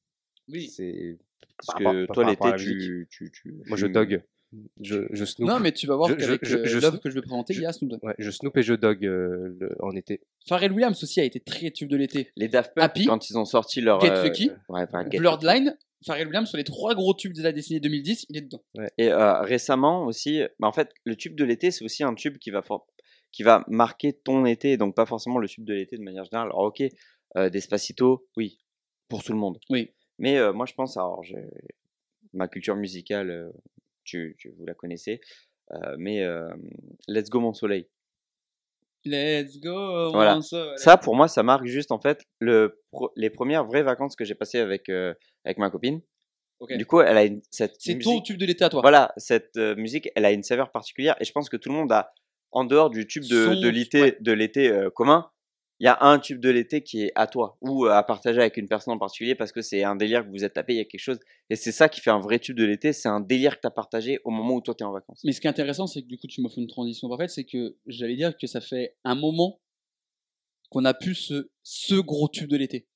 [0.49, 0.69] Oui.
[0.69, 1.19] C'est
[1.59, 3.55] Parce par que toi, l'été, tu, tu, tu.
[3.67, 4.23] Moi, je dog.
[4.81, 5.49] Je, je Snoop.
[5.49, 7.23] Non, mais tu vas voir Je- qu'avec je- euh, je- l'œuvre je- que je vais
[7.23, 8.05] présenter, il y a Snoop Dogg.
[8.05, 10.21] Ouais, je Snoop et je dog euh, le- en été.
[10.47, 12.31] Pharrell Williams aussi a été très tube de l'été.
[12.37, 14.01] Les Daft Punk, Happy, quand ils ont sorti leur.
[14.01, 15.19] Get euh, Lucky, ouais, voilà, Get Lucky.
[15.19, 18.63] Bloodline, Pharrell Williams sur les trois gros tubes de la décennie 2010, il est dedans.
[18.97, 22.39] Et euh, récemment aussi, bah, en fait, le tube de l'été, c'est aussi un tube
[22.39, 22.87] qui va, for-
[23.33, 26.47] qui va marquer ton été, donc pas forcément le tube de l'été de manière générale.
[26.51, 26.85] Alors, ok,
[27.37, 28.59] euh, Despacito, oui,
[29.09, 29.59] pour tout le monde.
[29.71, 29.91] Oui.
[30.19, 31.23] Mais euh, moi, je pense, alors,
[32.33, 33.51] ma culture musicale, euh,
[34.05, 35.21] tu, tu- vous la connaissez,
[35.73, 36.25] euh, mais
[37.09, 37.87] Let's Go Mon Soleil.
[39.07, 40.37] Let's go, Voilà.
[40.37, 40.79] mon soleil.
[40.79, 42.81] Ça, pour moi, ça marque juste en fait le,
[43.17, 45.13] les premières vraies vacances que j'ai passées avec, euh,
[45.45, 46.01] avec ma copine.
[46.71, 48.81] Du coup, elle a une, cette C'est musique- ton tube de l'été à toi.
[48.81, 51.75] Voilà, cette euh, musique, elle a une saveur particulière et je pense que tout le
[51.75, 52.15] monde a,
[52.53, 54.17] en dehors du tube de, Son- de l'été, ouais.
[54.21, 55.31] de l'été euh, commun,
[55.81, 58.41] il y a un tube de l'été qui est à toi ou euh, à partager
[58.41, 60.77] avec une personne en particulier parce que c'est un délire que vous êtes tapé, il
[60.77, 61.19] y a quelque chose.
[61.51, 63.67] Et c'est ça qui fait un vrai tube de l'été, c'est un délire que tu
[63.67, 65.21] as partagé au moment où toi tu es en vacances.
[65.25, 67.31] Mais ce qui est intéressant, c'est que du coup, tu m'as fait une transition parfaite,
[67.31, 69.61] c'est que j'allais dire que ça fait un moment
[70.71, 72.89] qu'on a pu ce, ce gros tube de l'été.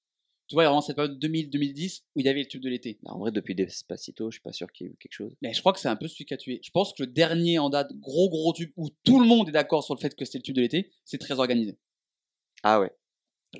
[0.48, 2.62] Tu vois, il y a vraiment cette période 2000-2010 où il y avait le tube
[2.62, 2.98] de l'été.
[3.02, 5.36] Bah, en vrai, depuis Despacito, je suis pas sûr qu'il y ait eu quelque chose.
[5.42, 6.60] Mais je crois que c'est un peu celui qui a tué.
[6.64, 9.52] Je pense que le dernier en date, gros gros tube, où tout le monde est
[9.52, 11.76] d'accord sur le fait que c'était le tube de l'été, c'est très organisé.
[12.62, 12.90] Ah ouais.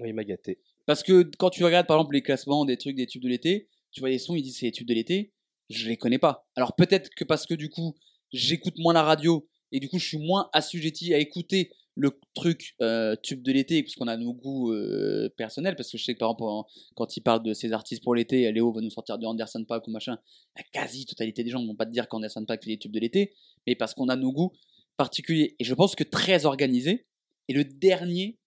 [0.00, 0.60] Oui, il m'a gâté.
[0.86, 3.68] Parce que quand tu regardes par exemple les classements des trucs des tubes de l'été,
[3.92, 5.32] tu vois les sons, ils disent c'est les tubes de l'été,
[5.70, 6.46] je les connais pas.
[6.56, 7.94] Alors peut-être que parce que du coup,
[8.32, 12.76] j'écoute moins la radio et du coup, je suis moins assujetti à écouter le truc
[12.80, 16.14] euh, tube de l'été parce qu'on a nos goûts euh, personnels parce que je sais
[16.14, 18.90] que par exemple en- quand il parle de ces artistes pour l'été, Léo va nous
[18.90, 20.18] sortir du Anderson Paak ou machin,
[20.56, 23.00] la quasi-totalité des gens ne vont pas te dire qu'Anderson Paak fait des tubes de
[23.00, 23.34] l'été,
[23.66, 24.52] mais parce qu'on a nos goûts
[24.96, 25.56] particuliers.
[25.58, 27.06] Et je pense que très organisé
[27.48, 28.37] est le dernier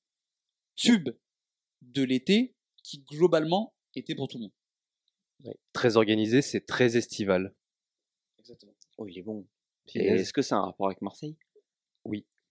[0.76, 1.10] tube
[1.82, 4.54] de l'été qui globalement était pour tout le monde.
[5.44, 5.56] Ouais.
[5.74, 7.54] Très organisé, c'est très estival.
[8.40, 8.74] Exactement.
[8.98, 9.48] Oh, il est bon.
[9.94, 11.36] Est-ce que c'est un rapport avec Marseille?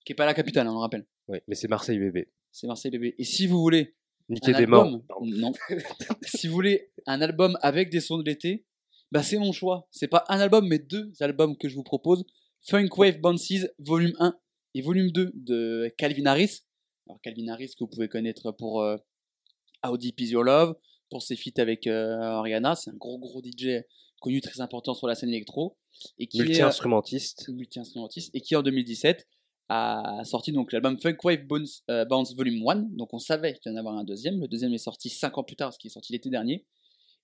[0.05, 1.07] Qui est pas la capitale, hein, on le rappelle.
[1.29, 2.29] Ouais, mais c'est Marseille bébé.
[2.53, 3.15] C'est Marseille bébé.
[3.19, 3.95] Et si vous voulez
[4.29, 4.85] Niquer des morts.
[4.85, 5.03] album,
[5.39, 5.53] non.
[6.25, 8.65] si vous voulez un album avec des sons de l'été,
[9.11, 9.89] bah c'est mon choix.
[9.91, 12.25] C'est pas un album, mais deux albums que je vous propose.
[12.63, 14.39] Funk Wave Bounces, volume 1
[14.75, 16.63] et volume 2 de Calvin Harris.
[17.11, 18.97] Alors Calvin Harris que vous pouvez connaître pour euh,
[19.85, 20.77] Is Your Love,
[21.11, 22.77] pour ses feats avec euh, Ariana.
[22.77, 23.83] C'est un gros gros DJ
[24.21, 25.77] connu très important sur la scène électro.
[26.19, 27.49] Et qui est, euh, Multi-instrumentiste.
[27.49, 29.27] multi-instrumentiste et qui en 2017
[29.69, 33.73] a sorti donc l'album Funk Wave Bounce, euh, Bounce Volume 1 donc on savait qu'il
[33.73, 35.87] y en avait un deuxième le deuxième est sorti 5 ans plus tard ce qui
[35.87, 36.67] est sorti l'été dernier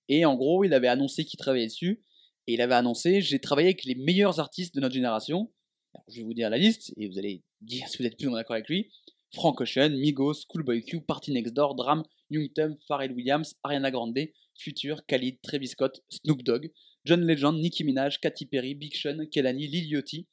[0.07, 2.03] et en gros il avait annoncé qu'il travaillait dessus
[2.45, 5.51] et il avait annoncé j'ai travaillé avec les meilleurs artistes de notre génération
[5.93, 8.27] Alors, je vais vous dire la liste et vous allez dire si vous êtes plus
[8.27, 8.91] ou moins d'accord avec lui
[9.33, 14.29] Frank Ocean, Migos, Schoolboy Q, Party Next Door, Dram, Young Thumb, Pharrell Williams, Ariana Grande,
[14.57, 16.71] Future, Khalid, Travis Scott, Snoop Dogg,
[17.05, 20.27] John Legend, Nicki Minaj, Katy Perry, Big Sean, Kelani, Lil Yachty.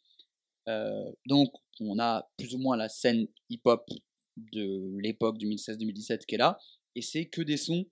[0.68, 3.84] Euh, donc, on a plus ou moins la scène hip-hop
[4.36, 6.58] de l'époque 2016-2017 qui est là.
[6.94, 7.86] Et c'est que des sons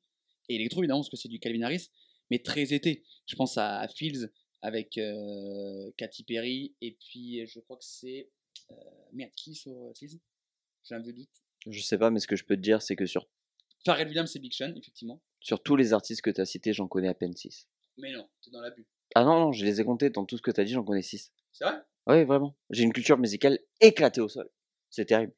[0.49, 1.89] électro, évidemment, parce que c'est du Calvin Harris,
[2.31, 3.05] mais très été.
[3.27, 4.31] Je pense à Fields
[4.63, 8.31] avec euh, Katy Perry, et puis je crois que c'est.
[8.71, 8.75] Euh,
[9.13, 10.19] merde, qui sur euh, Fields?
[10.85, 11.29] J'ai un vieux doute.
[11.67, 13.29] Je sais pas, mais ce que je peux te dire, c'est que sur,
[13.85, 15.21] Pharrell Williams et Big Sean, effectivement.
[15.41, 17.69] sur tous les artistes que tu as cités, j'en connais à peine 6.
[17.99, 18.87] Mais non, t'es dans l'abus.
[19.15, 20.11] Ah non, non, je les ai comptés.
[20.11, 21.33] Dans tout ce que t'as dit, j'en connais 6.
[21.53, 21.77] C'est vrai?
[22.07, 22.57] Oui, vraiment.
[22.71, 24.49] J'ai une culture musicale éclatée au sol.
[24.91, 25.33] C'est terrible.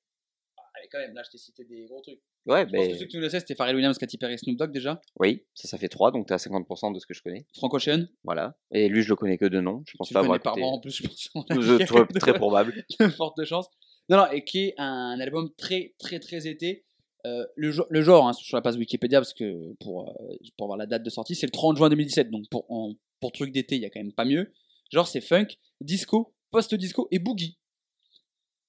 [0.76, 2.20] Allez, quand même, là, je t'ai cité des gros trucs.
[2.46, 4.38] Ouais, Je pense ben que ceux qui nous le savent, c'était Pharrell Williams, Katy Perry,
[4.38, 5.00] Snoop Dogg déjà.
[5.18, 7.46] oui, ça, ça fait 3, donc t'es à 50% de ce que je connais.
[7.56, 8.06] Frank Ocean.
[8.22, 8.56] Voilà.
[8.70, 9.82] Et lui, je le connais que de nom.
[9.88, 10.60] Je pense Tu pas le connais avoir par écouté.
[10.62, 11.46] moi en plus, je pense.
[11.86, 12.84] très- très probable.
[13.00, 13.68] de fortes chances.
[14.08, 16.84] Non, non, et qui est un album très, très, très été.
[17.26, 20.76] Euh, le, le genre, hein, sur la page Wikipédia, parce que pour, euh, pour avoir
[20.76, 22.30] la date de sortie, c'est le 30 juin 2017.
[22.30, 24.52] Donc pour, en- pour truc d'été, il y a quand même pas mieux.
[24.92, 25.46] Genre, c'est funk,
[25.80, 27.58] disco, post-disco et boogie.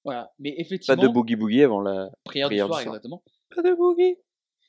[0.04, 0.32] Voilà.
[0.38, 2.10] Mais Pas effectivement, de boogie boogie avant la.
[2.24, 2.94] prière, prière du du soir, soir.
[2.94, 3.22] exactement.
[3.54, 4.16] Pas de boogie.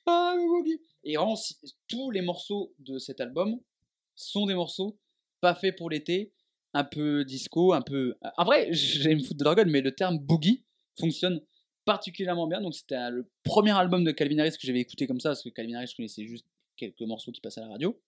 [0.03, 0.82] Pas de boogie.
[1.03, 1.55] Et vraiment, si-
[1.88, 3.59] tous les morceaux de cet album
[4.15, 4.99] sont des morceaux
[5.39, 6.34] pas faits pour l'été,
[6.78, 8.15] un peu disco, un peu.
[8.38, 10.63] En vrai, j'allais me foutre de leur gueule, mais le terme boogie
[10.99, 11.41] fonctionne
[11.86, 12.61] particulièrement bien.
[12.61, 15.43] Donc, c'était un- le premier album de Calvin Harris que j'avais écouté comme ça, parce
[15.43, 17.99] que Calvin Harris, je connaissais juste quelques morceaux qui passaient à la radio.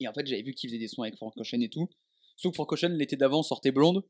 [0.00, 1.88] Et en fait, j'avais vu qu'il faisait des sons avec Frank Ocean et tout.
[2.36, 4.04] Sauf que Frank Ocean, l'été d'avant, sortait blonde.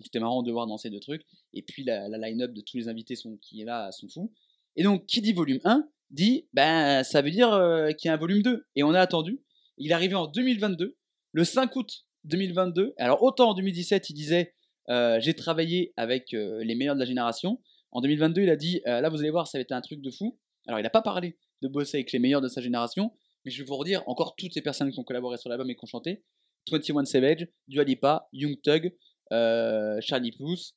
[0.00, 1.24] C'était marrant de voir dans ces deux trucs.
[1.52, 4.32] Et puis, la, line-up de tous les invités qui est là sont fous.
[4.76, 8.14] Et donc, qui dit volume 1 dit, ben, ça veut dire euh, qu'il y a
[8.14, 8.66] un volume 2.
[8.76, 9.40] Et on a attendu.
[9.76, 10.96] Il est arrivé en 2022,
[11.32, 12.94] le 5 août 2022.
[12.98, 14.54] Alors, autant en 2017, il disait,
[14.90, 17.60] euh, j'ai travaillé avec euh, les meilleurs de la génération.
[17.90, 20.00] En 2022, il a dit, euh, là, vous allez voir, ça va être un truc
[20.00, 20.38] de fou.
[20.66, 23.12] Alors, il n'a pas parlé de bosser avec les meilleurs de sa génération,
[23.44, 25.74] mais je vais vous redire encore toutes ces personnes qui ont collaboré sur l'album et
[25.74, 26.22] qui ont chanté
[26.70, 28.94] 21 Savage, Dua Lipa, Young Thug,
[29.30, 30.74] Charlie Puth,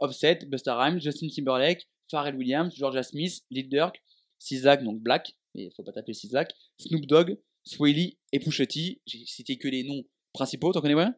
[0.00, 3.96] Offset, Busta Rhymes, Justin Timberlake, Pharrell Williams, Georgia Smith, Lil Durk,
[4.38, 8.64] Sizak, donc Black, mais il faut pas taper Sizak, Snoop Dogg, Swaley et Pusha.
[8.68, 10.04] J'ai cité que les noms
[10.36, 11.14] principaux, t'en connais moins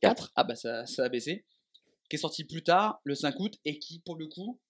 [0.00, 1.44] 4 Ah bah ça, ça a baissé.
[2.08, 4.60] Qui est sorti plus tard, le 5 août, et qui pour le coup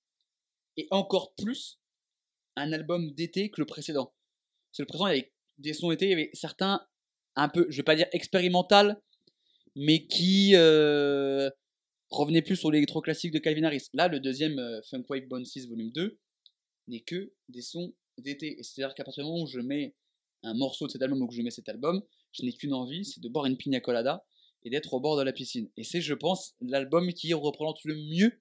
[0.76, 1.78] est encore plus
[2.56, 4.14] un album d'été que le précédent.
[4.76, 6.86] Que le précédent, il y avait des sons d'été, il y avait certains
[7.36, 9.00] un peu, je vais pas dire expérimental,
[9.74, 11.50] mais qui euh,
[12.10, 13.88] revenaient plus sur l'électro classique de Calvin Harris.
[13.94, 16.18] Là, le deuxième euh, Funk Wave Bone 6 volume 2
[16.88, 18.58] n'est que des sons d'été.
[18.58, 19.94] Et c'est-à-dire qu'à partir du moment où je mets
[20.42, 22.02] un morceau de cet album ou que je mets cet album,
[22.32, 24.24] je n'ai qu'une envie, c'est de boire une pina colada
[24.64, 25.68] et d'être au bord de la piscine.
[25.76, 28.40] Et c'est, je pense, l'album qui représente le mieux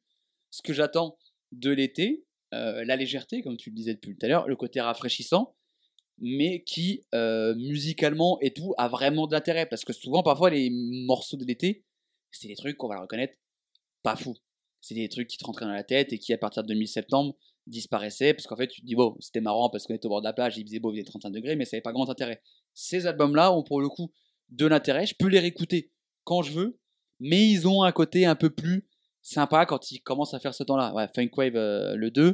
[0.50, 1.18] ce que j'attends
[1.52, 4.82] de l'été, euh, la légèreté, comme tu le disais depuis tout à l'heure, le côté
[4.82, 5.56] rafraîchissant,
[6.20, 9.66] mais qui, euh, musicalement et tout, a vraiment de l'intérêt.
[9.66, 11.84] Parce que souvent, parfois, les morceaux de l'été,
[12.32, 13.38] c'est des trucs qu'on va reconnaître,
[14.04, 14.36] pas fou.
[14.82, 17.36] C'est des trucs qui te rentraient dans la tête et qui, à partir de mi-septembre,
[17.72, 18.34] disparaissaient.
[18.34, 20.28] Parce qu'en fait, tu te dis, bon, c'était marrant parce qu'on était au bord de
[20.28, 22.42] la plage, il faisait beau, il faisait 35 degrés, mais ça n'avait pas grand intérêt.
[22.74, 24.12] Ces albums-là ont pour le coup
[24.50, 25.06] de l'intérêt.
[25.06, 25.92] Je peux les réécouter
[26.24, 26.80] quand je veux,
[27.20, 28.88] mais ils ont un côté un peu plus
[29.22, 30.94] sympa quand ils commencent à faire ce temps-là.
[30.94, 32.34] Ouais, Funk Wave, euh, le 2.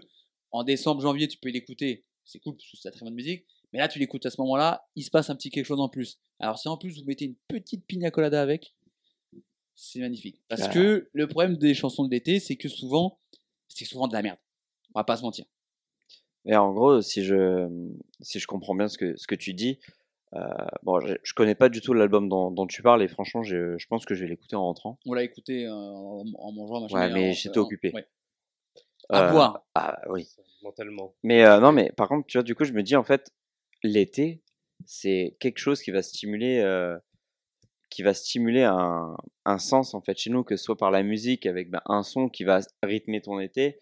[0.51, 2.05] En décembre, janvier, tu peux l'écouter.
[2.23, 3.45] C'est cool parce que c'est très bonne musique.
[3.73, 5.89] Mais là, tu l'écoutes à ce moment-là, il se passe un petit quelque chose en
[5.89, 6.19] plus.
[6.39, 8.73] Alors, si en plus vous mettez une petite pina colada avec,
[9.75, 10.41] c'est magnifique.
[10.47, 10.69] Parce Ah.
[10.69, 13.19] que le problème des chansons de l'été, c'est que souvent,
[13.67, 14.37] c'est souvent de la merde.
[14.97, 15.45] On va pas se mentir.
[16.45, 17.67] Et en gros, si je,
[18.21, 19.79] si je comprends bien ce que, ce que tu dis,
[20.33, 20.39] euh,
[20.81, 23.77] bon, je, je connais pas du tout l'album dont, dont tu parles et franchement, je,
[23.77, 24.97] je pense que je vais l'écouter en rentrant.
[25.05, 26.95] On l'a écouté euh, en, en mangeant, machin.
[26.95, 27.91] Ouais, mais j'étais occupé.
[27.93, 28.07] ouais.
[29.09, 29.67] À Euh, boire.
[29.75, 30.27] Ah oui.
[30.63, 31.13] Mentalement.
[31.21, 33.29] Mais euh, non, mais par contre, tu vois, du coup, je me dis en fait,
[33.83, 34.41] l'été,
[34.85, 36.97] c'est quelque chose qui va stimuler, euh,
[37.91, 39.15] qui va stimuler un,
[39.45, 42.03] un sens en fait chez nous, que ce soit par la musique avec ben, un
[42.03, 43.79] son qui va rythmer ton été,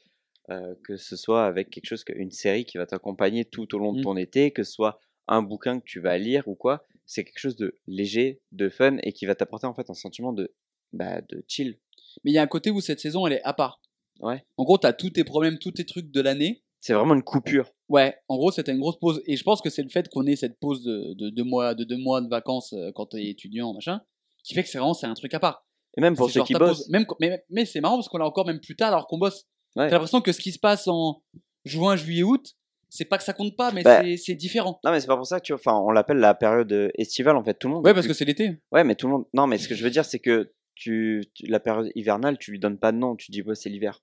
[0.50, 3.94] euh, que ce soit avec quelque chose, une série qui va t'accompagner tout au long
[3.94, 4.04] de Mm.
[4.04, 6.86] ton été, que ce soit un bouquin que tu vas lire ou quoi.
[7.06, 10.34] C'est quelque chose de léger, de fun et qui va t'apporter en fait un sentiment
[10.34, 10.54] de,
[10.94, 11.80] bah, de chill.
[12.24, 13.82] Mais il y a un côté où cette saison, elle est à part.
[14.20, 14.46] Ouais.
[14.58, 16.64] En gros, tu as tous tes problèmes, tous tes trucs de l'année.
[16.80, 17.72] C'est vraiment une coupure.
[17.90, 19.22] Ouais, en gros, c'était une grosse pause.
[19.26, 21.74] Et je pense que c'est le fait qu'on ait cette pause de, de, deux mois,
[21.74, 24.02] de deux mois de vacances euh, quand t'es étudiant, machin,
[24.44, 25.66] qui fait que c'est vraiment c'est un truc à part.
[25.98, 26.80] Et même pour ceux qui bossent.
[26.84, 26.90] pause.
[26.90, 29.48] Même, mais mais c'est marrant parce qu'on l'a encore même plus tard alors qu'on bosse.
[29.76, 29.88] Ouais.
[29.88, 31.22] T'as l'impression que ce qui se passe en
[31.66, 32.56] juin, juillet, août,
[32.90, 34.80] c'est pas que ça compte pas, mais Bah, c'est- c'est différent.
[34.86, 37.44] Non, mais c'est pas pour ça que enfin, on l'appelle la période euh, estivale en
[37.44, 37.56] fait.
[37.56, 37.86] Tout le monde.
[37.86, 38.62] Ouais, parce que c'est l'été.
[38.72, 39.26] Ouais, mais tout le monde.
[39.34, 42.52] Non, mais ce que je veux dire, c'est que tu, tu- la période hivernale, tu
[42.52, 43.16] lui donnes pas de nom.
[43.16, 44.02] Tu dis, ouais, c'est l'hiver.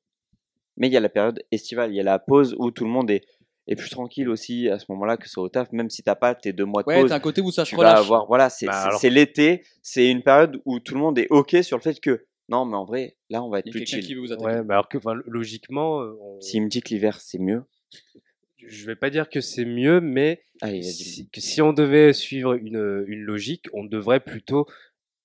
[0.77, 1.91] Mais il y a la période estivale.
[1.93, 3.23] Il y a la pause où tout le monde est,
[3.69, 5.71] est plus tranquille aussi à ce moment-là, que ce soit au taf.
[5.73, 7.65] Même si t'as pas tes deux mois de Ouais, pause, t'as un côté où ça
[7.65, 7.99] se tu vas relâche.
[8.01, 8.27] avoir.
[8.27, 9.63] Voilà, c'est Bah, c'est- alors- c'est l'été.
[9.83, 12.27] C'est une période où tout le monde est OK sur le fait que.
[12.53, 14.05] Non, mais en vrai, là, on va être plus chill.
[14.05, 14.45] qui veut vous attaquer.
[14.47, 17.65] Ouais, mais alors que enfin, logiquement, euh, on- S'il me dit que l'hiver, c'est mieux.
[18.59, 20.93] je vais pas dire que c'est mieux, mais Allez, vas-y.
[20.93, 24.67] si, que si on devait suivre une, une logique, on devrait plutôt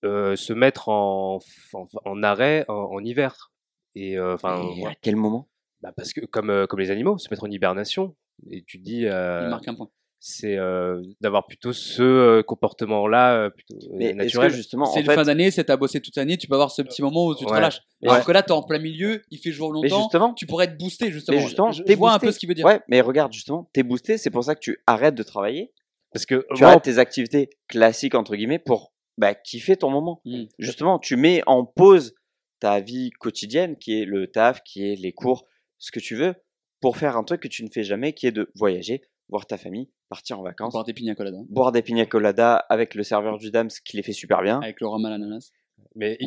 [0.05, 1.39] euh, se mettre en,
[1.73, 3.51] en, en arrêt en, en hiver.
[3.95, 5.49] Et euh, Et à quel moment?
[5.81, 8.15] Bah, parce que comme, euh, comme les animaux, se mettre en hibernation.
[8.49, 9.89] Et tu dis, euh, Il marque un point.
[10.19, 14.51] C'est euh, d'avoir plutôt ce euh, comportement-là euh, plutôt Mais que naturel.
[14.51, 16.71] justement, en C'est une fait, fin d'année, c'est t'as bossé toute l'année, tu peux avoir
[16.71, 17.57] ce petit moment où tu te Ouais.
[17.57, 17.81] relâches.
[18.05, 20.65] Alors que là, t'es en plein milieu, il fait jour mais longtemps, justement, tu pourrais
[20.65, 21.37] être boosté justement.
[21.37, 22.65] mais justement, je, vois un peu ce qu'il veut dire.
[22.65, 25.71] Ouais, mais regarde, justement, t'es boosté, c'est pour ça que tu arrêtes de travailler,
[26.11, 30.21] Parce que tu moi, arrêtes tes activités classiques, entre guillemets, pour bah, kiffer ton moment.
[30.25, 30.45] Mm.
[30.59, 32.15] Justement, tu mets en pause
[32.59, 35.45] ta vie quotidienne, qui est le taf, qui est les cours,
[35.77, 36.33] ce que tu veux,
[36.81, 39.57] pour faire un truc que tu ne fais jamais, qui est de voyager, voir ta
[39.57, 43.37] famille, partir en vacances, Boire des pina coladas boire des pina coladas avec le serveur
[43.37, 44.59] du Dams qui les fait super bien.
[44.61, 45.51] avec le rhum à l'ananas.
[45.95, 46.17] Mais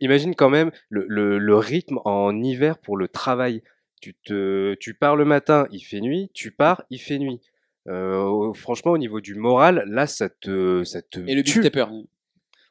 [0.00, 3.62] imagine quand même le, le- le rythme en hiver pour le travail.
[4.02, 7.40] Tu, te, tu pars le matin, il fait nuit, tu pars, il fait nuit.
[7.88, 11.60] Euh, franchement, au niveau du moral, là, ça te, ça te Et le big tue.
[11.60, 11.86] stepper.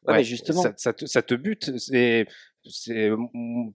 [0.07, 1.76] Ouais, justement, ça, ça te, ça te bute.
[1.80, 2.27] C'est,
[2.69, 3.10] c'est,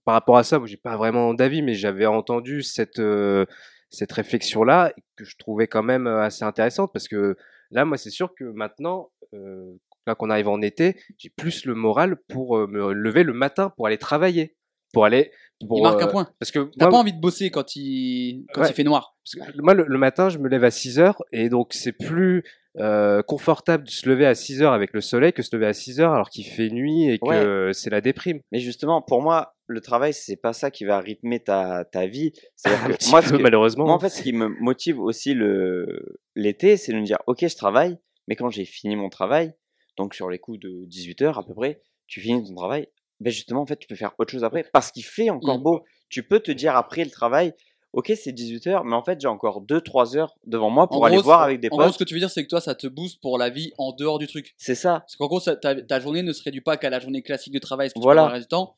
[0.05, 3.47] par rapport à ça, moi, j'ai pas vraiment d'avis, mais j'avais entendu cette, euh,
[3.91, 7.37] cette réflexion-là que je trouvais quand même assez intéressante parce que
[7.71, 9.73] là, moi, c'est sûr que maintenant, euh,
[10.07, 13.71] là qu'on arrive en été, j'ai plus le moral pour euh, me lever le matin
[13.77, 14.57] pour aller travailler,
[14.93, 15.31] pour aller.
[15.69, 16.31] Pour, Il marque un point.
[16.39, 18.69] Parce que T'as pas envie de bosser quand il, quand Ouais.
[18.71, 19.17] il fait noir.
[19.37, 21.93] parce que moi, le, le matin, je me lève à 6 heures et donc c'est
[21.93, 22.45] plus
[22.79, 25.73] euh, confortable de se lever à 6 heures avec le soleil que se lever à
[25.73, 27.73] 6 heures alors qu'il fait nuit et que Ouais.
[27.75, 28.41] c'est la déprime.
[28.53, 32.33] mais justement, pour moi, le travail, c'est pas ça qui va rythmer ta, ta vie.
[32.65, 33.85] Un que moi, peu, que- malheureusement.
[33.87, 37.47] Moi, en fait, ce qui me motive aussi le l'été, c'est de me dire, ok,
[37.47, 37.99] je travaille,
[38.29, 39.53] mais quand j'ai fini mon travail,
[39.97, 42.87] donc sur les coups de 18 heures à peu près, tu finis ton travail,
[43.21, 45.85] ben justement, en fait, tu peux faire autre chose après, parce qu'il fait encore beau.
[46.09, 47.53] Tu peux te dire après le travail,
[47.93, 51.05] ok, c'est 18 heures, mais en fait, j'ai encore 2-3 heures devant moi pour En
[51.07, 51.95] aller gros, voir avec des En gros, potes.
[51.95, 53.93] ce que tu veux dire, c'est que toi, ça te booste pour la vie en
[53.93, 54.55] dehors du truc.
[54.59, 55.01] C'est ça.
[55.01, 57.53] Parce qu'en gros, ça- ta, ta journée ne se réduit pas qu'à la journée classique
[57.53, 58.23] de travail, ce que tu Voilà.
[58.23, 58.75] faire le reste du temps.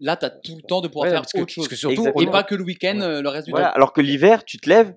[0.00, 1.64] Là, tu as tout le temps de pouvoir Ouais, faire parce que- autre chose.
[1.64, 2.20] parce que surtout.
[2.20, 3.04] Et pas que le week-end, Ouais.
[3.04, 3.68] euh, le reste du Voilà.
[3.68, 3.74] temps.
[3.76, 4.94] Alors que l'hiver, tu te lèves,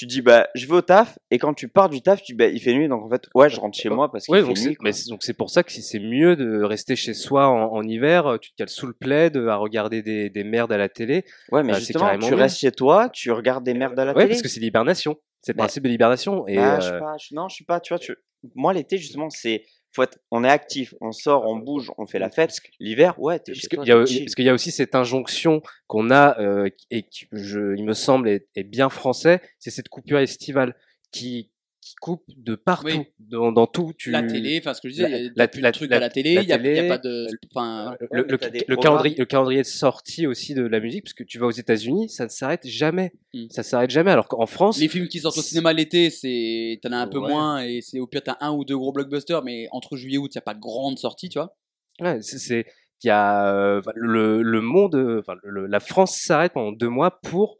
[0.00, 2.36] tu dis, bah, je vais au taf, et quand tu pars du taf, tu dis,
[2.36, 4.40] bah, il fait nuit, donc en fait, ouais, je rentre chez moi parce qu'il Ouais,
[4.40, 4.74] fait donc c'est, nuit.
[4.76, 4.84] quoi.
[4.84, 7.72] mais c'est- donc c'est pour ça que si c'est mieux de rester chez soi en,
[7.72, 10.72] en hiver, euh, tu te cales sous le plaid euh, à regarder des, des merdes
[10.72, 11.24] à la télé.
[11.52, 12.34] Ouais, mais Bah, c'est justement, tu mieux.
[12.36, 14.28] restes chez toi, tu regardes des merdes à la Ouais, télé.
[14.30, 15.16] parce que c'est l'hibernation.
[15.42, 16.46] C'est le Bah, principe de l'hibernation.
[16.48, 18.14] Et Ah, je euh, pas, je- non, je suis pas, tu vois, tu...
[18.54, 22.18] moi l'été justement, c'est, faut être, on est actif, on sort, on bouge, on fait
[22.18, 22.56] la fête.
[22.78, 25.62] L'hiver, ouais, t'es parce chez toi, y a- parce qu'il y a aussi cette injonction
[25.88, 29.88] qu'on a euh, et qui, je, il me semble, est, est bien français, c'est cette
[29.88, 30.76] coupure estivale
[31.10, 31.50] qui,
[31.82, 33.06] qui coupe de partout, Oui.
[33.18, 33.92] dans, dans tout.
[33.96, 34.10] Tu...
[34.10, 35.76] La télé, enfin, ce que je disais, La- il y a la- plus la- de
[35.76, 36.58] trucs la- à la télé, il y a,
[36.88, 37.26] pas de.
[37.54, 41.38] Enfin, le, le- calendrier, le calendrier de sortie aussi de la musique, parce que tu
[41.38, 43.12] vas aux États-Unis, ça ne s'arrête jamais.
[43.32, 43.46] Mm.
[43.50, 44.10] Ça s'arrête jamais.
[44.10, 47.18] Alors qu'en France, les films qui sortent au cinéma l'été, c'est t'en as un peu
[47.18, 47.28] Ouais.
[47.28, 50.18] moins et c'est au pire t'as un ou deux gros blockbusters, mais entre juillet et
[50.18, 51.56] août, il n'y a pas grande sortie, tu vois.
[52.00, 52.66] ouais, c'est-
[53.02, 56.90] il y a euh, le, le monde, euh, enfin, le- la France s'arrête pendant deux
[56.90, 57.58] mois pour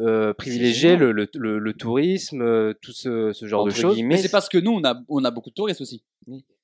[0.00, 3.94] euh, privilégier le, le, le- le tourisme, euh, tout ce, ce genre Entre de choses.
[3.94, 6.02] guillemets, Mais c'est parce que nous, on a, on a beaucoup de touristes aussi.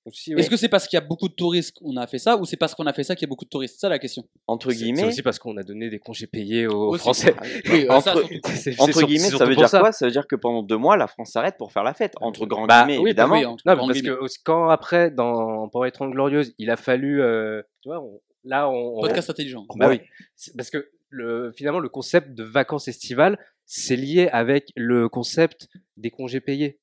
[0.07, 2.37] Aussi, Est-ce que c'est parce qu'il y a beaucoup de touristes qu'on a fait ça
[2.37, 3.75] ou c'est parce qu'on a fait ça qu'il y a beaucoup de touristes?
[3.77, 4.23] C'est ça la question.
[4.47, 7.01] entre C'est- C'est guillemets, aussi parce qu'on a donné des congés payés aux Aussi.
[7.01, 7.35] Français.
[7.71, 9.93] Oui, euh, ça, Entre- sur- guillemets, ça veut pour dire quoi?
[9.93, 12.13] Ça veut dire que pendant deux mois, la France s'arrête pour faire la fête.
[12.21, 13.35] Entre grands Bah, guillemets, oui, évidemment.
[13.35, 14.11] oui, entre Non, parce guillemets.
[14.17, 18.21] que quand après, dans, pendant les 30 Glorieuses, il a fallu, euh, tu vois, on-
[18.45, 19.65] là, on, on- Podcast intelligent.
[19.77, 20.03] Bah Ouais.
[20.03, 25.69] oui, parce que le, finalement, le concept de vacances estivales, c'est lié avec le concept
[25.97, 26.79] des congés payés.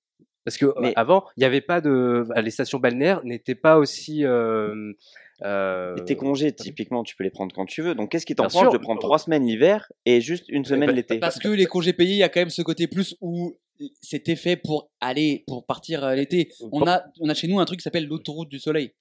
[0.45, 3.77] Parce que euh, Mais- avant, il n'y avait pas de, les stations balnéaires n'étaient pas
[3.77, 4.25] aussi.
[4.25, 4.93] Euh,
[5.43, 7.93] euh, Et tes congés, typiquement, tu peux les prendre quand tu veux.
[7.95, 11.19] Donc, qu'est-ce qui t'empêche de prendre trois semaines l'hiver et juste une semaine bah, l'été
[11.19, 13.55] Parce que les congés payés, il y a quand même ce côté plus où
[14.01, 16.51] c'était fait pour aller, pour partir euh, l'été.
[16.71, 18.93] On a, on a chez nous un truc qui s'appelle l'autoroute du soleil.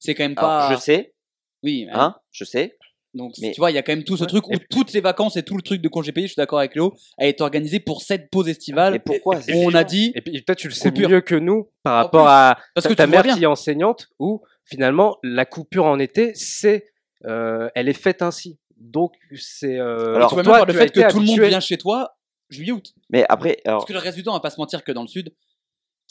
[0.00, 0.74] C'est quand même Alors, pas.
[0.74, 1.14] je sais,
[1.62, 2.76] Oui, hein, je sais.
[3.14, 4.28] Donc, Mais- tu vois, il y a quand même tout ce Ouais.
[4.28, 6.58] truc où toutes les vacances et tout le truc de congés payés, je suis d'accord
[6.58, 9.00] avec Léo, a été organisé pour cette pause estivale.
[9.04, 11.08] Pourquoi et- où on a dit, Et puis toi, tu le sais Coupure.
[11.08, 14.08] mieux que nous par rapport plus, à parce ta, que ta mère qui est enseignante,
[14.18, 16.86] où finalement la coupure en été, c'est,
[17.24, 18.58] euh, elle est faite ainsi.
[18.76, 19.78] Donc c'est.
[19.78, 21.78] Euh, Alors, tu vois même toi, par le fait que tout le monde vient chez
[21.78, 22.16] toi,
[22.50, 22.92] juillet-août.
[23.10, 24.90] Mais après, alors, Parce que le reste du temps, on va pas se mentir que
[24.92, 25.32] dans le sud,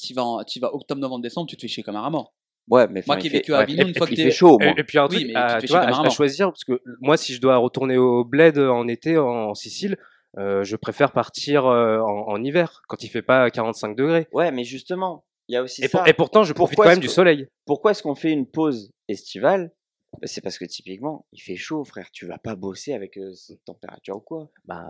[0.02, 2.10] tu vas, en- tu vas octobre, novembre, décembre, tu te fais chier comme un rat
[2.10, 2.34] mort.
[2.70, 4.32] Ouais, mais Moi qui ai fait- à Avignon, une et fois il que fait t'es.
[4.32, 4.74] chaud, moi.
[4.78, 7.18] Et, et puis un Oui, truc mais à, tu vois, à- choisir, parce que moi,
[7.18, 9.98] si je dois retourner au bled en été en Sicile,
[10.38, 14.28] euh, je préfère partir euh, en, en hiver, quand il fait pas 45 degrés.
[14.32, 16.00] Ouais, mais justement, il y a aussi Et, ça.
[16.00, 17.48] pour- et pourtant, je profite Pourquoi quand même du soleil.
[17.66, 19.72] Pourquoi est-ce qu'on fait une pause estivale?
[20.14, 22.10] Bah, C'est parce que typiquement, il fait chaud, frère.
[22.12, 24.50] Tu vas pas bosser avec euh, cette température ou quoi?
[24.66, 24.86] Bah,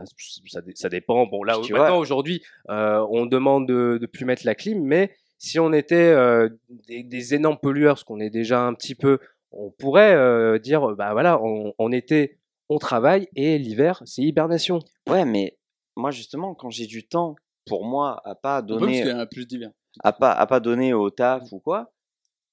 [0.48, 1.26] ça, dé- ça dépend.
[1.28, 5.16] Bon, là, Tu maintenant, aujourd'hui, euh, on demande de, de plus mettre la clim, mais
[5.44, 6.48] si on était euh,
[6.88, 9.20] des, des énormes pollueurs, ce qu'on est déjà un petit peu,
[9.52, 12.40] on pourrait euh, dire, bah voilà, en, en été,
[12.70, 14.80] on travaille et l'hiver, c'est hibernation.
[15.10, 15.58] Ouais, mais
[15.98, 19.14] moi, justement, quand j'ai du temps pour moi à pas On parce y donner.
[19.14, 19.72] en a plus d'hiver.
[20.02, 21.92] à pas, à pas donner au taf ou quoi,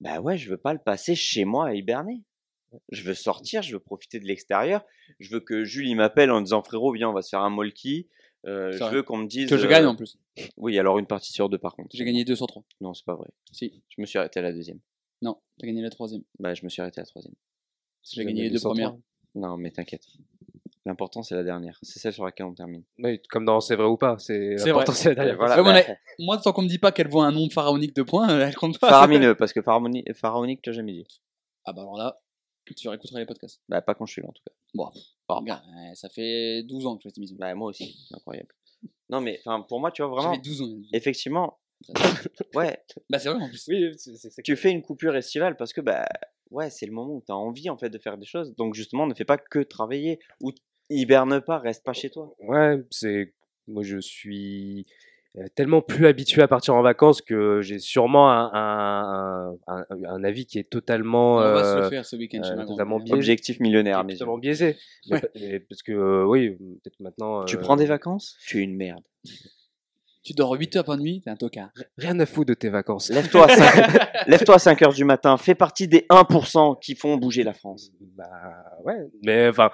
[0.00, 2.24] bah ouais, je veux pas le passer chez moi à hiberner.
[2.90, 4.84] Je veux sortir, je veux profiter de l'extérieur.
[5.20, 8.08] Je veux que Jules m'appelle en disant frérot, viens, on va se faire un molki.
[8.46, 9.48] Euh, je veux qu'on me dise.
[9.50, 10.18] Que je euh, gagne en plus.
[10.56, 11.94] Oui, alors une partie sur deux par contre.
[11.94, 12.62] J'ai gagné 2 sur 3.
[12.80, 13.28] Non, c'est pas vrai.
[13.52, 13.82] Si.
[13.88, 14.78] Je me suis arrêté à la deuxième.
[15.22, 16.22] Non, t'as gagné la troisième.
[16.38, 17.34] Bah, je me suis arrêté à la troisième.
[18.02, 18.96] J'ai gagné les deux premières.
[19.34, 20.06] Non, mais t'inquiète.
[20.86, 21.78] L'important, c'est la dernière.
[21.82, 22.82] C'est celle sur laquelle on termine.
[22.98, 24.16] Oui, comme dans C'est vrai ou pas.
[24.18, 25.00] C'est l'important, vrai.
[25.00, 25.36] c'est la dernière.
[25.36, 25.62] Voilà.
[25.62, 27.94] Ouais, mais on a- Moi, tant qu'on me dit pas qu'elle voit un nombre pharaonique
[27.94, 28.88] de points, elle compte pas.
[28.88, 31.06] Faramineux, parce que pharaoni- pharaonique, tu l'as jamais dit.
[31.66, 32.18] Ah bah alors là,
[32.74, 33.60] tu réécouteras les podcasts.
[33.68, 34.52] Bah, pas quand je suis là, en tout cas.
[34.74, 34.90] Bon,
[35.28, 35.62] bon regarde,
[35.94, 37.36] ça fait 12 ans que je fais cette.
[37.38, 37.96] Bah, moi aussi.
[38.08, 38.54] C'est incroyable.
[39.08, 40.78] Non, mais pour moi, tu vois, vraiment, J'avais 12 ans.
[40.92, 41.58] effectivement,
[42.54, 42.78] ouais,
[43.08, 43.66] Bah c'est vrai en plus.
[43.68, 46.06] Oui, c'est- c'est- c'est- tu fais une coupure estivale parce que, bah,
[46.50, 48.54] ouais, c'est le moment où tu as envie, en fait, de faire des choses.
[48.56, 50.52] Donc, justement, ne fais pas que travailler ou
[50.90, 52.34] hiberne pas, reste pas chez toi.
[52.40, 53.34] Ouais, c'est.
[53.66, 54.86] Moi, je suis
[55.54, 60.44] tellement plus habitué à partir en vacances que j'ai sûrement un, un, un, un- avis
[60.46, 61.36] qui est totalement.
[61.36, 63.14] On va se euh, le faire ce week-end chez euh, totalement biaisé.
[63.14, 64.08] Objectif millionnaire yeux.
[64.14, 64.76] totalement biaisé.
[65.08, 65.20] Mais Ouais.
[65.20, 66.50] pa- mais parce que, euh, oui,
[66.82, 67.44] peut-être maintenant.
[67.44, 68.36] Tu euh, prends des vacances?
[68.46, 69.02] Tu es une merde.
[70.22, 71.70] Tu dors 8 heures par nuit, t'es un tocard.
[71.96, 73.08] Rien à foutre de tes vacances.
[73.08, 75.36] Lève-toi à 5, Lève-toi à 5 heures du matin.
[75.38, 77.90] Fais partie des 1% qui font bouger la France.
[78.00, 78.28] Bah
[78.84, 79.70] ouais, mais enfin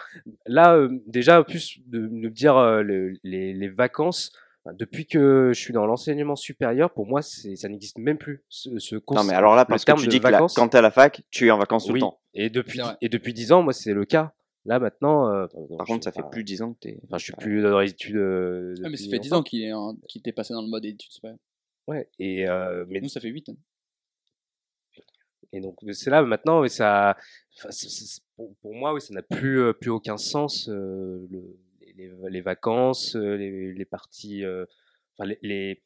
[0.46, 4.30] là euh, déjà plus de, me dire euh, le- les, les vacances.
[4.74, 8.42] Depuis que je suis dans l'enseignement supérieur, pour moi, c'est ça n'existe même plus.
[8.48, 10.78] Ce, ce Non, concept- mais alors là, parce que tu dis que là, quand t'es
[10.78, 12.00] à la fac, tu es en vacances tout oui.
[12.00, 12.18] le temps.
[12.34, 14.32] Et depuis C'est et depuis dix ans, moi, c'est le cas.
[14.64, 16.98] Là maintenant, euh, non, Par contre, ça fait plus de 10 ans que t'es.
[17.04, 18.16] Enfin, je suis plus dans les études.
[18.16, 19.40] euh, Ah, mais ça fait 10 longtemps.
[19.40, 21.38] ans qu'il est en- qu'il t'est passé dans le mode études supérieures.
[21.86, 22.08] Ouais.
[22.18, 23.48] Et euh, mais Nous, ça fait 8.
[25.52, 27.16] Et donc c'est là maintenant, mais ça,
[27.56, 30.68] enfin, c'est- c'est- pour, pour moi, oui, ça n'a plus euh, plus aucun sens.
[30.68, 31.56] euh, le-
[31.96, 34.64] les, les vacances, euh, les, les parties, euh,
[35.18, 35.82] enfin les,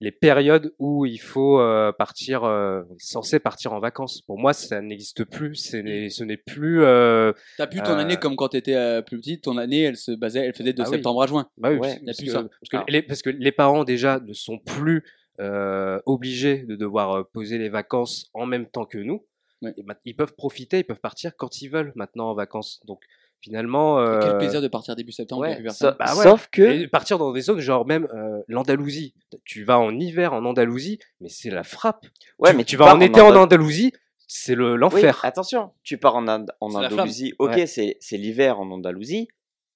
[0.00, 4.20] les périodes où il faut euh, partir, on est censé partir en vacances.
[4.22, 5.54] Pour moi, ça n'existe plus.
[5.54, 6.82] Ce n'est ce n'est plus.
[6.82, 9.44] euh, T'as plus ton année comme quand t'étais euh, plus petite.
[9.44, 10.94] Ton année, elle se basait, elle faisait de Ah oui.
[10.96, 11.48] septembre à juin.
[11.56, 12.42] Bah oui, Ouais, parce- que, ça.
[12.42, 12.84] parce, que Ah.
[12.88, 15.04] les, parce que les parents déjà ne sont plus
[15.40, 19.24] euh, obligés de devoir poser les vacances en même temps que nous.
[19.62, 19.72] Ouais.
[19.76, 22.80] Et mat- ils peuvent profiter, ils peuvent partir quand ils veulent maintenant en vacances.
[22.86, 23.04] Donc
[23.42, 25.42] finalement, euh, Quel plaisir de partir début septembre.
[25.42, 26.22] ouais, ça- Bah ouais.
[26.22, 26.62] Sauf que.
[26.62, 29.14] et partir dans des zones genre même euh, l'Andalousie.
[29.44, 32.06] Tu vas en hiver en Andalousie, mais c'est la frappe.
[32.38, 33.92] Ouais, tu, mais tu vas en été en Andal- Andalousie,
[34.28, 35.20] c'est le Oui, l'enfer.
[35.24, 37.34] attention, tu pars en, Ind- en Andalousie.
[37.38, 37.66] Ok, Ouais.
[37.66, 39.28] c'est c'est l'hiver en Andalousie,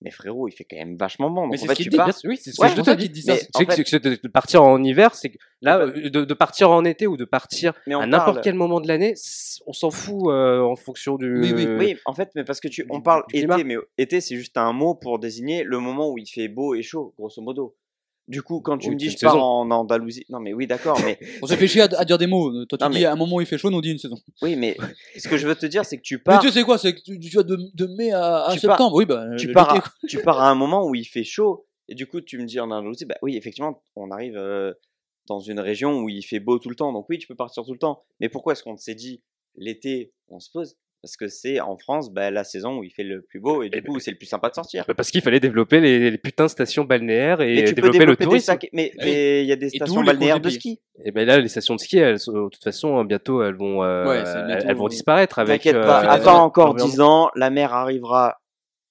[0.03, 1.43] mais frérot, il fait quand même vachement bon.
[1.43, 2.11] Donc Mais en c'est fait, ce tu dit, pars.
[2.25, 3.23] Oui, c'est ce Ouais, que je te dis.
[3.23, 6.71] C'est en fait- que de, partir en hiver, c'est que là, euh, de, de partir
[6.71, 9.15] en été ou de partir Mais à n'importe parle- quel moment de l'année,
[9.67, 11.41] on s'en fout euh, en fonction du.
[11.41, 14.37] Oui, oui, Oui, en fait, mais parce que tu, on parle été, mais été, c'est
[14.37, 17.75] juste un mot pour désigner le moment où il fait beau et chaud, grosso modo.
[18.29, 19.43] Du coup, quand tu Oui, me dis je pars saison.
[19.45, 22.27] en Andalousie, non mais oui, d'accord, mais On s'est fait chier à, à dire des
[22.27, 22.65] mots.
[22.67, 23.93] Toi, tu Non, dis mais- à un moment où il fait chaud, nous on dit
[23.93, 24.17] une saison.
[24.43, 24.77] oui, mais
[25.17, 26.95] ce que je veux te dire, c'est que tu Mais pars, tu sais quoi, c'est
[26.95, 28.97] que tu, tu vas de, de mai à, à Tu pars- septembre.
[28.97, 29.25] Oui, bah.
[29.39, 32.21] tu pars, à, tu pars à un moment où il fait chaud, et du coup,
[32.21, 34.73] tu me dis en Andalousie, bah oui, effectivement, on arrive euh,
[35.29, 37.65] dans une région où il fait beau tout le temps, donc oui, tu peux partir
[37.65, 38.03] tout le temps.
[38.19, 39.23] Mais pourquoi est-ce qu'on s'est dit
[39.55, 40.77] l'été, on se pose
[41.07, 43.71] Parce que c'est en France, bah, la saison où il fait le plus beau, et
[43.71, 44.85] du Eh coup, c'est le plus sympa de sortir.
[44.89, 47.83] Bah, Parce qu'il fallait développer les, les putains de stations balnéaires et Mais tu peux
[47.83, 48.45] développer, développer le des tourisme.
[48.47, 50.81] sacs, mais il y a des stations balnéaires de ski.
[51.05, 53.85] Et ben là, les stations de ski, elles, sont- de toute façon, bientôt, elles vont,
[53.85, 55.63] euh, Ouais, bientôt- elles vont disparaître avec.
[55.63, 56.93] T'inquiète euh, pas, attends encore l'environnement.
[56.93, 58.41] 10 ans, la mer arrivera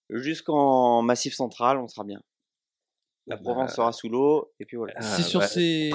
[0.10, 2.22] jusqu'en Massif Central, on sera bien.
[3.28, 4.94] La Bah, Provence sera sous l'eau, et puis voilà.
[4.96, 5.90] Ah, C'est sur, ces,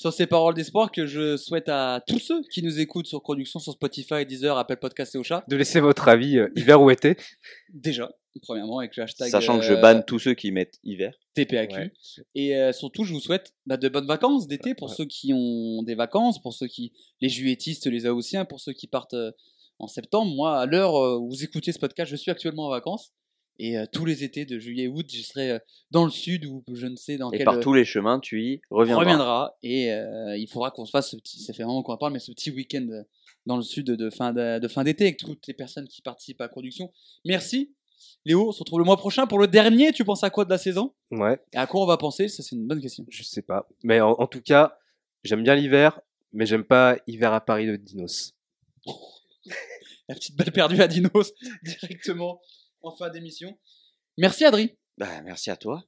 [0.00, 3.60] sur, ces, paroles d'espoir que je souhaite à tous ceux qui nous écoutent sur Production,
[3.60, 7.16] sur Spotify, Deezer, Apple Podcast et Ocha, De laisser votre avis, euh, hiver ou été.
[7.68, 8.10] déjà,
[8.42, 11.12] premièrement, avec le hashtag Sachant que je euh, banne tous ceux qui mettent hiver.
[11.34, 11.74] TPAQ.
[11.74, 11.92] Ouais.
[12.34, 14.94] Et euh, surtout, je vous souhaite bah, de bonnes vacances d'été pour Ouais.
[14.96, 18.86] ceux qui ont des vacances, pour ceux qui, les juilletistes, les haussiens, pour ceux qui
[18.86, 19.32] partent euh,
[19.78, 20.34] en septembre.
[20.34, 23.12] Moi, à l'heure où vous écoutez ce podcast, je suis actuellement en vacances.
[23.62, 25.58] Et euh, tous les étés de juillet et août, je serai euh,
[25.90, 28.42] dans le sud ou je ne sais dans Et quel par tous les chemins, tu
[28.42, 29.02] y reviendras.
[29.04, 29.58] reviendra.
[29.62, 32.14] Et euh, il faudra qu'on se fasse ce petit, ça fait vraiment qu'on en parle,
[32.14, 33.02] mais ce petit week-end euh,
[33.44, 36.40] dans le sud de fin de, de fin d'été avec toutes les personnes qui participent
[36.40, 36.90] à la production.
[37.26, 37.74] Merci.
[38.24, 39.92] Léo, on se retrouve le mois prochain pour le dernier.
[39.92, 40.94] Tu penses à quoi de la saison?
[41.10, 42.28] Ouais, Et à quoi on va penser?
[42.28, 43.04] Ça, c'est une bonne question.
[43.10, 43.68] je sais pas.
[43.82, 44.78] Mais en, en tout cas,
[45.22, 46.00] j'aime bien l'hiver,
[46.32, 48.34] mais j'aime pas hiver à Paris de Dinos.
[50.08, 51.32] La petite balle perdue à Dinos
[51.62, 52.40] directement
[52.82, 53.56] en fin d'émission.
[54.16, 55.84] Merci Adri, Bah, merci à toi.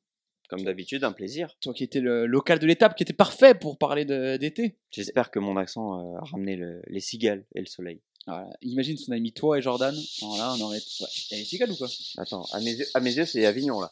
[0.49, 1.57] Comme d'habitude, un plaisir.
[1.63, 4.77] toi qui étais le local de l'étape, qui était parfait pour parler d'été.
[4.91, 8.03] J'espère que mon accent euh, a ramené le- les cigales et le soleil.
[8.27, 8.51] Voilà.
[8.61, 9.95] Imagine si on avait mis toi et Jordan.
[10.21, 10.77] Alors là, on aurait.
[10.77, 11.07] Ouais.
[11.31, 11.89] Il y a les cigales ou quoi?
[12.19, 13.91] Attends, à mes yeux, à mes yeux c'est Avignon là.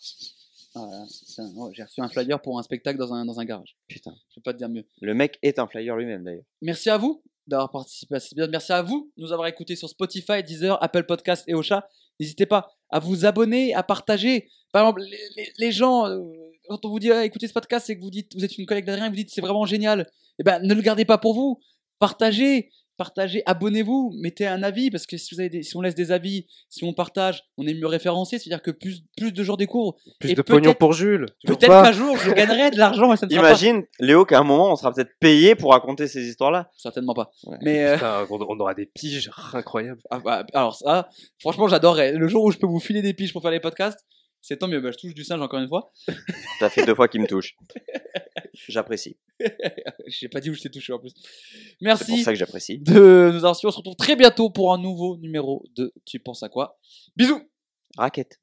[0.74, 1.04] Ah,
[1.56, 3.76] oh, J'ai reçu un flyer pour un spectacle dans un, dans un garage.
[3.88, 4.14] Putain.
[4.28, 4.84] Je peux pas te dire mieux.
[5.00, 6.44] Le mec est un flyer lui-même d'ailleurs.
[6.62, 8.50] Merci à vous d'avoir participé à cet épisode.
[8.50, 11.88] Merci à vous de nous avoir écoutés sur Spotify, Deezer, Apple Podcast et Ocha.
[12.20, 14.48] N'hésitez pas à vous abonner, à partager.
[14.72, 15.02] Par exemple,
[15.58, 16.22] les, gens, euh,
[16.68, 18.66] quand on vous dit ah, écoutez ce podcast, c'est que vous dites vous êtes une
[18.66, 20.06] collègue d'Adrien, vous dites c'est vraiment génial.
[20.38, 21.58] Eh ben, ne le gardez pas pour vous.
[21.98, 22.70] Partagez,
[23.00, 26.12] partagez, abonnez-vous, mettez un avis parce que si, vous avez des- si on laisse des
[26.12, 28.38] avis, si on partage, on est mieux référencé.
[28.38, 29.96] C'est-à-dire que plus, plus de gens découvrent.
[30.18, 31.24] Plus Et de pognon pour Jules.
[31.46, 31.82] Peut-être pas.
[31.84, 33.26] qu'un jour je gagnerai de l'argent pas.
[33.30, 36.70] Imagine, Léo, qu'à un moment, on sera peut-être payé pour raconter ces histoires-là.
[36.76, 37.30] Certainement pas.
[37.46, 37.56] Ouais.
[37.62, 40.00] Mais euh, Putain, on on aura des piges incroyables.
[40.10, 41.08] Ah bah, alors ça,
[41.38, 42.12] franchement, j'adorerais.
[42.12, 44.04] Le jour où je peux vous filer des piges pour faire les podcasts,
[44.40, 44.80] c'est tant mieux.
[44.80, 45.92] Bah, je touche du singe encore une fois.
[46.58, 47.56] Ça fait deux fois qu'il me touche.
[48.68, 49.16] J'apprécie.
[50.06, 51.10] J'ai pas dit où je t'ai touché en plus.
[51.14, 51.20] C'est
[51.70, 52.78] pour Merci ça que j'apprécie.
[52.78, 53.68] de nous avoir suivis.
[53.68, 56.78] On se retrouve très bientôt pour un nouveau numéro de Tu penses à quoi?
[57.16, 57.40] Bisous
[57.96, 58.39] Raquette.